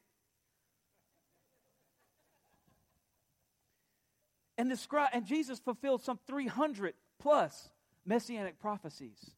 And, 4.58 4.70
the 4.70 4.76
scribe, 4.76 5.10
and 5.12 5.24
Jesus 5.24 5.58
fulfilled 5.58 6.02
some 6.02 6.18
300 6.26 6.94
plus 7.20 7.70
messianic 8.04 8.58
prophecies. 8.58 9.30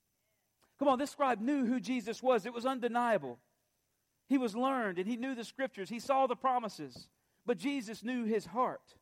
Come 0.79 0.89
on, 0.89 0.99
this 0.99 1.11
scribe 1.11 1.41
knew 1.41 1.65
who 1.65 1.81
Jesus 1.81 2.23
was. 2.23 2.45
It 2.45 2.53
was 2.53 2.67
undeniable. 2.67 3.39
He 4.29 4.39
was 4.39 4.57
learned 4.57 4.99
and 4.99 5.07
he 5.07 5.17
knew 5.17 5.35
the 5.35 5.45
scriptures. 5.45 5.89
He 5.89 6.01
saw 6.01 6.27
the 6.27 6.37
promises. 6.37 7.09
But 7.47 7.59
Jesus 7.59 8.03
knew 8.03 8.25
his 8.25 8.47
heart. 8.47 8.95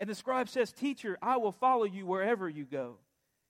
And 0.00 0.08
the 0.08 0.14
scribe 0.14 0.48
says, 0.48 0.72
Teacher, 0.72 1.18
I 1.20 1.36
will 1.36 1.52
follow 1.52 1.84
you 1.84 2.06
wherever 2.06 2.48
you 2.48 2.64
go. 2.64 2.96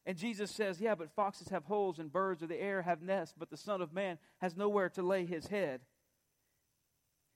And 0.05 0.19
Jesus 0.19 0.51
says, 0.51 0.81
Yeah, 0.81 0.97
but 0.97 1.13
foxes 1.13 1.49
have 1.49 1.65
holes 1.65 2.01
and 2.01 2.13
birds 2.13 2.43
of 2.43 2.49
the 2.49 2.61
air 2.61 2.83
have 2.83 3.01
nests, 3.01 3.35
but 3.39 3.51
the 3.51 3.57
Son 3.57 3.81
of 3.81 3.93
Man 3.93 4.19
has 4.39 4.57
nowhere 4.57 4.89
to 4.91 5.03
lay 5.03 5.25
his 5.25 5.47
head. 5.47 5.81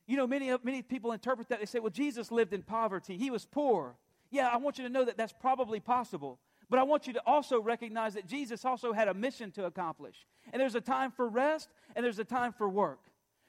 You 0.07 0.17
know, 0.17 0.27
many, 0.27 0.55
many 0.63 0.83
people 0.83 1.13
interpret 1.13 1.49
that. 1.49 1.61
They 1.61 1.67
say, 1.67 1.79
Well, 1.79 1.91
Jesus 1.91 2.33
lived 2.33 2.53
in 2.53 2.63
poverty, 2.63 3.17
he 3.17 3.31
was 3.31 3.47
poor. 3.47 3.97
Yeah, 4.31 4.49
I 4.49 4.57
want 4.57 4.79
you 4.79 4.85
to 4.85 4.93
know 4.93 5.05
that 5.05 5.17
that's 5.17 5.33
probably 5.33 5.79
possible. 5.79 6.41
But 6.69 6.79
I 6.79 6.83
want 6.83 7.07
you 7.07 7.13
to 7.13 7.23
also 7.27 7.61
recognize 7.61 8.15
that 8.15 8.27
Jesus 8.27 8.65
also 8.65 8.93
had 8.93 9.07
a 9.07 9.15
mission 9.15 9.53
to 9.53 9.67
accomplish. 9.67 10.27
And 10.53 10.61
there's 10.61 10.75
a 10.75 10.81
time 10.81 11.13
for 11.13 11.29
rest 11.29 11.69
and 11.95 12.05
there's 12.05 12.19
a 12.19 12.25
time 12.25 12.53
for 12.53 12.69
work. 12.69 13.01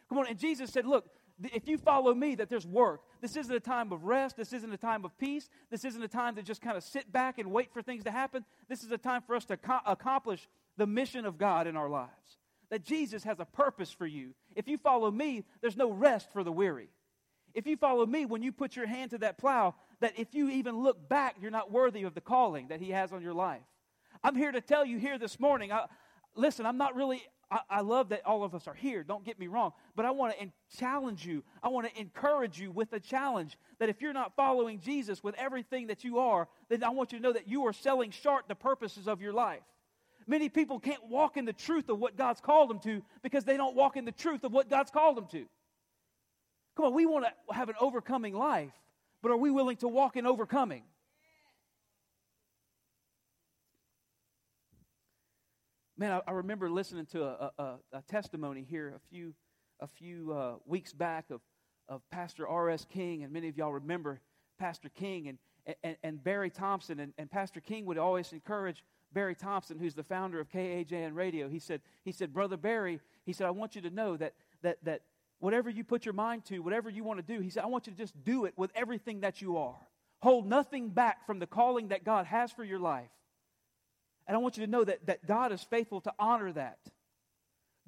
Come 0.09 0.19
on, 0.19 0.27
and 0.27 0.37
Jesus 0.37 0.69
said, 0.69 0.85
Look, 0.85 1.05
if 1.43 1.67
you 1.67 1.77
follow 1.77 2.13
me, 2.13 2.35
that 2.35 2.49
there's 2.49 2.65
work. 2.65 3.01
This 3.21 3.35
isn't 3.35 3.53
a 3.53 3.59
time 3.59 3.91
of 3.91 4.03
rest. 4.03 4.37
This 4.37 4.53
isn't 4.53 4.71
a 4.71 4.77
time 4.77 5.03
of 5.03 5.17
peace. 5.17 5.49
This 5.69 5.83
isn't 5.83 6.01
a 6.01 6.07
time 6.07 6.35
to 6.35 6.43
just 6.43 6.61
kind 6.61 6.77
of 6.77 6.83
sit 6.83 7.11
back 7.11 7.37
and 7.37 7.51
wait 7.51 7.73
for 7.73 7.81
things 7.81 8.03
to 8.05 8.11
happen. 8.11 8.45
This 8.69 8.83
is 8.83 8.91
a 8.91 8.97
time 8.97 9.21
for 9.21 9.35
us 9.35 9.45
to 9.45 9.57
co- 9.57 9.79
accomplish 9.85 10.47
the 10.77 10.87
mission 10.87 11.25
of 11.25 11.37
God 11.37 11.67
in 11.67 11.75
our 11.75 11.89
lives. 11.89 12.39
That 12.69 12.83
Jesus 12.83 13.23
has 13.25 13.39
a 13.39 13.45
purpose 13.45 13.91
for 13.91 14.07
you. 14.07 14.33
If 14.55 14.67
you 14.67 14.77
follow 14.77 15.11
me, 15.11 15.43
there's 15.61 15.77
no 15.77 15.91
rest 15.91 16.31
for 16.31 16.43
the 16.43 16.51
weary. 16.51 16.89
If 17.53 17.67
you 17.67 17.77
follow 17.77 18.05
me, 18.05 18.25
when 18.25 18.41
you 18.41 18.51
put 18.51 18.75
your 18.75 18.87
hand 18.87 19.11
to 19.11 19.17
that 19.19 19.37
plow, 19.37 19.75
that 20.01 20.17
if 20.17 20.33
you 20.33 20.49
even 20.49 20.83
look 20.83 21.07
back, 21.07 21.37
you're 21.41 21.51
not 21.51 21.71
worthy 21.71 22.03
of 22.03 22.13
the 22.13 22.21
calling 22.21 22.67
that 22.69 22.81
He 22.81 22.91
has 22.91 23.13
on 23.13 23.21
your 23.21 23.33
life. 23.33 23.61
I'm 24.23 24.35
here 24.35 24.51
to 24.51 24.61
tell 24.61 24.85
you 24.85 24.97
here 24.97 25.17
this 25.17 25.39
morning. 25.39 25.71
I, 25.71 25.85
listen, 26.35 26.65
I'm 26.65 26.77
not 26.77 26.95
really 26.95 27.21
I, 27.51 27.59
I, 27.69 27.81
love 27.81 28.09
that 28.09 28.25
all 28.25 28.43
of 28.43 28.55
us 28.55 28.67
are 28.67 28.73
here, 28.73 29.03
don't 29.03 29.23
get 29.23 29.37
me 29.37 29.47
wrong, 29.47 29.73
but 29.95 30.05
I 30.05 30.11
want 30.11 30.37
to 30.39 30.47
challenge 30.77 31.25
you. 31.25 31.43
I 31.61 31.69
want 31.69 31.87
to 31.87 31.99
encourage 31.99 32.59
you 32.59 32.71
with 32.71 32.91
a 32.93 32.99
challenge 32.99 33.57
that 33.79 33.89
if 33.89 34.01
you're 34.01 34.13
not 34.13 34.35
following 34.35 34.79
Jesus 34.79 35.23
with 35.23 35.35
everything 35.35 35.87
that 35.87 36.03
you 36.03 36.17
are, 36.19 36.47
then 36.69 36.83
I 36.83 36.89
want 36.89 37.11
you 37.11 37.19
to 37.19 37.23
know 37.23 37.33
that 37.33 37.47
you 37.47 37.65
are 37.67 37.73
selling 37.73 38.11
short 38.11 38.47
the 38.47 38.55
purposes 38.55 39.07
of 39.07 39.21
your 39.21 39.33
life. 39.33 39.61
Many 40.27 40.49
people 40.49 40.79
can't 40.79 41.07
walk 41.07 41.37
in 41.37 41.45
the 41.45 41.53
truth 41.53 41.89
of 41.89 41.99
what 41.99 42.17
God's 42.17 42.41
called 42.41 42.69
them 42.69 42.79
to 42.79 43.03
because 43.21 43.45
they 43.45 43.57
don't 43.57 43.75
walk 43.75 43.95
in 43.95 44.05
the 44.05 44.11
truth 44.11 44.43
of 44.43 44.51
what 44.51 44.69
God's 44.69 44.89
called 44.89 45.17
them 45.17 45.27
to. 45.27 45.45
Come 46.75 46.85
on, 46.85 46.93
we 46.93 47.05
want 47.05 47.25
to 47.25 47.53
have 47.53 47.69
an 47.69 47.75
overcoming 47.79 48.33
life, 48.33 48.73
but 49.21 49.31
are 49.31 49.37
we 49.37 49.51
willing 49.51 49.77
to 49.77 49.87
walk 49.87 50.15
in 50.15 50.25
overcoming? 50.25 50.83
Man, 55.97 56.11
I, 56.11 56.21
I 56.27 56.31
remember 56.33 56.69
listening 56.69 57.05
to 57.07 57.23
a, 57.23 57.51
a, 57.57 57.63
a, 57.93 58.01
testimony 58.09 58.65
here 58.69 58.93
a 58.97 58.99
few, 59.09 59.33
a 59.79 59.87
few 59.87 60.33
uh, 60.33 60.55
weeks 60.65 60.91
back 60.91 61.31
of, 61.31 61.39
of 61.87 62.01
Pastor 62.09 62.45
R.S. 62.45 62.85
King, 62.89 63.23
and 63.23 63.31
many 63.31 63.47
of 63.47 63.57
y'all 63.57 63.71
remember 63.71 64.19
Pastor 64.59 64.89
King 64.89 65.29
and, 65.29 65.75
and, 65.83 65.95
and 66.03 66.23
Barry 66.23 66.49
Thompson. 66.49 66.99
And, 66.99 67.13
and 67.17 67.31
Pastor 67.31 67.61
King 67.61 67.85
would 67.85 67.97
always 67.97 68.33
encourage 68.33 68.83
Barry 69.13 69.35
Thompson, 69.35 69.79
who's 69.79 69.93
the 69.93 70.03
founder 70.03 70.41
of 70.41 70.49
KAJN 70.49 71.15
Radio. 71.15 71.47
He 71.47 71.59
said, 71.59 71.79
he 72.03 72.11
said, 72.11 72.33
Brother 72.33 72.57
Barry, 72.57 72.99
he 73.25 73.31
said, 73.31 73.47
I 73.47 73.51
want 73.51 73.75
you 73.75 73.81
to 73.83 73.89
know 73.89 74.17
that, 74.17 74.33
that, 74.63 74.83
that 74.83 75.03
whatever 75.39 75.69
you 75.69 75.85
put 75.85 76.05
your 76.05 76.13
mind 76.13 76.43
to, 76.45 76.59
whatever 76.59 76.89
you 76.89 77.05
want 77.05 77.25
to 77.25 77.33
do, 77.35 77.41
he 77.41 77.49
said, 77.49 77.63
I 77.63 77.67
want 77.67 77.87
you 77.87 77.93
to 77.93 77.97
just 77.97 78.21
do 78.25 78.43
it 78.43 78.53
with 78.57 78.71
everything 78.75 79.21
that 79.21 79.41
you 79.41 79.57
are. 79.57 79.79
Hold 80.19 80.45
nothing 80.45 80.89
back 80.89 81.25
from 81.25 81.39
the 81.39 81.47
calling 81.47 81.87
that 81.89 82.03
God 82.03 82.25
has 82.25 82.51
for 82.51 82.65
your 82.65 82.79
life. 82.79 83.09
And 84.27 84.35
I 84.35 84.39
want 84.39 84.57
you 84.57 84.65
to 84.65 84.71
know 84.71 84.83
that, 84.83 85.05
that 85.05 85.27
God 85.27 85.51
is 85.51 85.61
faithful 85.61 86.01
to 86.01 86.13
honor 86.17 86.51
that. 86.53 86.79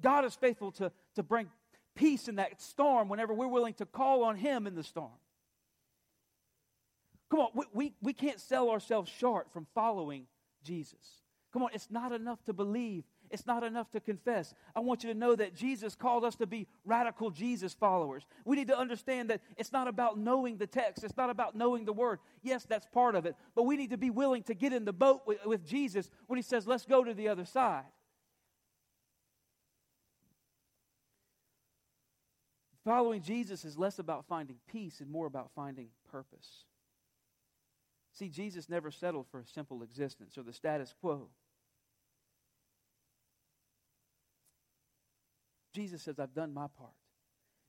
God 0.00 0.24
is 0.24 0.34
faithful 0.34 0.72
to, 0.72 0.92
to 1.16 1.22
bring 1.22 1.48
peace 1.96 2.28
in 2.28 2.36
that 2.36 2.62
storm 2.62 3.08
whenever 3.08 3.34
we're 3.34 3.48
willing 3.48 3.74
to 3.74 3.86
call 3.86 4.22
on 4.24 4.36
Him 4.36 4.66
in 4.66 4.74
the 4.74 4.84
storm. 4.84 5.10
Come 7.30 7.40
on, 7.40 7.48
we, 7.54 7.64
we, 7.72 7.92
we 8.00 8.12
can't 8.12 8.40
sell 8.40 8.70
ourselves 8.70 9.10
short 9.10 9.52
from 9.52 9.66
following 9.74 10.26
Jesus. 10.62 11.22
Come 11.52 11.62
on, 11.62 11.70
it's 11.72 11.90
not 11.90 12.12
enough 12.12 12.42
to 12.44 12.52
believe 12.52 13.04
it's 13.30 13.46
not 13.46 13.62
enough 13.62 13.90
to 13.90 14.00
confess. 14.00 14.54
I 14.74 14.80
want 14.80 15.04
you 15.04 15.12
to 15.12 15.18
know 15.18 15.34
that 15.36 15.54
Jesus 15.54 15.94
called 15.94 16.24
us 16.24 16.36
to 16.36 16.46
be 16.46 16.66
radical 16.84 17.30
Jesus 17.30 17.74
followers. 17.74 18.26
We 18.44 18.56
need 18.56 18.68
to 18.68 18.78
understand 18.78 19.30
that 19.30 19.40
it's 19.56 19.72
not 19.72 19.88
about 19.88 20.18
knowing 20.18 20.56
the 20.56 20.66
text, 20.66 21.04
it's 21.04 21.16
not 21.16 21.30
about 21.30 21.54
knowing 21.54 21.84
the 21.84 21.92
word. 21.92 22.18
Yes, 22.42 22.64
that's 22.64 22.86
part 22.86 23.14
of 23.14 23.26
it. 23.26 23.36
But 23.54 23.64
we 23.64 23.76
need 23.76 23.90
to 23.90 23.96
be 23.96 24.10
willing 24.10 24.42
to 24.44 24.54
get 24.54 24.72
in 24.72 24.84
the 24.84 24.92
boat 24.92 25.22
with, 25.26 25.44
with 25.44 25.66
Jesus 25.66 26.10
when 26.26 26.36
he 26.36 26.42
says, 26.42 26.66
let's 26.66 26.86
go 26.86 27.04
to 27.04 27.14
the 27.14 27.28
other 27.28 27.44
side. 27.44 27.84
Following 32.84 33.20
Jesus 33.20 33.66
is 33.66 33.76
less 33.76 33.98
about 33.98 34.24
finding 34.26 34.56
peace 34.66 35.00
and 35.00 35.10
more 35.10 35.26
about 35.26 35.50
finding 35.54 35.88
purpose. 36.10 36.64
See, 38.14 38.28
Jesus 38.28 38.68
never 38.68 38.90
settled 38.90 39.26
for 39.30 39.40
a 39.40 39.46
simple 39.46 39.82
existence 39.82 40.38
or 40.38 40.42
the 40.42 40.52
status 40.52 40.94
quo. 41.00 41.28
Jesus 45.72 46.02
says, 46.02 46.18
I've 46.18 46.34
done 46.34 46.52
my 46.52 46.66
part. 46.78 46.92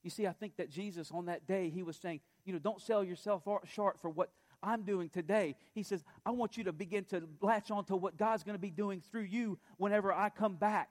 You 0.03 0.09
see, 0.09 0.27
I 0.27 0.31
think 0.31 0.55
that 0.57 0.69
Jesus 0.69 1.11
on 1.11 1.25
that 1.25 1.45
day, 1.45 1.69
he 1.69 1.83
was 1.83 1.97
saying, 1.97 2.21
you 2.45 2.53
know, 2.53 2.59
don't 2.59 2.81
sell 2.81 3.03
yourself 3.03 3.43
short 3.65 3.99
for 3.99 4.09
what 4.09 4.31
I'm 4.63 4.83
doing 4.83 5.09
today. 5.09 5.55
He 5.73 5.83
says, 5.83 6.03
I 6.25 6.31
want 6.31 6.57
you 6.57 6.65
to 6.65 6.73
begin 6.73 7.05
to 7.05 7.23
latch 7.41 7.71
on 7.71 7.85
to 7.85 7.95
what 7.95 8.17
God's 8.17 8.43
going 8.43 8.55
to 8.55 8.61
be 8.61 8.71
doing 8.71 9.01
through 9.11 9.23
you 9.23 9.57
whenever 9.77 10.13
I 10.13 10.29
come 10.29 10.55
back. 10.55 10.89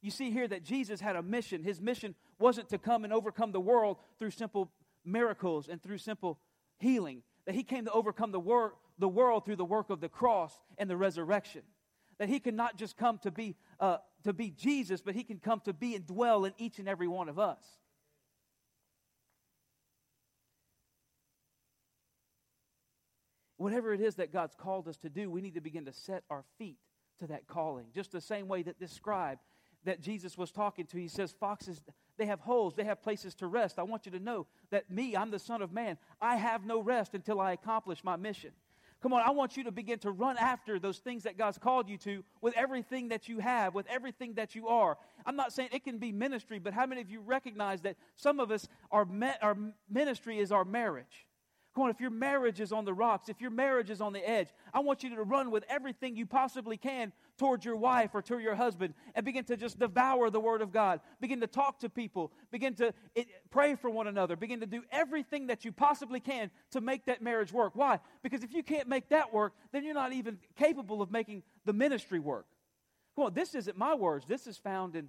You 0.00 0.10
see 0.10 0.30
here 0.30 0.48
that 0.48 0.64
Jesus 0.64 1.00
had 1.00 1.16
a 1.16 1.22
mission. 1.22 1.62
His 1.62 1.80
mission 1.80 2.14
wasn't 2.38 2.68
to 2.70 2.78
come 2.78 3.04
and 3.04 3.12
overcome 3.12 3.52
the 3.52 3.60
world 3.60 3.98
through 4.18 4.30
simple 4.30 4.70
miracles 5.04 5.68
and 5.68 5.82
through 5.82 5.98
simple 5.98 6.38
healing, 6.78 7.22
that 7.46 7.54
he 7.54 7.62
came 7.62 7.84
to 7.84 7.92
overcome 7.92 8.32
the, 8.32 8.40
wor- 8.40 8.74
the 8.98 9.08
world 9.08 9.44
through 9.44 9.56
the 9.56 9.64
work 9.64 9.90
of 9.90 10.00
the 10.00 10.08
cross 10.08 10.52
and 10.78 10.88
the 10.88 10.96
resurrection. 10.96 11.62
That 12.20 12.28
he 12.28 12.38
could 12.38 12.54
not 12.54 12.76
just 12.76 12.96
come 12.96 13.18
to 13.18 13.32
be 13.32 13.56
uh, 13.80 13.96
to 14.24 14.32
be 14.32 14.50
Jesus, 14.50 15.00
but 15.00 15.14
he 15.14 15.24
can 15.24 15.38
come 15.38 15.60
to 15.64 15.72
be 15.72 15.96
and 15.96 16.06
dwell 16.06 16.44
in 16.44 16.52
each 16.58 16.78
and 16.78 16.88
every 16.88 17.08
one 17.08 17.28
of 17.28 17.38
us. 17.38 17.64
Whatever 23.56 23.92
it 23.92 24.00
is 24.00 24.14
that 24.16 24.32
God's 24.32 24.54
called 24.54 24.86
us 24.86 24.96
to 24.98 25.08
do, 25.08 25.30
we 25.30 25.40
need 25.40 25.54
to 25.54 25.60
begin 25.60 25.86
to 25.86 25.92
set 25.92 26.24
our 26.30 26.44
feet 26.58 26.78
to 27.18 27.26
that 27.26 27.46
calling. 27.46 27.86
Just 27.94 28.12
the 28.12 28.20
same 28.20 28.48
way 28.48 28.62
that 28.62 28.78
this 28.78 28.92
scribe 28.92 29.38
that 29.84 30.00
Jesus 30.00 30.36
was 30.36 30.50
talking 30.50 30.86
to, 30.86 30.98
he 30.98 31.08
says, 31.08 31.34
Foxes, 31.38 31.82
they 32.18 32.26
have 32.26 32.40
holes, 32.40 32.74
they 32.74 32.84
have 32.84 33.02
places 33.02 33.34
to 33.36 33.46
rest. 33.46 33.78
I 33.78 33.82
want 33.82 34.04
you 34.04 34.12
to 34.12 34.18
know 34.18 34.46
that 34.70 34.90
me, 34.90 35.16
I'm 35.16 35.30
the 35.30 35.38
Son 35.38 35.62
of 35.62 35.72
Man, 35.72 35.96
I 36.20 36.36
have 36.36 36.66
no 36.66 36.80
rest 36.80 37.14
until 37.14 37.40
I 37.40 37.52
accomplish 37.52 38.04
my 38.04 38.16
mission. 38.16 38.50
Come 39.02 39.14
on, 39.14 39.22
I 39.22 39.30
want 39.30 39.56
you 39.56 39.64
to 39.64 39.72
begin 39.72 39.98
to 40.00 40.10
run 40.10 40.36
after 40.36 40.78
those 40.78 40.98
things 40.98 41.22
that 41.22 41.38
God's 41.38 41.56
called 41.56 41.88
you 41.88 41.96
to 41.98 42.22
with 42.42 42.54
everything 42.54 43.08
that 43.08 43.28
you 43.28 43.38
have, 43.38 43.74
with 43.74 43.86
everything 43.88 44.34
that 44.34 44.54
you 44.54 44.68
are. 44.68 44.98
I'm 45.24 45.36
not 45.36 45.54
saying 45.54 45.70
it 45.72 45.84
can 45.84 45.96
be 45.96 46.12
ministry, 46.12 46.58
but 46.58 46.74
how 46.74 46.84
many 46.84 47.00
of 47.00 47.10
you 47.10 47.20
recognize 47.20 47.80
that 47.82 47.96
some 48.16 48.40
of 48.40 48.50
us, 48.50 48.68
our, 48.90 49.06
me- 49.06 49.32
our 49.40 49.56
ministry 49.88 50.38
is 50.38 50.52
our 50.52 50.66
marriage? 50.66 51.26
Come 51.74 51.84
on, 51.84 51.90
if 51.90 52.00
your 52.00 52.10
marriage 52.10 52.60
is 52.60 52.72
on 52.72 52.84
the 52.84 52.92
rocks, 52.92 53.28
if 53.28 53.40
your 53.40 53.50
marriage 53.50 53.90
is 53.90 54.00
on 54.00 54.12
the 54.12 54.28
edge, 54.28 54.48
I 54.74 54.80
want 54.80 55.04
you 55.04 55.14
to 55.14 55.22
run 55.22 55.52
with 55.52 55.64
everything 55.68 56.16
you 56.16 56.26
possibly 56.26 56.76
can 56.76 57.12
towards 57.38 57.64
your 57.64 57.76
wife 57.76 58.10
or 58.12 58.22
to 58.22 58.40
your 58.40 58.56
husband 58.56 58.92
and 59.14 59.24
begin 59.24 59.44
to 59.44 59.56
just 59.56 59.78
devour 59.78 60.30
the 60.30 60.40
Word 60.40 60.62
of 60.62 60.72
God. 60.72 61.00
Begin 61.20 61.40
to 61.42 61.46
talk 61.46 61.78
to 61.80 61.88
people. 61.88 62.32
Begin 62.50 62.74
to 62.74 62.92
pray 63.50 63.76
for 63.76 63.88
one 63.88 64.08
another. 64.08 64.34
Begin 64.34 64.60
to 64.60 64.66
do 64.66 64.82
everything 64.90 65.46
that 65.46 65.64
you 65.64 65.70
possibly 65.70 66.18
can 66.18 66.50
to 66.72 66.80
make 66.80 67.04
that 67.04 67.22
marriage 67.22 67.52
work. 67.52 67.76
Why? 67.76 68.00
Because 68.24 68.42
if 68.42 68.52
you 68.52 68.64
can't 68.64 68.88
make 68.88 69.08
that 69.10 69.32
work, 69.32 69.52
then 69.70 69.84
you're 69.84 69.94
not 69.94 70.12
even 70.12 70.38
capable 70.56 71.00
of 71.00 71.12
making 71.12 71.44
the 71.66 71.72
ministry 71.72 72.18
work. 72.18 72.46
Come 73.14 73.26
on, 73.26 73.34
this 73.34 73.54
isn't 73.54 73.78
my 73.78 73.94
words. 73.94 74.26
This 74.26 74.48
is 74.48 74.56
found 74.56 74.96
in, 74.96 75.08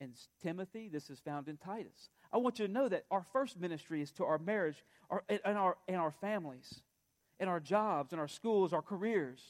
in 0.00 0.12
Timothy, 0.40 0.88
this 0.88 1.10
is 1.10 1.18
found 1.18 1.48
in 1.48 1.56
Titus. 1.56 2.10
I 2.32 2.38
want 2.38 2.58
you 2.58 2.66
to 2.66 2.72
know 2.72 2.88
that 2.88 3.04
our 3.10 3.24
first 3.32 3.60
ministry 3.60 4.00
is 4.00 4.10
to 4.12 4.24
our 4.24 4.38
marriage 4.38 4.82
our, 5.10 5.22
and, 5.28 5.58
our, 5.58 5.76
and 5.86 5.98
our 5.98 6.10
families, 6.10 6.80
and 7.38 7.50
our 7.50 7.60
jobs, 7.60 8.12
and 8.12 8.20
our 8.20 8.28
schools, 8.28 8.72
our 8.72 8.80
careers, 8.80 9.40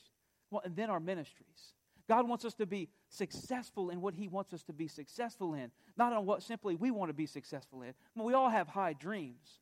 well, 0.50 0.62
and 0.64 0.74
then 0.74 0.90
our 0.90 1.00
ministries. 1.00 1.74
God 2.08 2.28
wants 2.28 2.44
us 2.44 2.54
to 2.54 2.66
be 2.66 2.88
successful 3.08 3.90
in 3.90 4.00
what 4.00 4.14
He 4.14 4.26
wants 4.26 4.52
us 4.52 4.64
to 4.64 4.72
be 4.72 4.88
successful 4.88 5.54
in, 5.54 5.70
not 5.96 6.12
on 6.12 6.26
what 6.26 6.42
simply 6.42 6.74
we 6.74 6.90
want 6.90 7.10
to 7.10 7.14
be 7.14 7.26
successful 7.26 7.82
in. 7.82 7.94
We 8.16 8.34
all 8.34 8.50
have 8.50 8.66
high 8.66 8.92
dreams, 8.92 9.60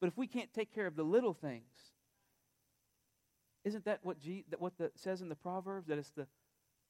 but 0.00 0.06
if 0.06 0.16
we 0.16 0.26
can't 0.26 0.52
take 0.52 0.74
care 0.74 0.86
of 0.86 0.96
the 0.96 1.02
little 1.02 1.34
things, 1.34 1.64
isn't 3.64 3.84
that 3.84 4.00
what, 4.02 4.20
G, 4.20 4.44
that 4.50 4.60
what 4.60 4.76
the, 4.78 4.90
says 4.94 5.20
in 5.20 5.28
the 5.28 5.36
Proverbs? 5.36 5.88
That 5.88 5.98
it's 5.98 6.10
the, 6.10 6.26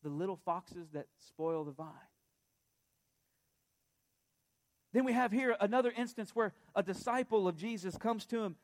the 0.03 0.09
little 0.09 0.39
foxes 0.45 0.89
that 0.93 1.07
spoil 1.19 1.65
the 1.65 1.73
vine. 1.73 1.89
Then 4.95 5.05
we 5.05 5.13
have 5.13 5.33
here 5.33 5.57
another 5.61 5.93
instance 5.95 6.31
where 6.35 6.55
a 6.75 6.83
disciple 6.83 7.49
of 7.49 7.57
Jesus 7.57 7.99
comes 7.99 8.25
to 8.27 8.45
him 8.45 8.55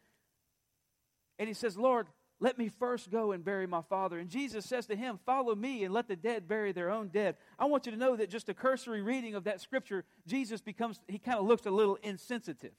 and 1.40 1.48
he 1.48 1.54
says, 1.54 1.76
Lord, 1.76 2.06
let 2.38 2.56
me 2.56 2.68
first 2.68 3.10
go 3.10 3.32
and 3.32 3.44
bury 3.44 3.66
my 3.66 3.82
father. 3.82 4.16
And 4.16 4.30
Jesus 4.30 4.64
says 4.64 4.86
to 4.86 4.96
him, 4.96 5.18
Follow 5.26 5.56
me 5.56 5.82
and 5.82 5.92
let 5.92 6.06
the 6.06 6.14
dead 6.14 6.46
bury 6.46 6.70
their 6.70 6.88
own 6.88 7.08
dead. 7.08 7.36
I 7.58 7.64
want 7.66 7.84
you 7.84 7.92
to 7.92 7.98
know 7.98 8.14
that 8.14 8.30
just 8.30 8.48
a 8.48 8.54
cursory 8.54 9.02
reading 9.02 9.34
of 9.34 9.44
that 9.44 9.60
scripture, 9.60 10.04
Jesus 10.24 10.60
becomes, 10.60 11.00
he 11.08 11.18
kind 11.18 11.38
of 11.38 11.46
looks 11.46 11.66
a 11.66 11.70
little 11.70 11.98
insensitive. 12.02 12.72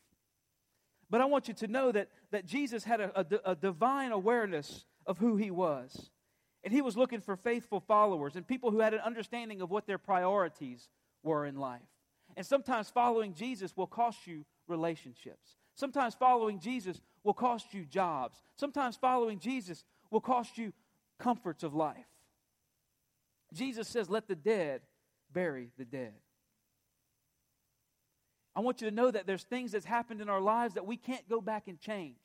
But 1.10 1.20
I 1.20 1.26
want 1.26 1.50
you 1.50 1.54
to 1.56 1.68
know 1.68 1.92
that, 1.92 2.08
that 2.32 2.46
Jesus 2.46 2.86
had 2.86 3.02
a, 3.02 3.20
a, 3.20 3.52
a 3.52 3.56
divine 3.56 4.14
awareness 4.14 4.86
of 5.06 5.18
who 5.18 5.36
he 5.36 5.52
was. 5.52 6.10
And 6.64 6.74
he 6.74 6.82
was 6.82 6.96
looking 6.96 7.20
for 7.20 7.36
faithful 7.36 7.82
followers 7.82 8.38
and 8.38 8.48
people 8.48 8.72
who 8.72 8.80
had 8.80 8.94
an 8.94 9.02
understanding 9.02 9.62
of 9.62 9.70
what 9.70 9.88
their 9.88 9.98
priorities 9.98 10.88
were 11.22 11.46
in 11.46 11.58
life. 11.58 11.82
And 12.38 12.46
sometimes 12.46 12.89
following 12.89 13.34
Jesus 13.34 13.76
will 13.76 13.88
cost 13.88 14.26
you 14.28 14.46
relationships. 14.67 15.58
Sometimes 15.76 16.15
following 16.15 16.60
Jesus 16.60 17.02
will 17.24 17.34
cost 17.34 17.74
you 17.74 17.86
jobs. 17.86 18.41
Sometimes 18.56 18.96
following 18.96 19.39
Jesus 19.39 19.84
will 20.10 20.22
cost 20.22 20.58
you 20.58 20.74
comforts 21.20 21.63
of 21.63 21.74
life. 21.74 22.06
Jesus 23.54 23.88
says, 23.88 24.10
Let 24.10 24.28
the 24.28 24.36
dead 24.36 24.82
bury 25.34 25.72
the 25.78 25.86
dead. 25.86 26.13
I 28.56 28.60
want 28.60 28.82
you 28.82 28.89
to 28.89 28.96
know 28.96 29.10
that 29.10 29.26
there's 29.28 29.44
things 29.44 29.72
that's 29.72 29.86
happened 29.86 30.22
in 30.22 30.30
our 30.30 30.41
lives 30.41 30.74
that 30.74 30.86
we 30.86 30.98
can't 30.98 31.28
go 31.30 31.39
back 31.39 31.67
and 31.67 31.80
change. 31.80 32.17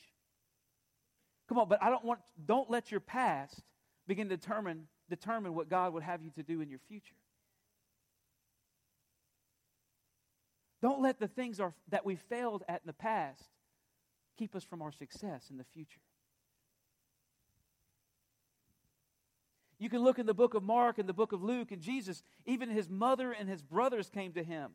Come 1.49 1.59
on, 1.59 1.69
but 1.69 1.83
I 1.83 1.91
don't 1.91 2.05
want 2.05 2.21
don't 2.45 2.69
let 2.69 2.91
your 2.91 3.01
past 3.01 3.63
begin 4.07 4.29
to 4.29 4.37
determine 4.37 4.89
determine 5.09 5.55
what 5.55 5.69
God 5.69 5.93
would 5.93 6.03
have 6.03 6.23
you 6.23 6.31
to 6.31 6.43
do 6.43 6.61
in 6.61 6.69
your 6.69 6.81
future. 6.89 7.15
Don't 10.87 11.03
let 11.03 11.19
the 11.19 11.27
things 11.27 11.59
are, 11.59 11.75
that 11.89 12.07
we 12.07 12.15
failed 12.15 12.63
at 12.69 12.83
in 12.83 12.87
the 12.87 12.93
past 12.93 13.43
keep 14.39 14.55
us 14.55 14.63
from 14.63 14.83
our 14.83 14.93
success 14.93 15.49
in 15.51 15.57
the 15.57 15.65
future. 15.65 15.99
You 19.81 19.91
can 19.91 20.05
look 20.05 20.21
in 20.21 20.27
the 20.27 20.33
book 20.33 20.55
of 20.55 20.63
Mark 20.63 20.99
and 20.99 21.09
the 21.09 21.13
book 21.13 21.33
of 21.33 21.43
Luke, 21.43 21.73
and 21.73 21.83
Jesus, 21.83 22.23
even 22.45 22.71
his 22.71 22.89
mother 22.89 23.33
and 23.33 23.49
his 23.49 23.63
brothers 23.63 24.09
came 24.09 24.33
to 24.35 24.45
him. 24.45 24.75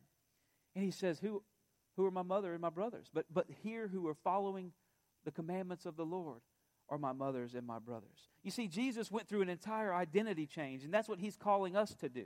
And 0.76 0.84
he 0.84 0.92
says, 0.92 1.18
Who, 1.20 1.44
who 1.96 2.06
are 2.06 2.12
my 2.12 2.24
mother 2.24 2.52
and 2.52 2.62
my 2.62 2.70
brothers? 2.70 3.08
But, 3.14 3.28
but 3.34 3.46
here 3.64 3.88
who 3.88 4.06
are 4.10 4.18
following 4.22 4.74
the 5.24 5.32
commandments 5.32 5.86
of 5.86 5.96
the 5.96 6.04
Lord 6.04 6.42
are 6.90 6.98
my 6.98 7.14
mothers 7.14 7.56
and 7.56 7.66
my 7.66 7.80
brothers. 7.80 8.28
You 8.44 8.52
see, 8.52 8.68
Jesus 8.68 9.10
went 9.12 9.30
through 9.30 9.44
an 9.44 9.50
entire 9.50 9.94
identity 9.94 10.46
change, 10.46 10.84
and 10.84 10.94
that's 10.94 11.08
what 11.08 11.20
he's 11.20 11.38
calling 11.38 11.78
us 11.78 11.96
to 12.02 12.10
do. 12.10 12.26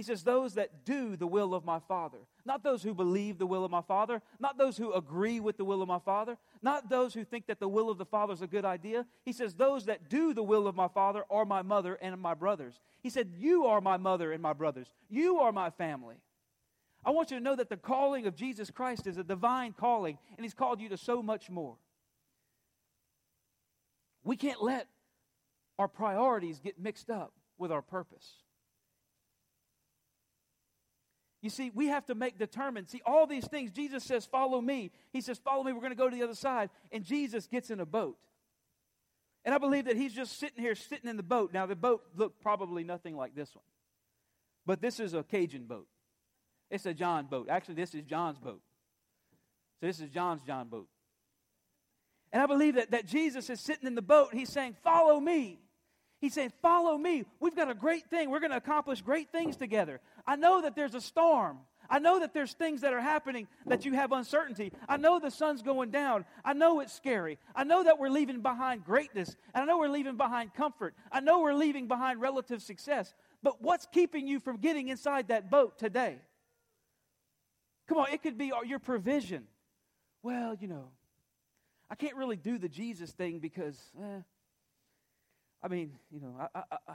He 0.00 0.04
says, 0.04 0.22
Those 0.22 0.54
that 0.54 0.86
do 0.86 1.14
the 1.14 1.26
will 1.26 1.52
of 1.52 1.66
my 1.66 1.78
Father. 1.78 2.20
Not 2.46 2.62
those 2.62 2.82
who 2.82 2.94
believe 2.94 3.36
the 3.36 3.46
will 3.46 3.66
of 3.66 3.70
my 3.70 3.82
Father, 3.82 4.22
not 4.38 4.56
those 4.56 4.78
who 4.78 4.94
agree 4.94 5.40
with 5.40 5.58
the 5.58 5.64
will 5.66 5.82
of 5.82 5.88
my 5.88 5.98
Father, 5.98 6.38
not 6.62 6.88
those 6.88 7.12
who 7.12 7.22
think 7.22 7.46
that 7.48 7.60
the 7.60 7.68
will 7.68 7.90
of 7.90 7.98
the 7.98 8.06
Father 8.06 8.32
is 8.32 8.40
a 8.40 8.46
good 8.46 8.64
idea. 8.64 9.04
He 9.26 9.34
says, 9.34 9.52
Those 9.52 9.84
that 9.84 10.08
do 10.08 10.32
the 10.32 10.42
will 10.42 10.66
of 10.66 10.74
my 10.74 10.88
Father 10.88 11.24
are 11.28 11.44
my 11.44 11.60
mother 11.60 11.98
and 12.00 12.18
my 12.18 12.32
brothers. 12.32 12.80
He 13.02 13.10
said, 13.10 13.34
You 13.36 13.66
are 13.66 13.82
my 13.82 13.98
mother 13.98 14.32
and 14.32 14.42
my 14.42 14.54
brothers. 14.54 14.86
You 15.10 15.40
are 15.40 15.52
my 15.52 15.68
family. 15.68 16.16
I 17.04 17.10
want 17.10 17.30
you 17.30 17.36
to 17.36 17.44
know 17.44 17.56
that 17.56 17.68
the 17.68 17.76
calling 17.76 18.26
of 18.26 18.34
Jesus 18.34 18.70
Christ 18.70 19.06
is 19.06 19.18
a 19.18 19.22
divine 19.22 19.74
calling, 19.74 20.16
and 20.34 20.42
He's 20.46 20.54
called 20.54 20.80
you 20.80 20.88
to 20.88 20.96
so 20.96 21.22
much 21.22 21.50
more. 21.50 21.76
We 24.24 24.38
can't 24.38 24.62
let 24.62 24.86
our 25.78 25.88
priorities 25.88 26.58
get 26.58 26.80
mixed 26.80 27.10
up 27.10 27.34
with 27.58 27.70
our 27.70 27.82
purpose. 27.82 28.36
You 31.42 31.48
see, 31.50 31.70
we 31.74 31.86
have 31.86 32.04
to 32.06 32.14
make 32.14 32.38
determined. 32.38 32.88
See, 32.90 33.00
all 33.06 33.26
these 33.26 33.46
things, 33.46 33.70
Jesus 33.70 34.04
says, 34.04 34.26
Follow 34.26 34.60
me. 34.60 34.90
He 35.12 35.20
says, 35.20 35.38
Follow 35.38 35.64
me. 35.64 35.72
We're 35.72 35.80
going 35.80 35.92
to 35.92 35.96
go 35.96 36.10
to 36.10 36.14
the 36.16 36.22
other 36.22 36.34
side. 36.34 36.70
And 36.92 37.02
Jesus 37.02 37.46
gets 37.46 37.70
in 37.70 37.80
a 37.80 37.86
boat. 37.86 38.18
And 39.44 39.54
I 39.54 39.58
believe 39.58 39.86
that 39.86 39.96
he's 39.96 40.12
just 40.12 40.38
sitting 40.38 40.62
here, 40.62 40.74
sitting 40.74 41.08
in 41.08 41.16
the 41.16 41.22
boat. 41.22 41.52
Now, 41.54 41.64
the 41.64 41.76
boat 41.76 42.02
looked 42.14 42.42
probably 42.42 42.84
nothing 42.84 43.16
like 43.16 43.34
this 43.34 43.54
one. 43.54 43.64
But 44.66 44.82
this 44.82 45.00
is 45.00 45.14
a 45.14 45.22
Cajun 45.22 45.64
boat. 45.64 45.86
It's 46.70 46.84
a 46.84 46.92
John 46.92 47.26
boat. 47.26 47.48
Actually, 47.48 47.76
this 47.76 47.94
is 47.94 48.04
John's 48.04 48.38
boat. 48.38 48.60
So 49.80 49.86
this 49.86 50.00
is 50.00 50.10
John's 50.10 50.42
John 50.42 50.68
boat. 50.68 50.88
And 52.32 52.42
I 52.42 52.46
believe 52.46 52.74
that, 52.74 52.90
that 52.90 53.06
Jesus 53.06 53.48
is 53.48 53.60
sitting 53.60 53.86
in 53.86 53.94
the 53.94 54.02
boat 54.02 54.28
he's 54.32 54.50
saying, 54.50 54.76
Follow 54.84 55.18
me. 55.18 55.58
He's 56.20 56.34
saying, 56.34 56.52
Follow 56.62 56.96
me. 56.98 57.24
We've 57.40 57.56
got 57.56 57.70
a 57.70 57.74
great 57.74 58.08
thing. 58.10 58.30
We're 58.30 58.40
going 58.40 58.50
to 58.50 58.56
accomplish 58.56 59.00
great 59.00 59.30
things 59.30 59.56
together. 59.56 60.00
I 60.26 60.36
know 60.36 60.62
that 60.62 60.76
there's 60.76 60.94
a 60.94 61.00
storm. 61.00 61.58
I 61.92 61.98
know 61.98 62.20
that 62.20 62.32
there's 62.32 62.52
things 62.52 62.82
that 62.82 62.92
are 62.92 63.00
happening 63.00 63.48
that 63.66 63.84
you 63.84 63.94
have 63.94 64.12
uncertainty. 64.12 64.72
I 64.88 64.96
know 64.96 65.18
the 65.18 65.30
sun's 65.30 65.60
going 65.60 65.90
down. 65.90 66.24
I 66.44 66.52
know 66.52 66.78
it's 66.78 66.92
scary. 66.92 67.36
I 67.54 67.64
know 67.64 67.82
that 67.82 67.98
we're 67.98 68.10
leaving 68.10 68.42
behind 68.42 68.84
greatness. 68.84 69.34
And 69.52 69.64
I 69.64 69.66
know 69.66 69.78
we're 69.78 69.88
leaving 69.88 70.16
behind 70.16 70.54
comfort. 70.54 70.94
I 71.10 71.18
know 71.18 71.40
we're 71.40 71.54
leaving 71.54 71.88
behind 71.88 72.20
relative 72.20 72.62
success. 72.62 73.12
But 73.42 73.60
what's 73.60 73.86
keeping 73.90 74.28
you 74.28 74.38
from 74.38 74.58
getting 74.58 74.88
inside 74.88 75.28
that 75.28 75.50
boat 75.50 75.78
today? 75.78 76.18
Come 77.88 77.98
on, 77.98 78.12
it 78.12 78.22
could 78.22 78.38
be 78.38 78.52
your 78.66 78.78
provision. 78.78 79.48
Well, 80.22 80.54
you 80.60 80.68
know, 80.68 80.90
I 81.90 81.96
can't 81.96 82.14
really 82.14 82.36
do 82.36 82.56
the 82.56 82.68
Jesus 82.68 83.10
thing 83.10 83.40
because, 83.40 83.76
eh, 84.00 84.20
I 85.62 85.68
mean, 85.68 85.92
you 86.10 86.20
know, 86.20 86.34
I, 86.38 86.58
I, 86.58 86.76
I, 86.88 86.94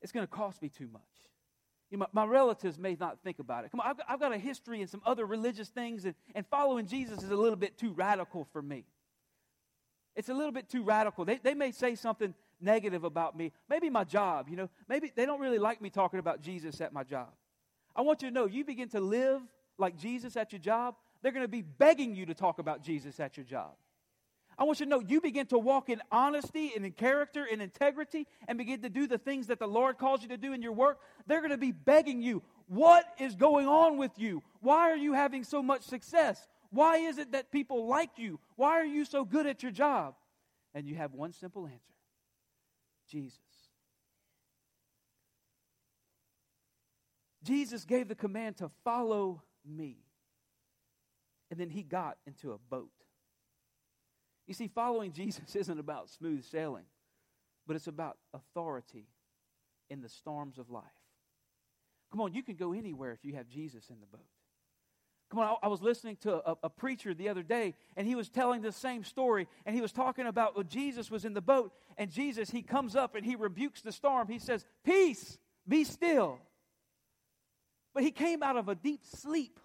it's 0.00 0.12
going 0.12 0.26
to 0.26 0.30
cost 0.30 0.62
me 0.62 0.68
too 0.68 0.88
much. 0.92 1.02
You 1.90 1.98
know, 1.98 2.06
my, 2.12 2.24
my, 2.24 2.30
relatives 2.30 2.78
may 2.78 2.96
not 2.98 3.18
think 3.22 3.38
about 3.38 3.64
it. 3.64 3.70
Come 3.70 3.80
on, 3.80 3.86
I've 3.88 3.96
got, 3.96 4.06
I've 4.08 4.20
got 4.20 4.32
a 4.32 4.38
history 4.38 4.80
and 4.80 4.88
some 4.88 5.02
other 5.04 5.26
religious 5.26 5.68
things, 5.68 6.04
and, 6.04 6.14
and 6.34 6.46
following 6.46 6.86
Jesus 6.86 7.22
is 7.22 7.30
a 7.30 7.36
little 7.36 7.56
bit 7.56 7.78
too 7.78 7.92
radical 7.92 8.46
for 8.52 8.62
me. 8.62 8.84
It's 10.16 10.28
a 10.28 10.34
little 10.34 10.52
bit 10.52 10.68
too 10.68 10.82
radical. 10.82 11.24
They, 11.24 11.38
they 11.42 11.54
may 11.54 11.72
say 11.72 11.94
something 11.94 12.34
negative 12.60 13.04
about 13.04 13.36
me. 13.36 13.52
Maybe 13.68 13.90
my 13.90 14.04
job, 14.04 14.48
you 14.48 14.56
know. 14.56 14.70
Maybe 14.88 15.12
they 15.14 15.26
don't 15.26 15.40
really 15.40 15.58
like 15.58 15.80
me 15.82 15.90
talking 15.90 16.20
about 16.20 16.40
Jesus 16.40 16.80
at 16.80 16.92
my 16.92 17.02
job. 17.02 17.28
I 17.96 18.02
want 18.02 18.22
you 18.22 18.28
to 18.28 18.34
know 18.34 18.46
you 18.46 18.64
begin 18.64 18.88
to 18.90 19.00
live 19.00 19.40
like 19.78 19.96
Jesus 19.96 20.36
at 20.36 20.52
your 20.52 20.60
job, 20.60 20.94
they're 21.22 21.32
going 21.32 21.44
to 21.44 21.48
be 21.48 21.62
begging 21.62 22.14
you 22.14 22.26
to 22.26 22.34
talk 22.34 22.58
about 22.58 22.82
Jesus 22.82 23.18
at 23.18 23.36
your 23.36 23.44
job. 23.44 23.72
I 24.58 24.64
want 24.64 24.80
you 24.80 24.86
to 24.86 24.90
know 24.90 25.00
you 25.00 25.20
begin 25.20 25.46
to 25.46 25.58
walk 25.58 25.88
in 25.88 26.00
honesty 26.12 26.72
and 26.76 26.84
in 26.84 26.92
character 26.92 27.46
and 27.50 27.60
integrity 27.60 28.26
and 28.46 28.56
begin 28.56 28.82
to 28.82 28.88
do 28.88 29.06
the 29.06 29.18
things 29.18 29.48
that 29.48 29.58
the 29.58 29.66
Lord 29.66 29.98
calls 29.98 30.22
you 30.22 30.28
to 30.28 30.36
do 30.36 30.52
in 30.52 30.62
your 30.62 30.72
work. 30.72 31.00
They're 31.26 31.40
going 31.40 31.50
to 31.50 31.56
be 31.56 31.72
begging 31.72 32.22
you, 32.22 32.42
What 32.68 33.04
is 33.18 33.34
going 33.34 33.66
on 33.66 33.98
with 33.98 34.12
you? 34.16 34.42
Why 34.60 34.90
are 34.90 34.96
you 34.96 35.12
having 35.12 35.44
so 35.44 35.62
much 35.62 35.82
success? 35.82 36.46
Why 36.70 36.98
is 36.98 37.18
it 37.18 37.32
that 37.32 37.52
people 37.52 37.86
like 37.86 38.10
you? 38.16 38.40
Why 38.56 38.80
are 38.80 38.84
you 38.84 39.04
so 39.04 39.24
good 39.24 39.46
at 39.46 39.62
your 39.62 39.72
job? 39.72 40.14
And 40.74 40.86
you 40.86 40.96
have 40.96 41.14
one 41.14 41.32
simple 41.32 41.66
answer 41.66 41.78
Jesus. 43.08 43.38
Jesus 47.44 47.84
gave 47.84 48.08
the 48.08 48.14
command 48.14 48.56
to 48.56 48.70
follow 48.84 49.42
me. 49.64 49.98
And 51.50 51.60
then 51.60 51.70
he 51.70 51.82
got 51.82 52.16
into 52.26 52.52
a 52.52 52.58
boat. 52.58 52.90
You 54.46 54.54
see, 54.54 54.68
following 54.68 55.12
Jesus 55.12 55.56
isn't 55.56 55.78
about 55.78 56.10
smooth 56.10 56.44
sailing, 56.44 56.84
but 57.66 57.76
it's 57.76 57.86
about 57.86 58.18
authority 58.32 59.06
in 59.90 60.00
the 60.00 60.08
storms 60.08 60.58
of 60.58 60.70
life. 60.70 60.84
Come 62.10 62.20
on, 62.20 62.32
you 62.32 62.42
can 62.42 62.54
go 62.54 62.72
anywhere 62.72 63.12
if 63.12 63.24
you 63.24 63.34
have 63.34 63.48
Jesus 63.48 63.90
in 63.90 64.00
the 64.00 64.06
boat. 64.06 64.26
Come 65.30 65.40
on, 65.40 65.56
I, 65.62 65.66
I 65.66 65.68
was 65.68 65.82
listening 65.82 66.16
to 66.22 66.48
a, 66.48 66.56
a, 66.64 66.70
preacher 66.70 67.12
the 67.12 67.28
other 67.28 67.42
day, 67.42 67.74
and 67.96 68.06
he 68.06 68.14
was 68.14 68.28
telling 68.28 68.62
the 68.62 68.70
same 68.70 69.02
story, 69.02 69.48
and 69.66 69.74
he 69.74 69.82
was 69.82 69.90
talking 69.90 70.26
about 70.26 70.56
when 70.56 70.68
Jesus 70.68 71.10
was 71.10 71.24
in 71.24 71.34
the 71.34 71.40
boat, 71.40 71.72
and 71.98 72.10
Jesus, 72.10 72.50
he 72.50 72.62
comes 72.62 72.94
up 72.94 73.14
and 73.14 73.24
he 73.24 73.34
rebukes 73.34 73.80
the 73.80 73.90
storm. 73.90 74.28
He 74.28 74.38
says, 74.38 74.64
Peace, 74.84 75.38
be 75.66 75.82
still. 75.82 76.38
But 77.94 78.02
he 78.02 78.10
came 78.10 78.42
out 78.42 78.56
of 78.56 78.68
a 78.68 78.74
deep 78.74 79.00
sleep. 79.04 79.58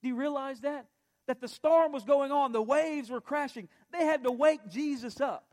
Do 0.00 0.08
you 0.08 0.14
realize 0.14 0.60
that? 0.60 0.86
That 1.26 1.40
the 1.40 1.48
storm 1.48 1.92
was 1.92 2.04
going 2.04 2.32
on, 2.32 2.52
the 2.52 2.62
waves 2.62 3.10
were 3.10 3.20
crashing. 3.20 3.68
They 3.92 4.04
had 4.04 4.24
to 4.24 4.32
wake 4.32 4.60
Jesus 4.68 5.20
up. 5.20 5.46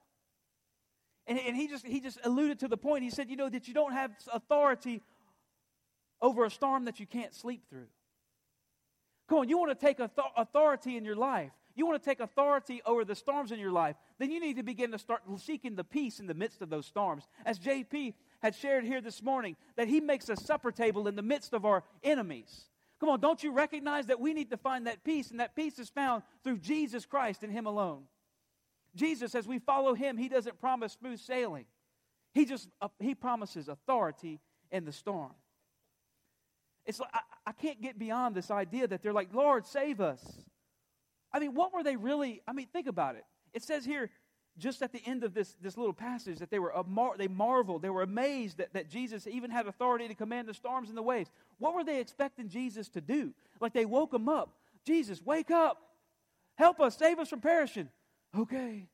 And, 1.28 1.38
and 1.40 1.56
he, 1.56 1.68
just, 1.68 1.86
he 1.86 2.00
just 2.00 2.20
alluded 2.24 2.60
to 2.60 2.68
the 2.68 2.78
point. 2.78 3.04
He 3.04 3.10
said, 3.10 3.30
You 3.30 3.36
know, 3.36 3.50
that 3.50 3.68
you 3.68 3.74
don't 3.74 3.94
have 3.94 4.12
authority 4.34 5.02
over 6.22 6.46
a 6.46 6.50
storm 6.50 6.86
that 6.86 7.00
you 7.00 7.06
can't 7.06 7.34
sleep 7.34 7.64
through. 7.70 7.88
Come 9.28 9.40
on, 9.40 9.50
you 9.50 9.58
want 9.58 9.78
to 9.78 9.86
take 9.86 10.00
authority 10.00 10.96
in 10.96 11.04
your 11.04 11.18
life. 11.18 11.52
You 11.76 11.86
want 11.86 12.02
to 12.02 12.10
take 12.10 12.22
authority 12.22 12.82
over 12.86 13.06
the 13.06 13.14
storms 13.14 13.52
in 13.52 13.60
your 13.60 13.72
life. 13.72 13.98
Then 14.18 14.32
you 14.32 14.40
need 14.40 14.56
to 14.56 14.64
begin 14.64 14.92
to 14.94 14.98
start 14.98 15.22
seeking 15.38 15.76
the 15.76 15.84
peace 15.84 16.20
in 16.20 16.26
the 16.26 16.34
midst 16.34 16.62
of 16.62 16.70
those 16.70 16.88
storms. 16.88 17.28
As 17.46 17.60
JP 17.60 18.16
had 18.42 18.56
shared 18.56 18.84
here 18.84 19.00
this 19.00 19.22
morning, 19.22 19.56
that 19.76 19.88
he 19.88 20.00
makes 20.00 20.30
a 20.30 20.36
supper 20.36 20.72
table 20.72 21.08
in 21.08 21.16
the 21.16 21.22
midst 21.22 21.54
of 21.54 21.66
our 21.66 21.84
enemies. 22.04 22.66
Come 23.00 23.10
on, 23.10 23.20
don't 23.20 23.44
you 23.44 23.52
recognize 23.52 24.08
that 24.08 24.20
we 24.20 24.34
need 24.34 24.50
to 24.50 24.58
find 24.58 24.88
that 24.88 25.04
peace, 25.04 25.30
and 25.30 25.40
that 25.40 25.56
peace 25.56 25.78
is 25.78 25.90
found 25.90 26.24
through 26.44 26.58
Jesus 26.58 27.06
Christ 27.06 27.44
and 27.44 27.52
Him 27.52 27.68
alone? 27.68 28.04
Jesus, 28.96 29.36
as 29.36 29.48
we 29.48 29.60
follow 29.60 29.94
Him, 29.94 30.18
He 30.18 30.30
doesn't 30.30 30.60
promise 30.60 30.94
smooth 30.94 31.20
sailing. 31.20 31.66
He 32.34 32.46
just 32.46 32.68
uh, 32.82 32.88
He 33.00 33.14
promises 33.14 33.68
authority 33.68 34.40
in 34.72 34.86
the 34.86 34.92
storm. 34.92 35.34
It's 36.86 37.00
like, 37.00 37.12
I, 37.14 37.20
I 37.48 37.52
can't 37.52 37.82
get 37.82 38.00
beyond 38.00 38.34
this 38.34 38.50
idea 38.50 38.88
that 38.88 39.04
they're 39.04 39.14
like, 39.14 39.34
Lord, 39.34 39.66
save 39.66 40.02
us. 40.02 40.22
I 41.32 41.40
mean, 41.40 41.54
what 41.54 41.74
were 41.74 41.84
they 41.84 41.98
really? 41.98 42.42
I 42.48 42.54
mean, 42.54 42.68
think 42.72 42.88
about 42.88 43.16
it. 43.16 43.26
It 43.54 43.62
says 43.62 43.86
here, 43.86 44.10
just 44.58 44.82
at 44.82 44.92
the 44.92 45.02
end 45.06 45.24
of 45.24 45.34
this, 45.34 45.56
this 45.62 45.78
little 45.78 45.94
passage, 45.94 46.40
that 46.40 46.50
they 46.50 46.60
were 46.60 46.74
mar- 46.88 47.16
they 47.18 47.28
marveled, 47.28 47.82
they 47.82 47.90
were 47.90 48.02
amazed 48.02 48.58
that, 48.58 48.74
that 48.74 48.90
Jesus 48.90 49.28
even 49.28 49.52
had 49.52 49.68
authority 49.68 50.08
to 50.08 50.16
command 50.16 50.48
the 50.48 50.54
storms 50.54 50.90
and 50.90 50.98
the 50.98 51.02
waves. 51.04 51.30
What 51.60 51.76
were 51.76 51.84
they 51.84 52.00
expecting 52.00 52.50
Jesus 52.50 52.90
to 52.90 53.02
do? 53.02 53.34
Like 53.60 53.74
they 53.74 53.86
woke 53.86 54.14
him 54.14 54.28
up. 54.28 54.54
Jesus, 54.84 55.22
wake 55.24 55.52
up. 55.52 55.82
Help 56.56 56.80
us, 56.80 56.98
save 56.98 57.20
us 57.20 57.30
from 57.30 57.42
perishing. 57.42 57.90
Okay. 58.36 58.88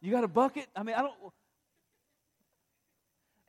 You 0.00 0.10
got 0.10 0.24
a 0.24 0.28
bucket? 0.28 0.66
I 0.74 0.82
mean, 0.82 0.94
I 0.96 1.02
don't. 1.02 1.14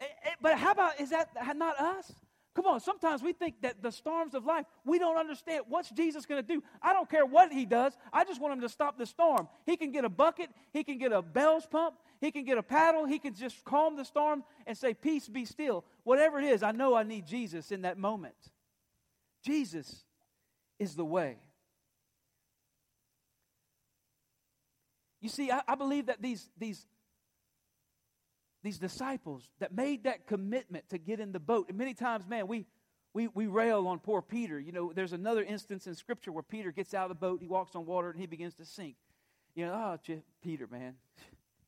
Eh, 0.01 0.05
eh, 0.25 0.29
but 0.41 0.57
how 0.57 0.71
about, 0.71 0.99
is 0.99 1.11
that 1.11 1.29
not 1.55 1.79
us? 1.79 2.11
Come 2.53 2.65
on, 2.65 2.81
sometimes 2.81 3.23
we 3.23 3.31
think 3.31 3.61
that 3.61 3.81
the 3.81 3.91
storms 3.91 4.33
of 4.33 4.45
life, 4.45 4.65
we 4.83 4.99
don't 4.99 5.17
understand 5.17 5.63
what's 5.69 5.89
Jesus 5.89 6.25
going 6.25 6.45
to 6.45 6.47
do. 6.47 6.61
I 6.81 6.91
don't 6.91 7.09
care 7.09 7.25
what 7.25 7.53
he 7.53 7.65
does. 7.65 7.95
I 8.11 8.25
just 8.25 8.41
want 8.41 8.53
him 8.53 8.61
to 8.61 8.69
stop 8.69 8.97
the 8.97 9.05
storm. 9.05 9.47
He 9.65 9.77
can 9.77 9.91
get 9.91 10.03
a 10.03 10.09
bucket, 10.09 10.49
he 10.73 10.83
can 10.83 10.97
get 10.97 11.13
a 11.13 11.21
bilge 11.21 11.69
pump, 11.69 11.95
he 12.19 12.29
can 12.29 12.43
get 12.43 12.57
a 12.57 12.63
paddle, 12.63 13.05
he 13.05 13.19
can 13.19 13.33
just 13.33 13.63
calm 13.63 13.95
the 13.95 14.03
storm 14.03 14.43
and 14.67 14.77
say, 14.77 14.93
Peace 14.93 15.29
be 15.29 15.45
still. 15.45 15.85
Whatever 16.03 16.39
it 16.39 16.45
is, 16.45 16.61
I 16.61 16.71
know 16.71 16.93
I 16.93 17.03
need 17.03 17.25
Jesus 17.25 17.71
in 17.71 17.83
that 17.83 17.97
moment. 17.97 18.35
Jesus 19.45 20.03
is 20.77 20.95
the 20.95 21.05
way. 21.05 21.37
You 25.21 25.29
see, 25.29 25.51
I, 25.51 25.61
I 25.67 25.75
believe 25.75 26.07
that 26.07 26.21
these, 26.21 26.49
these 26.57 26.85
these 28.63 28.77
disciples 28.77 29.49
that 29.59 29.73
made 29.75 30.03
that 30.03 30.27
commitment 30.27 30.89
to 30.89 30.97
get 30.97 31.19
in 31.19 31.31
the 31.31 31.39
boat. 31.39 31.67
And 31.69 31.77
many 31.77 31.93
times, 31.93 32.27
man, 32.27 32.47
we, 32.47 32.65
we, 33.13 33.27
we 33.27 33.47
rail 33.47 33.87
on 33.87 33.99
poor 33.99 34.21
Peter. 34.21 34.59
You 34.59 34.71
know, 34.71 34.93
there's 34.93 35.13
another 35.13 35.43
instance 35.43 35.87
in 35.87 35.95
Scripture 35.95 36.31
where 36.31 36.43
Peter 36.43 36.71
gets 36.71 36.93
out 36.93 37.03
of 37.03 37.09
the 37.09 37.15
boat, 37.15 37.41
he 37.41 37.47
walks 37.47 37.75
on 37.75 37.85
water, 37.85 38.09
and 38.11 38.19
he 38.19 38.27
begins 38.27 38.53
to 38.55 38.65
sink. 38.65 38.95
You 39.55 39.65
know, 39.65 39.73
oh, 39.73 40.15
Peter, 40.41 40.67
man, 40.67 40.95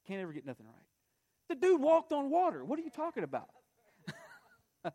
can't 0.08 0.22
ever 0.22 0.32
get 0.32 0.46
nothing 0.46 0.66
right. 0.66 0.76
The 1.50 1.56
dude 1.56 1.82
walked 1.82 2.14
on 2.14 2.30
water. 2.30 2.64
What 2.64 2.80
are 2.80 2.82
you 2.82 2.90
talking 2.90 3.24
about? 3.24 3.50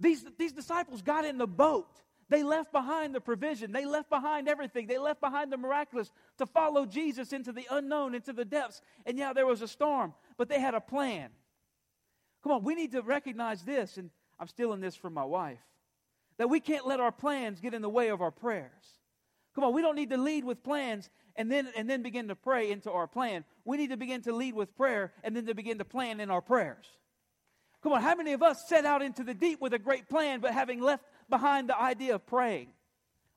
these, 0.00 0.24
these 0.38 0.52
disciples 0.52 1.02
got 1.02 1.24
in 1.24 1.36
the 1.36 1.46
boat. 1.46 1.88
They 2.30 2.42
left 2.42 2.72
behind 2.72 3.14
the 3.14 3.20
provision. 3.20 3.72
They 3.72 3.86
left 3.86 4.10
behind 4.10 4.48
everything. 4.48 4.86
They 4.86 4.98
left 4.98 5.20
behind 5.20 5.50
the 5.50 5.56
miraculous 5.56 6.10
to 6.38 6.46
follow 6.46 6.84
Jesus 6.84 7.32
into 7.32 7.52
the 7.52 7.66
unknown, 7.70 8.14
into 8.14 8.32
the 8.32 8.44
depths. 8.44 8.82
And 9.06 9.18
yeah, 9.18 9.32
there 9.32 9.46
was 9.46 9.62
a 9.62 9.68
storm, 9.68 10.12
but 10.38 10.48
they 10.48 10.60
had 10.60 10.74
a 10.74 10.80
plan. 10.80 11.30
Come 12.42 12.52
on, 12.52 12.62
we 12.62 12.76
need 12.76 12.92
to 12.92 13.02
recognize 13.02 13.62
this, 13.62 13.98
and 13.98 14.10
I'm 14.38 14.46
stealing 14.46 14.80
this 14.80 14.94
from 14.94 15.12
my 15.12 15.24
wife, 15.24 15.58
that 16.38 16.48
we 16.48 16.60
can't 16.60 16.86
let 16.86 17.00
our 17.00 17.12
plans 17.12 17.60
get 17.60 17.74
in 17.74 17.82
the 17.82 17.88
way 17.88 18.08
of 18.08 18.22
our 18.22 18.30
prayers. 18.30 18.70
Come 19.54 19.64
on, 19.64 19.74
we 19.74 19.82
don't 19.82 19.96
need 19.96 20.10
to 20.10 20.16
lead 20.16 20.44
with 20.44 20.62
plans 20.62 21.10
and 21.34 21.50
then 21.50 21.68
and 21.76 21.90
then 21.90 22.02
begin 22.02 22.28
to 22.28 22.36
pray 22.36 22.70
into 22.70 22.90
our 22.92 23.08
plan. 23.08 23.44
We 23.64 23.76
need 23.76 23.90
to 23.90 23.96
begin 23.96 24.22
to 24.22 24.32
lead 24.32 24.54
with 24.54 24.76
prayer 24.76 25.12
and 25.24 25.34
then 25.34 25.46
to 25.46 25.54
begin 25.54 25.78
to 25.78 25.84
plan 25.84 26.20
in 26.20 26.30
our 26.30 26.40
prayers. 26.40 26.86
Come 27.82 27.92
on, 27.92 28.02
how 28.02 28.14
many 28.14 28.32
of 28.32 28.42
us 28.42 28.64
set 28.68 28.84
out 28.84 29.02
into 29.02 29.24
the 29.24 29.34
deep 29.34 29.60
with 29.60 29.72
a 29.72 29.78
great 29.78 30.08
plan, 30.08 30.40
but 30.40 30.52
having 30.52 30.80
left 30.80 31.04
behind 31.28 31.68
the 31.68 31.80
idea 31.80 32.14
of 32.14 32.26
praying, 32.26 32.68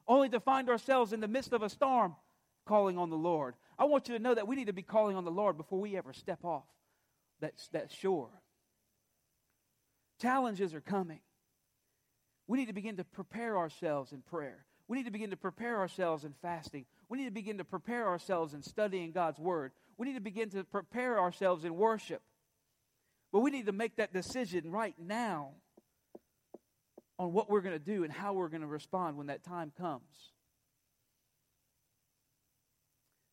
only 0.08 0.30
to 0.30 0.40
find 0.40 0.70
ourselves 0.70 1.14
in 1.14 1.20
the 1.20 1.28
midst 1.28 1.54
of 1.54 1.64
a 1.64 1.70
storm 1.70 2.16
calling 2.66 2.98
on 2.98 3.10
the 3.10 3.18
Lord. 3.18 3.56
I 3.78 3.86
want 3.86 4.08
you 4.08 4.16
to 4.16 4.24
know 4.24 4.36
that 4.36 4.48
we 4.48 4.56
need 4.56 4.68
to 4.68 4.74
be 4.74 4.84
calling 4.84 5.16
on 5.16 5.26
the 5.26 5.32
Lord 5.32 5.58
before 5.58 5.80
we 5.80 5.98
ever 5.98 6.14
step 6.14 6.44
off 6.44 6.64
that, 7.42 7.54
that 7.74 7.92
shore. 7.92 8.30
Challenges 10.22 10.74
are 10.74 10.82
coming. 10.82 11.20
We 12.48 12.58
need 12.58 12.68
to 12.68 12.74
begin 12.74 12.98
to 12.98 13.04
prepare 13.04 13.58
ourselves 13.58 14.12
in 14.12 14.22
prayer. 14.22 14.66
We 14.88 14.98
need 14.98 15.06
to 15.06 15.12
begin 15.12 15.30
to 15.30 15.38
prepare 15.38 15.80
ourselves 15.80 16.24
in 16.24 16.34
fasting. 16.42 16.86
We 17.10 17.18
need 17.18 17.26
to 17.26 17.32
begin 17.32 17.58
to 17.60 17.64
prepare 17.64 18.08
ourselves 18.08 18.54
in 18.54 18.62
studying 18.62 19.12
God's 19.12 19.40
Word. 19.40 19.72
We 19.98 20.08
need 20.08 20.16
to 20.16 20.22
begin 20.22 20.50
to 20.52 20.64
prepare 20.64 21.20
ourselves 21.20 21.64
in 21.64 21.76
worship. 21.76 22.22
But 23.32 23.40
we 23.40 23.52
need 23.52 23.68
to 23.68 23.72
make 23.72 23.96
that 23.98 24.14
decision 24.14 24.70
right 24.70 24.96
now 25.00 25.52
on 27.18 27.32
what 27.32 27.50
we're 27.50 27.62
going 27.62 27.78
to 27.78 27.80
do 27.80 28.04
and 28.04 28.12
how 28.12 28.34
we're 28.34 28.50
going 28.50 28.62
to 28.62 28.68
respond 28.68 29.16
when 29.18 29.28
that 29.28 29.44
time 29.44 29.72
comes. 29.80 30.34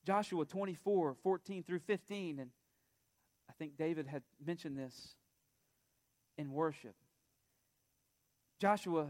Joshua 0.07 0.45
24, 0.45 1.17
14 1.23 1.63
through 1.65 1.81
15, 1.81 2.39
and 2.39 2.51
think 3.59 3.77
David 3.77 4.07
had 4.07 4.23
mentioned 4.45 4.79
this 4.79 5.15
in 6.37 6.53
worship. 6.53 6.95
Joshua 8.61 9.09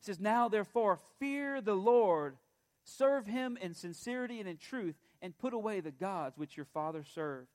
says, 0.00 0.20
Now 0.20 0.48
therefore, 0.48 1.00
fear 1.18 1.60
the 1.60 1.74
Lord, 1.74 2.36
serve 2.84 3.26
him 3.26 3.58
in 3.60 3.74
sincerity 3.74 4.40
and 4.40 4.48
in 4.48 4.56
truth, 4.56 4.96
and 5.22 5.36
put 5.36 5.52
away 5.52 5.80
the 5.80 5.90
gods 5.90 6.38
which 6.38 6.56
your 6.56 6.66
father 6.66 7.04
served 7.04 7.48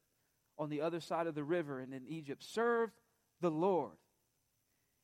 on 0.58 0.70
the 0.70 0.82
other 0.82 1.00
side 1.00 1.28
of 1.28 1.36
the 1.36 1.44
river 1.44 1.80
and 1.80 1.94
in 1.94 2.06
Egypt. 2.08 2.44
Serve 2.44 2.92
the 3.42 3.52
Lord. 3.52 3.98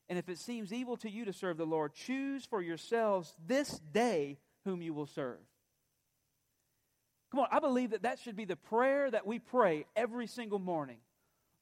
And 0.09 0.19
if 0.19 0.29
it 0.29 0.37
seems 0.37 0.73
evil 0.73 0.97
to 0.97 1.09
you 1.09 1.25
to 1.25 1.33
serve 1.33 1.57
the 1.57 1.65
Lord, 1.65 1.93
choose 1.93 2.45
for 2.45 2.61
yourselves 2.61 3.33
this 3.47 3.79
day 3.93 4.37
whom 4.65 4.81
you 4.81 4.93
will 4.93 5.05
serve. 5.05 5.39
Come 7.31 7.39
on, 7.41 7.47
I 7.49 7.59
believe 7.59 7.91
that 7.91 8.03
that 8.03 8.19
should 8.19 8.35
be 8.35 8.43
the 8.43 8.57
prayer 8.57 9.09
that 9.09 9.25
we 9.25 9.39
pray 9.39 9.85
every 9.95 10.27
single 10.27 10.59
morning. 10.59 10.97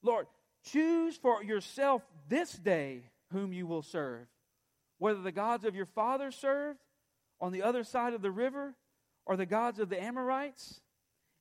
Lord, 0.02 0.28
choose 0.66 1.18
for 1.18 1.44
yourself 1.44 2.02
this 2.28 2.52
day 2.54 3.04
whom 3.32 3.54
you 3.54 3.68
will 3.68 3.82
serve. 3.82 4.28
Whether 4.98 5.22
the 5.22 5.32
gods 5.32 5.66
of 5.66 5.76
your 5.76 5.86
fathers 5.86 6.36
served 6.36 6.80
on 7.40 7.52
the 7.52 7.64
other 7.64 7.84
side 7.84 8.14
of 8.14 8.22
the 8.22 8.32
river 8.32 8.76
or 9.26 9.38
the 9.38 9.46
gods 9.46 9.80
of 9.80 9.90
the 9.90 10.02
Amorites 10.02 10.82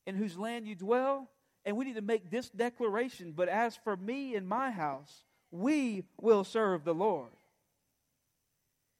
in 0.06 0.14
whose 0.14 0.38
land 0.38 0.66
you 0.66 0.74
dwell. 0.74 1.28
And 1.64 1.76
we 1.76 1.84
need 1.84 1.96
to 1.96 2.02
make 2.02 2.30
this 2.30 2.48
declaration. 2.50 3.32
But 3.36 3.48
as 3.48 3.76
for 3.76 3.96
me 3.96 4.36
and 4.36 4.48
my 4.48 4.70
house, 4.70 5.24
we 5.50 6.04
will 6.20 6.44
serve 6.44 6.84
the 6.84 6.94
Lord. 6.94 7.30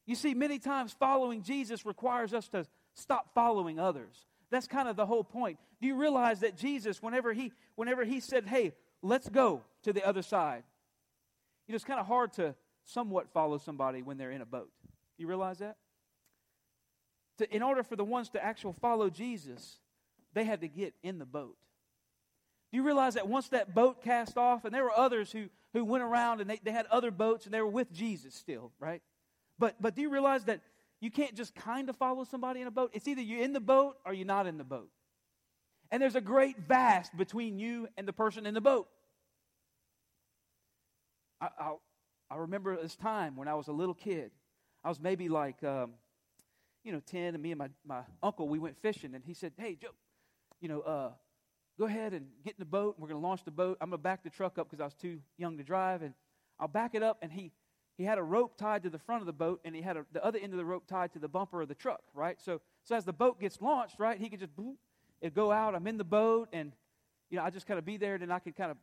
You 0.07 0.15
see, 0.15 0.35
many 0.35 0.59
times 0.59 0.95
following 0.99 1.43
Jesus 1.43 1.87
requires 1.87 2.35
us 2.35 2.49
to 2.49 2.67
stop 2.95 3.33
following 3.35 3.79
others. 3.79 4.27
That's 4.51 4.67
kind 4.67 4.89
of 4.89 4.97
the 4.97 5.07
whole 5.07 5.25
point. 5.25 5.59
Do 5.81 5.87
you 5.87 5.97
realize 5.97 6.41
that 6.41 6.57
Jesus, 6.57 7.03
whenever 7.03 7.33
he, 7.33 7.53
whenever 7.77 8.05
he 8.05 8.21
said, 8.21 8.47
hey, 8.47 8.73
let's 9.03 9.29
go 9.29 9.63
to 9.83 9.93
the 9.93 10.07
other 10.07 10.23
side, 10.23 10.65
you 11.67 11.73
know, 11.73 11.77
it's 11.77 11.85
kind 11.85 12.01
of 12.01 12.07
hard 12.07 12.33
to 12.35 12.55
somewhat 12.85 13.29
follow 13.33 13.59
somebody 13.59 14.03
when 14.03 14.17
they're 14.17 14.31
in 14.31 14.41
a 14.41 14.47
boat. 14.47 14.71
You 15.19 15.27
realize 15.27 15.59
that? 15.59 15.77
To, 17.39 17.55
in 17.55 17.63
order 17.63 17.83
for 17.83 17.97
the 17.97 18.05
ones 18.05 18.31
to 18.31 18.45
actually 18.45 18.75
follow 18.81 19.11
Jesus, 19.11 19.79
they 20.33 20.45
had 20.45 20.61
to 20.63 20.69
get 20.69 20.95
in 21.03 21.19
the 21.19 21.27
boat. 21.27 21.57
Do 22.71 22.77
you 22.77 22.83
realize 22.83 23.15
that 23.15 23.29
once 23.29 23.49
that 23.49 23.75
boat 23.75 24.03
cast 24.03 24.37
off, 24.37 24.65
and 24.65 24.75
there 24.75 24.85
were 24.85 24.97
others 24.97 25.33
who, 25.33 25.47
who 25.73 25.85
went 25.85 26.05
around 26.05 26.41
and 26.41 26.51
they, 26.51 26.61
they 26.63 26.73
had 26.73 26.87
other 26.87 27.11
boats 27.11 27.45
and 27.45 27.55
they 27.55 27.61
were 27.61 27.69
with 27.69 27.93
Jesus 27.93 28.35
still, 28.35 28.73
right? 28.79 29.03
But, 29.59 29.77
but 29.81 29.95
do 29.95 30.03
you 30.03 30.11
realize 30.11 30.45
that 30.45 30.61
you 31.01 31.11
can't 31.11 31.35
just 31.35 31.55
kind 31.55 31.89
of 31.89 31.97
follow 31.97 32.25
somebody 32.25 32.61
in 32.61 32.67
a 32.67 32.71
boat? 32.71 32.91
It's 32.93 33.09
either 33.09 33.23
you're 33.23 33.43
in 33.43 33.53
the 33.53 33.61
boat 33.61 33.97
or 34.05 34.13
you're 34.13 34.27
not 34.27 34.47
in 34.47 34.59
the 34.59 34.65
boat. 34.65 34.91
And 35.91 36.03
there's 36.03 36.17
a 36.17 36.21
great 36.21 36.59
vast 36.59 37.17
between 37.17 37.59
you 37.59 37.89
and 37.97 38.07
the 38.07 38.13
person 38.13 38.47
in 38.47 38.55
the 38.55 38.61
boat. 38.61 38.89
I, 41.41 41.49
I, 41.59 41.75
I 42.31 42.37
remember 42.37 42.77
this 42.77 42.97
time 42.97 43.37
when 43.37 43.49
I 43.49 43.55
was 43.55 43.69
a 43.69 43.73
little 43.73 43.95
kid. 43.95 44.31
I 44.85 44.89
was 44.89 45.01
maybe 45.01 45.29
like, 45.29 45.63
um, 45.65 45.93
you 46.85 46.93
know, 46.93 47.01
10, 47.07 47.35
and 47.35 47.43
me 47.43 47.53
and 47.53 47.59
my, 47.59 47.69
my 47.87 48.03
uncle, 48.23 48.49
we 48.49 48.59
went 48.59 48.77
fishing, 48.83 49.15
and 49.15 49.25
he 49.25 49.35
said, 49.35 49.53
Hey, 49.57 49.77
Joe, 49.81 49.89
you 50.61 50.69
know, 50.69 50.81
uh, 50.81 51.11
go 51.79 51.87
ahead 51.87 52.13
and 52.13 52.27
get 52.45 52.55
in 52.55 52.61
the 52.61 52.65
boat. 52.65 52.97
And 52.97 53.03
we're 53.03 53.09
going 53.09 53.21
to 53.21 53.27
launch 53.27 53.45
the 53.45 53.51
boat. 53.51 53.79
I'm 53.81 53.91
going 53.91 53.99
to 53.99 54.03
back 54.03 54.25
the 54.25 54.31
truck 54.31 54.59
up 54.59 54.69
because 54.69 54.81
I 54.81 54.85
was 54.85 54.95
too 54.95 55.21
young 55.37 55.57
to 55.59 55.65
drive, 55.65 56.03
and 56.03 56.15
I'll 56.61 56.69
back 56.69 56.95
it 56.95 57.03
up. 57.03 57.19
And 57.23 57.33
he, 57.33 57.53
he 57.97 58.05
had 58.05 58.19
a 58.19 58.23
rope 58.23 58.57
tied 58.59 58.83
to 58.83 58.91
the 58.91 58.99
front 58.99 59.23
of 59.23 59.27
the 59.27 59.33
boat, 59.33 59.61
and 59.65 59.75
he 59.75 59.83
had 59.83 59.97
a, 59.97 60.05
the 60.13 60.25
other 60.25 60.39
end 60.39 60.53
of 60.53 60.59
the 60.59 60.65
rope 60.65 60.87
tied 60.87 61.13
to 61.15 61.19
the 61.19 61.29
bumper 61.29 61.63
of 61.63 61.69
the 61.69 61.75
truck, 61.75 62.03
right? 62.15 62.41
So, 62.41 62.61
so 62.85 62.95
as 62.95 63.05
the 63.05 63.13
boat 63.13 63.41
gets 63.41 63.61
launched, 63.61 63.97
right, 63.99 64.19
he 64.19 64.29
could 64.29 64.41
just 64.41 64.55
boop, 64.57 64.77
it 65.21 65.35
go 65.35 65.51
out. 65.51 65.75
I'm 65.75 65.87
in 65.87 65.99
the 65.99 66.05
boat, 66.05 66.49
and 66.53 66.73
you 67.31 67.37
know, 67.37 67.45
I 67.45 67.51
just 67.51 67.67
kind 67.67 67.79
of 67.79 67.85
be 67.85 67.97
there, 67.97 68.15
and 68.15 68.33
I 68.33 68.39
could 68.39 68.57
kind 68.57 68.71
of 68.71 68.77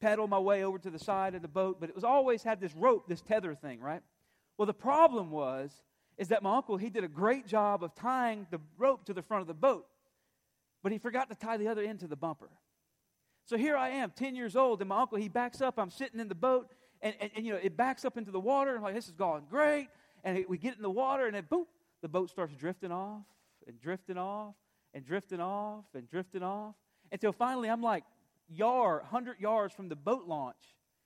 pedal 0.00 0.26
my 0.26 0.38
way 0.38 0.64
over 0.64 0.78
to 0.78 0.90
the 0.90 0.98
side 0.98 1.34
of 1.34 1.42
the 1.42 1.48
boat. 1.48 1.78
But 1.80 1.88
it 1.88 1.94
was 1.94 2.04
always 2.04 2.42
had 2.42 2.60
this 2.60 2.74
rope, 2.74 3.08
this 3.08 3.22
tether 3.22 3.54
thing, 3.54 3.80
right? 3.80 4.02
Well, 4.56 4.66
the 4.66 4.74
problem 4.74 5.30
was 5.30 5.70
is 6.18 6.28
that 6.28 6.42
my 6.42 6.54
uncle 6.56 6.76
he 6.76 6.90
did 6.90 7.02
a 7.02 7.08
great 7.08 7.46
job 7.46 7.82
of 7.82 7.94
tying 7.94 8.46
the 8.50 8.60
rope 8.76 9.06
to 9.06 9.14
the 9.14 9.22
front 9.22 9.40
of 9.40 9.46
the 9.46 9.54
boat, 9.54 9.86
but 10.82 10.92
he 10.92 10.98
forgot 10.98 11.30
to 11.30 11.34
tie 11.34 11.56
the 11.56 11.68
other 11.68 11.82
end 11.82 12.00
to 12.00 12.06
the 12.06 12.16
bumper. 12.16 12.50
So 13.46 13.56
here 13.56 13.76
I 13.76 13.88
am, 13.88 14.12
10 14.14 14.36
years 14.36 14.54
old, 14.54 14.80
and 14.80 14.88
my 14.88 15.00
uncle, 15.00 15.18
he 15.18 15.28
backs 15.28 15.60
up. 15.60 15.78
I'm 15.78 15.90
sitting 15.90 16.20
in 16.20 16.28
the 16.28 16.34
boat, 16.34 16.68
and, 17.00 17.14
and, 17.20 17.30
and 17.34 17.46
you 17.46 17.52
know, 17.52 17.58
it 17.62 17.76
backs 17.76 18.04
up 18.04 18.16
into 18.16 18.30
the 18.30 18.38
water. 18.38 18.76
I'm 18.76 18.82
like, 18.82 18.94
this 18.94 19.06
is 19.06 19.14
going 19.14 19.44
great. 19.50 19.88
And 20.22 20.44
we 20.48 20.58
get 20.58 20.76
in 20.76 20.82
the 20.82 20.90
water, 20.90 21.26
and 21.26 21.34
then 21.34 21.46
boom, 21.48 21.66
the 22.02 22.08
boat 22.08 22.30
starts 22.30 22.54
drifting 22.54 22.92
off 22.92 23.22
and 23.66 23.80
drifting 23.80 24.18
off 24.18 24.54
and 24.94 25.04
drifting 25.04 25.40
off 25.40 25.84
and 25.94 26.08
drifting 26.08 26.42
off 26.42 26.74
until 27.12 27.32
finally 27.32 27.68
I'm 27.68 27.82
like 27.82 28.04
yard, 28.48 29.02
100 29.02 29.40
yards 29.40 29.74
from 29.74 29.88
the 29.88 29.96
boat 29.96 30.26
launch. 30.26 30.56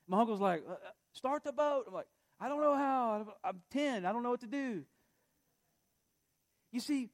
My 0.09 0.21
uncle's 0.21 0.41
like, 0.41 0.63
uh, 0.69 0.73
uh, 0.73 0.77
start 1.13 1.45
the 1.45 1.53
boat. 1.53 1.85
I'm 1.89 1.95
like, 1.95 2.07
I 2.41 2.49
don't 2.49 2.61
know 2.61 2.75
how. 2.75 3.35
I'm 3.43 3.61
10. 3.71 4.05
I 4.05 4.13
don't 4.13 4.23
know 4.23 4.31
what 4.31 4.41
to 4.41 4.47
do. 4.47 4.85
You 6.73 6.81
see, 6.81 7.11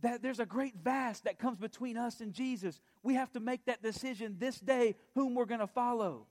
that 0.00 0.22
there's 0.22 0.40
a 0.40 0.46
great 0.46 0.74
vast 0.82 1.24
that 1.24 1.38
comes 1.38 1.58
between 1.58 1.96
us 1.96 2.20
and 2.20 2.32
Jesus. 2.32 2.80
We 3.02 3.14
have 3.14 3.30
to 3.32 3.40
make 3.40 3.66
that 3.66 3.82
decision 3.82 4.36
this 4.38 4.58
day 4.58 4.96
whom 5.14 5.34
we're 5.34 5.46
going 5.46 5.60
to 5.60 5.66
follow. 5.66 6.26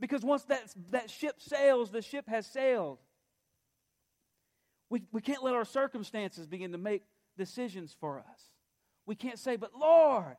Because 0.00 0.22
once 0.22 0.42
that, 0.44 0.74
that 0.90 1.10
ship 1.10 1.36
sails, 1.38 1.90
the 1.90 2.02
ship 2.02 2.28
has 2.28 2.46
sailed. 2.46 2.98
We, 4.90 5.02
we 5.12 5.20
can't 5.20 5.44
let 5.44 5.54
our 5.54 5.64
circumstances 5.64 6.46
begin 6.46 6.72
to 6.72 6.78
make 6.78 7.02
decisions 7.36 7.94
for 8.00 8.18
us. 8.18 8.40
We 9.06 9.14
can't 9.14 9.38
say, 9.38 9.56
but 9.56 9.70
Lord, 9.78 10.36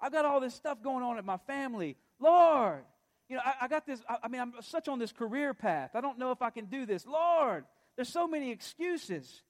I've 0.00 0.12
got 0.12 0.24
all 0.24 0.40
this 0.40 0.54
stuff 0.54 0.82
going 0.82 1.04
on 1.04 1.18
at 1.18 1.24
my 1.24 1.36
family. 1.46 1.96
Lord, 2.18 2.84
you 3.28 3.36
know, 3.36 3.42
I, 3.44 3.64
I 3.64 3.68
got 3.68 3.86
this, 3.86 4.00
I, 4.08 4.16
I 4.24 4.28
mean, 4.28 4.40
I'm 4.40 4.54
such 4.60 4.88
on 4.88 4.98
this 4.98 5.12
career 5.12 5.54
path. 5.54 5.90
I 5.94 6.00
don't 6.00 6.18
know 6.18 6.32
if 6.32 6.42
I 6.42 6.50
can 6.50 6.66
do 6.66 6.86
this. 6.86 7.06
Lord, 7.06 7.64
there's 7.96 8.12
so 8.12 8.26
many 8.26 8.50
excuses 8.50 9.42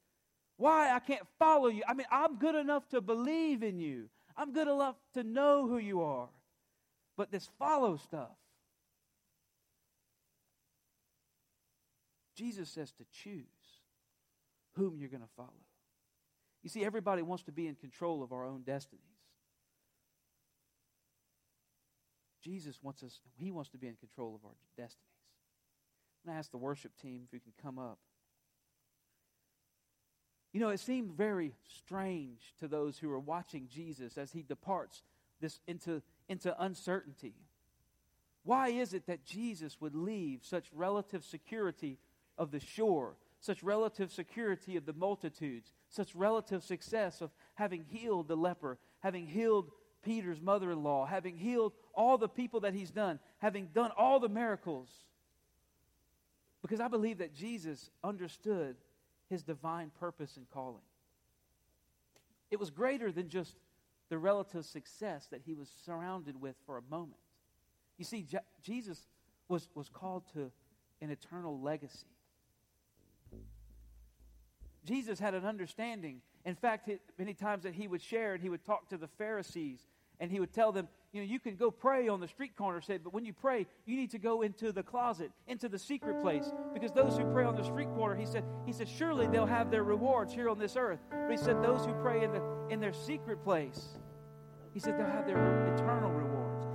why 0.56 0.94
I 0.94 0.98
can't 0.98 1.26
follow 1.38 1.68
you. 1.68 1.82
I 1.88 1.94
mean, 1.94 2.06
I'm 2.10 2.36
good 2.36 2.54
enough 2.54 2.86
to 2.90 3.00
believe 3.00 3.62
in 3.62 3.78
you, 3.78 4.08
I'm 4.36 4.52
good 4.52 4.68
enough 4.68 4.96
to 5.14 5.22
know 5.22 5.66
who 5.66 5.78
you 5.78 6.02
are. 6.02 6.28
But 7.16 7.30
this 7.30 7.48
follow 7.58 7.96
stuff, 7.96 8.30
Jesus 12.36 12.70
says 12.70 12.92
to 12.92 13.04
choose 13.22 13.44
whom 14.74 14.98
you're 14.98 15.10
going 15.10 15.22
to 15.22 15.28
follow. 15.36 15.50
You 16.62 16.68
see, 16.68 16.84
everybody 16.84 17.22
wants 17.22 17.44
to 17.44 17.52
be 17.52 17.66
in 17.66 17.74
control 17.74 18.22
of 18.22 18.32
our 18.32 18.44
own 18.44 18.62
destinies. 18.62 19.04
Jesus 22.42 22.78
wants 22.82 23.02
us, 23.02 23.20
He 23.36 23.50
wants 23.50 23.70
to 23.70 23.78
be 23.78 23.86
in 23.86 23.96
control 23.96 24.34
of 24.34 24.44
our 24.44 24.56
destinies. 24.76 25.04
I'm 26.24 26.30
going 26.30 26.36
to 26.36 26.38
ask 26.38 26.50
the 26.50 26.58
worship 26.58 26.92
team 27.00 27.22
if 27.26 27.32
you 27.32 27.40
can 27.40 27.52
come 27.62 27.78
up. 27.78 27.98
You 30.52 30.60
know, 30.60 30.70
it 30.70 30.80
seemed 30.80 31.12
very 31.12 31.54
strange 31.76 32.54
to 32.58 32.66
those 32.66 32.98
who 32.98 33.08
were 33.08 33.20
watching 33.20 33.68
Jesus 33.68 34.18
as 34.18 34.32
he 34.32 34.42
departs 34.42 35.02
this 35.40 35.60
into, 35.66 36.02
into 36.28 36.54
uncertainty. 36.62 37.34
Why 38.42 38.68
is 38.68 38.94
it 38.94 39.06
that 39.06 39.24
Jesus 39.24 39.80
would 39.80 39.94
leave 39.94 40.40
such 40.42 40.66
relative 40.74 41.24
security 41.24 41.98
of 42.36 42.50
the 42.50 42.60
shore, 42.60 43.16
such 43.40 43.62
relative 43.62 44.12
security 44.12 44.76
of 44.76 44.86
the 44.86 44.92
multitudes, 44.92 45.72
such 45.88 46.14
relative 46.14 46.62
success 46.62 47.20
of 47.20 47.30
having 47.54 47.84
healed 47.88 48.28
the 48.28 48.36
leper, 48.36 48.78
having 49.00 49.26
healed 49.26 49.70
Peter's 50.02 50.40
mother 50.40 50.70
in 50.70 50.82
law, 50.82 51.06
having 51.06 51.36
healed 51.36 51.72
all 51.94 52.18
the 52.18 52.28
people 52.28 52.60
that 52.60 52.74
he's 52.74 52.90
done, 52.90 53.18
having 53.38 53.66
done 53.74 53.90
all 53.96 54.20
the 54.20 54.28
miracles. 54.28 54.88
Because 56.62 56.80
I 56.80 56.88
believe 56.88 57.18
that 57.18 57.34
Jesus 57.34 57.90
understood 58.04 58.76
his 59.28 59.42
divine 59.42 59.90
purpose 59.98 60.36
and 60.36 60.48
calling. 60.50 60.82
It 62.50 62.58
was 62.58 62.70
greater 62.70 63.12
than 63.12 63.28
just 63.28 63.54
the 64.10 64.18
relative 64.18 64.64
success 64.66 65.28
that 65.30 65.42
he 65.46 65.54
was 65.54 65.70
surrounded 65.86 66.40
with 66.40 66.56
for 66.66 66.76
a 66.76 66.82
moment. 66.90 67.20
You 67.96 68.04
see, 68.04 68.22
Je- 68.22 68.38
Jesus 68.62 69.06
was, 69.48 69.68
was 69.74 69.88
called 69.88 70.24
to 70.34 70.50
an 71.00 71.10
eternal 71.10 71.60
legacy. 71.60 72.06
Jesus 74.84 75.18
had 75.18 75.34
an 75.34 75.44
understanding. 75.44 76.20
In 76.44 76.54
fact, 76.54 76.88
many 77.18 77.34
times 77.34 77.64
that 77.64 77.74
he 77.74 77.86
would 77.86 78.02
share 78.02 78.34
and 78.34 78.42
he 78.42 78.48
would 78.48 78.64
talk 78.64 78.88
to 78.88 78.96
the 78.96 79.08
Pharisees 79.08 79.86
and 80.20 80.30
he 80.30 80.38
would 80.38 80.52
tell 80.52 80.70
them, 80.70 80.88
you 81.12 81.22
know, 81.22 81.26
you 81.26 81.40
can 81.40 81.56
go 81.56 81.70
pray 81.70 82.08
on 82.08 82.20
the 82.20 82.28
street 82.28 82.54
corner, 82.54 82.80
said, 82.80 83.00
but 83.02 83.12
when 83.12 83.24
you 83.24 83.32
pray, 83.32 83.66
you 83.86 83.96
need 83.96 84.10
to 84.10 84.18
go 84.18 84.42
into 84.42 84.70
the 84.70 84.82
closet, 84.82 85.32
into 85.48 85.68
the 85.68 85.78
secret 85.78 86.20
place, 86.20 86.52
because 86.74 86.92
those 86.92 87.16
who 87.16 87.24
pray 87.32 87.44
on 87.44 87.56
the 87.56 87.64
street 87.64 87.88
corner, 87.94 88.14
he 88.14 88.26
said, 88.26 88.44
he 88.66 88.72
said, 88.72 88.86
surely 88.86 89.26
they'll 89.26 89.46
have 89.46 89.70
their 89.70 89.82
rewards 89.82 90.32
here 90.32 90.48
on 90.48 90.58
this 90.58 90.76
earth. 90.76 91.00
But 91.10 91.30
he 91.30 91.36
said, 91.36 91.62
those 91.62 91.84
who 91.84 91.94
pray 91.94 92.22
in 92.22 92.32
the 92.32 92.42
in 92.68 92.80
their 92.80 92.92
secret 92.92 93.42
place, 93.42 93.98
he 94.72 94.78
said 94.78 94.98
they'll 94.98 95.06
have 95.06 95.26
their 95.26 95.38
eternal. 95.74 96.19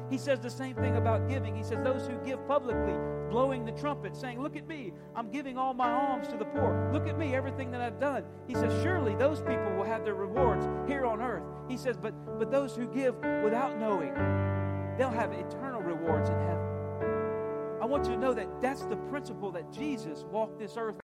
He 0.10 0.18
says 0.18 0.40
the 0.40 0.50
same 0.50 0.76
thing 0.76 0.98
about 0.98 1.28
giving. 1.28 1.56
He 1.56 1.64
says, 1.64 1.80
Those 1.84 2.08
who 2.08 2.18
give 2.26 2.46
publicly, 2.48 2.94
blowing 3.30 3.66
the 3.66 3.72
trumpet, 3.72 4.16
saying, 4.16 4.42
Look 4.42 4.56
at 4.56 4.68
me, 4.68 4.94
I'm 5.16 5.32
giving 5.32 5.58
all 5.58 5.74
my 5.74 5.92
alms 5.92 6.28
to 6.28 6.38
the 6.38 6.46
poor. 6.46 6.90
Look 6.94 7.08
at 7.08 7.18
me, 7.18 7.34
everything 7.36 7.72
that 7.72 7.82
I've 7.82 8.00
done. 8.00 8.24
He 8.48 8.54
says, 8.54 8.72
Surely 8.84 9.16
those 9.16 9.40
people 9.42 9.74
will 9.76 9.84
have 9.84 10.04
their 10.04 10.16
rewards 10.16 10.68
here 10.88 11.06
on 11.06 11.22
earth. 11.22 11.44
He 11.68 11.78
says, 11.78 11.98
But, 11.98 12.14
but 12.38 12.52
those 12.52 12.76
who 12.76 12.88
give 12.88 13.16
without 13.44 13.80
knowing, 13.80 14.14
they'll 14.98 15.10
have 15.10 15.32
eternal 15.32 15.82
rewards 15.82 16.30
in 16.30 16.40
heaven. 16.40 16.66
I 17.82 17.86
want 17.86 18.06
you 18.06 18.14
to 18.14 18.20
know 18.20 18.34
that 18.34 18.62
that's 18.62 18.86
the 18.86 18.96
principle 18.96 19.52
that 19.52 19.72
Jesus 19.72 20.24
walked 20.32 20.60
this 20.60 20.76
earth 20.78 20.96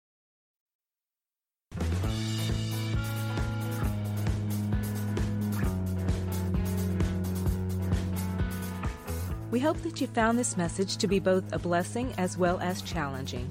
We 9.51 9.59
hope 9.59 9.83
that 9.83 10.01
you 10.01 10.07
found 10.07 10.39
this 10.39 10.57
message 10.57 10.97
to 10.99 11.09
be 11.09 11.19
both 11.19 11.53
a 11.53 11.59
blessing 11.59 12.15
as 12.19 12.39
well 12.39 12.61
as 12.61 12.83
challenging. 12.83 13.51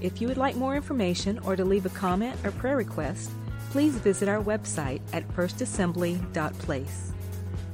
If 0.00 0.20
you 0.20 0.28
would 0.28 0.36
like 0.36 0.56
more 0.56 0.76
information 0.76 1.38
or 1.40 1.56
to 1.56 1.64
leave 1.64 1.86
a 1.86 1.90
comment 1.90 2.36
or 2.44 2.52
prayer 2.52 2.76
request, 2.76 3.30
please 3.70 3.94
visit 3.96 4.28
our 4.28 4.42
website 4.42 5.00
at 5.12 5.26
firstassembly.place. 5.28 7.12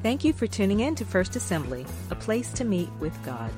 Thank 0.03 0.25
you 0.25 0.33
for 0.33 0.47
tuning 0.47 0.81
in 0.81 0.95
to 0.97 1.05
First 1.05 1.37
Assembly, 1.37 1.87
a 2.11 2.15
place 2.15 2.53
to 2.55 2.65
meet 2.65 2.91
with 3.01 3.15
God. 3.25 3.51